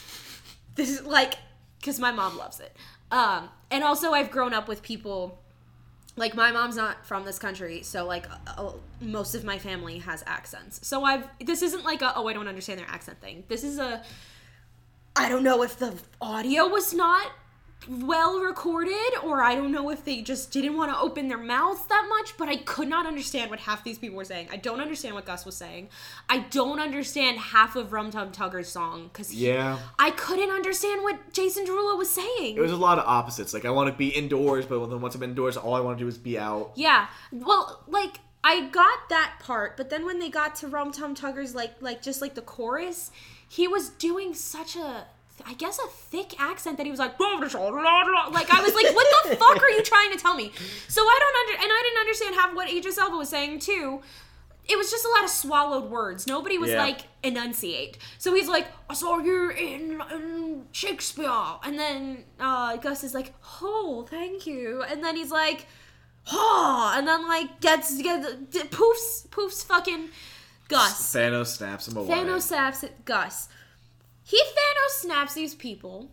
This 0.75 0.91
is 0.91 1.03
like 1.07 1.33
because 1.79 1.99
my 1.99 2.11
mom 2.11 2.37
loves 2.37 2.59
it, 2.59 2.75
um, 3.09 3.49
and 3.71 3.83
also 3.83 4.11
I've 4.11 4.29
grown 4.29 4.53
up 4.53 4.67
with 4.67 4.83
people. 4.83 5.41
Like 6.17 6.35
my 6.35 6.51
mom's 6.51 6.75
not 6.75 7.05
from 7.05 7.23
this 7.25 7.39
country, 7.39 7.83
so 7.83 8.05
like 8.05 8.25
uh, 8.47 8.71
most 8.99 9.35
of 9.35 9.43
my 9.43 9.59
family 9.59 9.99
has 9.99 10.23
accents. 10.25 10.85
So 10.85 11.03
I've 11.03 11.29
this 11.39 11.61
isn't 11.61 11.85
like 11.85 12.01
a 12.01 12.13
oh 12.15 12.27
I 12.27 12.33
don't 12.33 12.47
understand 12.47 12.79
their 12.79 12.89
accent 12.89 13.21
thing. 13.21 13.43
This 13.47 13.63
is 13.63 13.77
a 13.77 14.03
I 15.15 15.29
don't 15.29 15.43
know 15.43 15.61
if 15.63 15.77
the 15.77 15.93
audio 16.19 16.67
was 16.67 16.93
not 16.93 17.31
well 17.87 18.39
recorded 18.39 19.13
or 19.23 19.41
I 19.41 19.55
don't 19.55 19.71
know 19.71 19.89
if 19.89 20.03
they 20.03 20.21
just 20.21 20.51
didn't 20.51 20.75
want 20.75 20.91
to 20.91 20.99
open 20.99 21.27
their 21.27 21.37
mouths 21.37 21.85
that 21.87 22.05
much, 22.09 22.35
but 22.37 22.49
I 22.49 22.57
could 22.57 22.87
not 22.87 23.05
understand 23.05 23.49
what 23.49 23.59
half 23.61 23.83
these 23.83 23.97
people 23.97 24.17
were 24.17 24.25
saying. 24.25 24.49
I 24.51 24.57
don't 24.57 24.81
understand 24.81 25.15
what 25.15 25.25
Gus 25.25 25.45
was 25.45 25.55
saying. 25.55 25.89
I 26.27 26.39
don't 26.39 26.79
understand 26.79 27.39
half 27.39 27.75
of 27.75 27.93
Rum 27.93 28.11
Tum 28.11 28.31
Tugger's 28.31 28.67
song 28.67 29.09
cuz 29.13 29.33
Yeah. 29.33 29.79
I 29.97 30.11
couldn't 30.11 30.49
understand 30.49 31.03
what 31.03 31.31
Jason 31.31 31.65
Derulo 31.65 31.97
was 31.97 32.09
saying. 32.09 32.57
It 32.57 32.61
was 32.61 32.71
a 32.71 32.77
lot 32.77 32.99
of 32.99 33.05
opposites. 33.07 33.53
Like 33.53 33.65
I 33.65 33.69
want 33.69 33.89
to 33.89 33.95
be 33.95 34.09
indoors, 34.09 34.65
but 34.65 34.85
then 34.87 34.99
once 34.99 35.15
I'm 35.15 35.23
indoors, 35.23 35.55
all 35.55 35.73
I 35.73 35.79
want 35.79 35.97
to 35.97 36.03
do 36.03 36.07
is 36.07 36.17
be 36.17 36.37
out. 36.37 36.71
Yeah. 36.75 37.07
Well, 37.31 37.83
like 37.87 38.19
I 38.43 38.67
got 38.67 39.09
that 39.09 39.35
part, 39.39 39.77
but 39.77 39.89
then 39.89 40.05
when 40.05 40.19
they 40.19 40.29
got 40.29 40.55
to 40.57 40.67
Rum 40.67 40.91
Tum 40.91 41.15
Tugger's 41.15 41.55
like 41.55 41.75
like 41.81 42.01
just 42.01 42.21
like 42.21 42.35
the 42.35 42.41
chorus, 42.41 43.11
he 43.47 43.67
was 43.67 43.89
doing 43.89 44.33
such 44.33 44.75
a 44.75 45.07
I 45.45 45.53
guess 45.53 45.77
a 45.79 45.87
thick 45.87 46.39
accent 46.39 46.77
that 46.77 46.85
he 46.85 46.91
was 46.91 46.99
like 46.99 47.19
like 47.19 47.29
I 48.53 48.61
was 48.61 48.73
like 48.73 48.95
what 48.95 49.07
the 49.29 49.35
fuck 49.37 49.61
are 49.61 49.69
you 49.69 49.83
trying 49.83 50.11
to 50.11 50.17
tell 50.17 50.35
me? 50.35 50.51
So 50.87 51.01
I 51.01 51.19
don't 51.19 51.35
under 51.55 51.63
and 51.63 51.71
I 51.71 51.81
didn't 51.83 51.99
understand 51.99 52.35
half 52.35 52.55
what 52.55 52.69
Idris 52.71 52.97
Elba 52.97 53.15
was 53.17 53.29
saying 53.29 53.59
too. 53.59 54.01
It 54.69 54.77
was 54.77 54.91
just 54.91 55.05
a 55.05 55.09
lot 55.09 55.23
of 55.23 55.29
swallowed 55.29 55.89
words. 55.89 56.27
Nobody 56.27 56.57
was 56.57 56.71
Yeah. 56.71 56.81
like 56.83 57.01
enunciate. 57.23 57.97
So 58.17 58.33
he's 58.33 58.49
like, 58.49 58.67
I 58.89 58.95
saw 58.95 59.17
you 59.19 59.49
in, 59.51 60.01
in 60.11 60.65
Shakespeare, 60.73 61.29
and 61.63 61.79
then 61.79 62.25
uh, 62.37 62.75
Gus 62.75 63.05
is 63.05 63.13
like, 63.13 63.33
oh, 63.61 64.05
thank 64.09 64.45
you, 64.45 64.83
and 64.83 65.01
then 65.01 65.15
he's 65.15 65.31
like, 65.31 65.67
oh, 66.29 66.93
and 66.97 67.07
then 67.07 67.25
like 67.29 67.61
gets 67.61 68.01
gets 68.01 68.27
poofs 68.67 69.27
poofs 69.29 69.63
fucking 69.63 70.09
Gus. 70.67 71.13
Thanos 71.15 71.47
snaps 71.47 71.87
him 71.87 71.95
away. 71.95 72.13
Thanos 72.13 72.41
snaps 72.41 72.83
Gus. 73.05 73.47
He 74.27 74.37
Thanos 74.41 75.01
snaps 75.01 75.33
these 75.35 75.55
people 75.55 76.11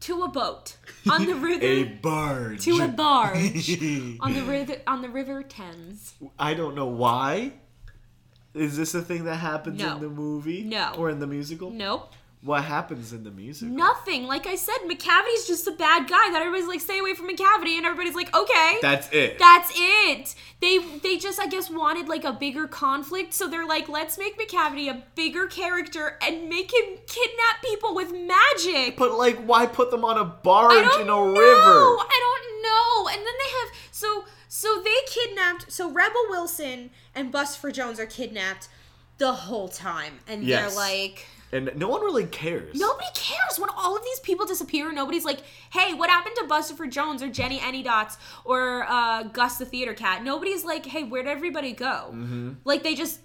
to 0.00 0.22
a 0.22 0.28
boat 0.28 0.76
on 1.10 1.26
the 1.26 1.34
river 1.48 1.64
a 1.64 1.84
barge. 1.84 2.64
to 2.64 2.78
a 2.82 2.88
barge 2.88 3.68
on 4.20 4.32
the 4.34 4.42
river 4.46 4.76
on 4.86 5.02
the 5.02 5.08
river 5.08 5.42
Thames. 5.42 6.14
I 6.38 6.54
don't 6.54 6.74
know 6.76 6.86
why. 6.86 7.54
Is 8.54 8.76
this 8.76 8.94
a 8.94 9.00
thing 9.02 9.24
that 9.24 9.36
happens 9.36 9.80
No. 9.80 9.94
in 9.96 10.00
the 10.02 10.08
movie? 10.08 10.62
No. 10.62 10.92
Or 10.98 11.08
in 11.10 11.18
the 11.18 11.26
musical? 11.26 11.70
Nope. 11.70 12.12
What 12.44 12.64
happens 12.64 13.12
in 13.12 13.22
the 13.22 13.30
music? 13.30 13.68
Nothing. 13.68 14.24
Like 14.24 14.48
I 14.48 14.56
said, 14.56 14.74
Macavity's 14.88 15.46
just 15.46 15.68
a 15.68 15.70
bad 15.70 16.08
guy 16.08 16.30
that 16.32 16.40
everybody's 16.40 16.66
like, 16.66 16.80
stay 16.80 16.98
away 16.98 17.14
from 17.14 17.28
Macavity, 17.28 17.76
and 17.76 17.86
everybody's 17.86 18.16
like, 18.16 18.34
okay. 18.36 18.78
That's 18.82 19.08
it. 19.12 19.38
That's 19.38 19.70
it. 19.76 20.34
They 20.60 20.78
they 21.04 21.18
just 21.18 21.38
I 21.38 21.46
guess 21.46 21.70
wanted 21.70 22.08
like 22.08 22.24
a 22.24 22.32
bigger 22.32 22.66
conflict, 22.66 23.32
so 23.32 23.46
they're 23.48 23.64
like, 23.66 23.88
let's 23.88 24.18
make 24.18 24.36
Macavity 24.36 24.90
a 24.90 25.04
bigger 25.14 25.46
character 25.46 26.18
and 26.20 26.48
make 26.48 26.72
him 26.72 26.98
kidnap 27.06 27.62
people 27.62 27.94
with 27.94 28.12
magic. 28.12 28.96
but 28.96 29.12
like, 29.16 29.38
why 29.44 29.66
put 29.66 29.92
them 29.92 30.04
on 30.04 30.18
a 30.18 30.24
barge 30.24 30.94
in 30.96 31.02
a 31.02 31.04
know. 31.04 31.24
river? 31.24 31.38
I 31.38 32.18
don't 32.20 32.62
know. 32.62 33.08
And 33.12 33.18
then 33.24 33.34
they 33.38 33.50
have 33.60 33.68
so 33.92 34.24
so 34.48 34.82
they 34.82 34.96
kidnapped 35.06 35.70
so 35.70 35.88
Rebel 35.92 36.24
Wilson 36.28 36.90
and 37.14 37.32
Bustopher 37.32 37.72
Jones 37.72 38.00
are 38.00 38.06
kidnapped 38.06 38.68
the 39.18 39.30
whole 39.32 39.68
time, 39.68 40.14
and 40.26 40.42
Yes. 40.42 40.74
they're 40.74 40.84
like. 40.84 41.26
And 41.52 41.70
no 41.76 41.88
one 41.88 42.00
really 42.00 42.24
cares. 42.24 42.80
Nobody 42.80 43.08
cares 43.14 43.58
when 43.58 43.68
all 43.76 43.94
of 43.94 44.02
these 44.02 44.20
people 44.20 44.46
disappear. 44.46 44.90
Nobody's 44.90 45.24
like, 45.24 45.40
"Hey, 45.70 45.92
what 45.92 46.08
happened 46.08 46.34
to 46.36 46.44
Bustopher 46.44 46.90
Jones 46.90 47.22
or 47.22 47.28
Jennyanydots 47.28 48.16
or 48.44 48.86
uh, 48.88 49.24
Gus 49.24 49.58
the 49.58 49.66
Theater 49.66 49.92
Cat?" 49.92 50.24
Nobody's 50.24 50.64
like, 50.64 50.86
"Hey, 50.86 51.02
where'd 51.02 51.26
everybody 51.26 51.72
go?" 51.72 52.10
Mm-hmm. 52.10 52.52
Like 52.64 52.82
they 52.82 52.94
just 52.94 53.20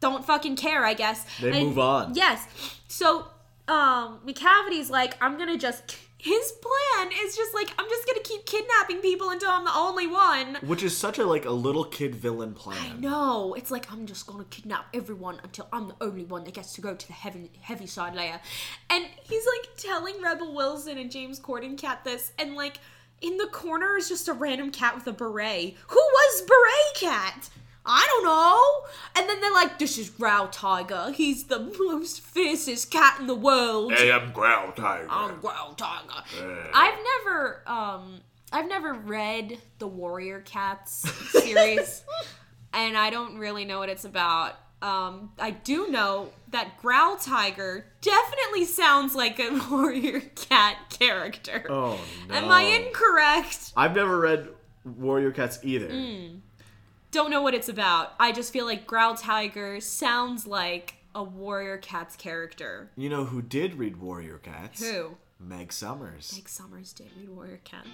don't 0.00 0.24
fucking 0.24 0.56
care, 0.56 0.84
I 0.84 0.92
guess. 0.94 1.24
They 1.40 1.64
move 1.64 1.78
on. 1.78 2.14
Yes. 2.14 2.46
So, 2.88 3.26
um, 3.68 4.20
Macavity's 4.24 4.90
like, 4.90 5.16
"I'm 5.22 5.38
gonna 5.38 5.56
just." 5.58 5.96
His 6.22 6.52
plan 6.52 7.10
is 7.24 7.36
just 7.36 7.52
like, 7.52 7.74
"I'm 7.76 7.88
just 7.88 8.06
gonna 8.06 8.20
keep 8.22 8.46
kidnapping 8.46 8.98
people 8.98 9.30
until 9.30 9.50
I'm 9.50 9.64
the 9.64 9.74
only 9.74 10.06
one." 10.06 10.56
Which 10.62 10.84
is 10.84 10.96
such 10.96 11.18
a 11.18 11.26
like 11.26 11.46
a 11.46 11.50
little 11.50 11.84
kid 11.84 12.14
villain 12.14 12.54
plan. 12.54 13.00
No, 13.00 13.54
it's 13.54 13.72
like 13.72 13.90
I'm 13.90 14.06
just 14.06 14.28
gonna 14.28 14.44
kidnap 14.44 14.86
everyone 14.94 15.40
until 15.42 15.66
I'm 15.72 15.88
the 15.88 15.96
only 16.00 16.24
one 16.24 16.44
that 16.44 16.54
gets 16.54 16.74
to 16.74 16.80
go 16.80 16.94
to 16.94 17.06
the 17.08 17.12
heavy 17.12 17.50
Heaviside 17.60 18.14
Layer. 18.14 18.40
And 18.88 19.04
he's 19.24 19.44
like 19.44 19.76
telling 19.76 20.22
Rebel 20.22 20.54
Wilson 20.54 20.96
and 20.96 21.10
James 21.10 21.40
Corden 21.40 21.76
cat 21.76 22.04
this, 22.04 22.30
and 22.38 22.54
like 22.54 22.78
in 23.20 23.36
the 23.38 23.48
corner 23.48 23.96
is 23.96 24.08
just 24.08 24.28
a 24.28 24.32
random 24.32 24.70
cat 24.70 24.94
with 24.94 25.08
a 25.08 25.12
beret. 25.12 25.76
Who 25.88 25.96
was 25.98 26.42
Beret 26.42 26.94
Cat? 27.10 27.50
I 27.84 28.06
don't 28.08 28.24
know. 28.24 28.88
And 29.20 29.28
then 29.28 29.40
they're 29.40 29.52
like, 29.52 29.78
"This 29.78 29.98
is 29.98 30.08
Growl 30.10 30.48
Tiger. 30.48 31.12
He's 31.12 31.44
the 31.44 31.72
most 31.78 32.20
fiercest 32.20 32.90
cat 32.90 33.18
in 33.20 33.26
the 33.26 33.34
world." 33.34 33.92
Hey, 33.92 34.12
I'm 34.12 34.32
Growl 34.32 34.72
Tiger. 34.72 35.06
I'm 35.10 35.40
Growl 35.40 35.74
Tiger. 35.74 36.22
I've 36.74 36.98
never 37.24 37.62
um 37.66 38.20
I've 38.52 38.68
never 38.68 38.92
read 38.94 39.58
the 39.78 39.86
Warrior 39.88 40.40
Cats 40.40 41.08
series 41.30 42.04
and 42.72 42.96
I 42.96 43.10
don't 43.10 43.38
really 43.38 43.64
know 43.64 43.78
what 43.78 43.88
it's 43.88 44.04
about. 44.04 44.54
Um 44.80 45.32
I 45.38 45.50
do 45.50 45.88
know 45.88 46.30
that 46.48 46.78
Growl 46.80 47.16
Tiger 47.16 47.86
definitely 48.00 48.64
sounds 48.66 49.14
like 49.14 49.38
a 49.40 49.50
Warrior 49.70 50.20
Cat 50.20 50.76
character. 50.90 51.66
Oh 51.68 51.98
no. 52.28 52.34
Am 52.34 52.50
I 52.50 52.62
incorrect? 52.62 53.72
I've 53.76 53.94
never 53.94 54.20
read 54.20 54.48
Warrior 54.84 55.30
Cats 55.32 55.58
either. 55.62 55.88
Mm. 55.88 56.40
Don't 57.12 57.30
know 57.30 57.42
what 57.42 57.52
it's 57.52 57.68
about. 57.68 58.14
I 58.18 58.32
just 58.32 58.54
feel 58.54 58.64
like 58.64 58.86
Growl 58.86 59.14
Tiger 59.14 59.82
sounds 59.82 60.46
like 60.46 60.94
a 61.14 61.22
Warrior 61.22 61.76
Cats 61.76 62.16
character. 62.16 62.90
You 62.96 63.10
know 63.10 63.26
who 63.26 63.42
did 63.42 63.74
read 63.74 63.98
Warrior 63.98 64.38
Cats? 64.38 64.82
Who? 64.82 65.18
Meg 65.38 65.74
Summers. 65.74 66.32
Meg 66.34 66.48
Summers 66.48 66.94
did 66.94 67.10
read 67.18 67.28
Warrior 67.28 67.60
Cats. 67.64 67.86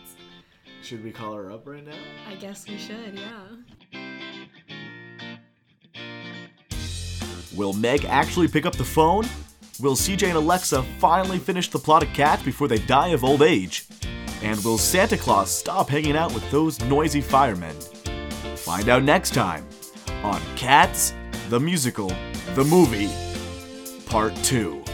Should 0.83 1.03
we 1.03 1.11
call 1.11 1.35
her 1.35 1.51
up 1.51 1.67
right 1.67 1.85
now? 1.85 1.97
I 2.29 2.37
guess 2.37 2.69
we 2.69 2.79
should, 2.79 3.19
yeah. 3.19 3.57
Will 7.57 7.73
Meg 7.73 8.05
actually 8.05 8.47
pick 8.47 8.67
up 8.67 8.77
the 8.77 8.85
phone? 8.85 9.25
Will 9.81 9.97
CJ 9.97 10.29
and 10.29 10.37
Alexa 10.37 10.85
finally 11.01 11.41
finish 11.41 11.69
the 11.69 11.79
plot 11.81 12.05
of 12.05 12.13
Cats 12.13 12.45
before 12.45 12.69
they 12.69 12.79
die 12.79 13.09
of 13.09 13.25
old 13.25 13.43
age? 13.43 13.89
And 14.45 14.63
will 14.63 14.79
Santa 14.79 15.17
Claus 15.17 15.51
stop 15.51 15.89
hanging 15.89 16.17
out 16.17 16.33
with 16.33 16.49
those 16.53 16.81
noisy 16.83 17.21
firemen? 17.21 17.75
Find 18.69 18.91
out 18.91 19.03
next 19.03 19.33
time 19.33 19.67
on 20.23 20.43
Cats, 20.55 21.15
the 21.49 21.59
Musical, 21.59 22.13
the 22.55 22.65
Movie, 22.65 23.09
Part 24.05 24.37
2. 24.45 24.88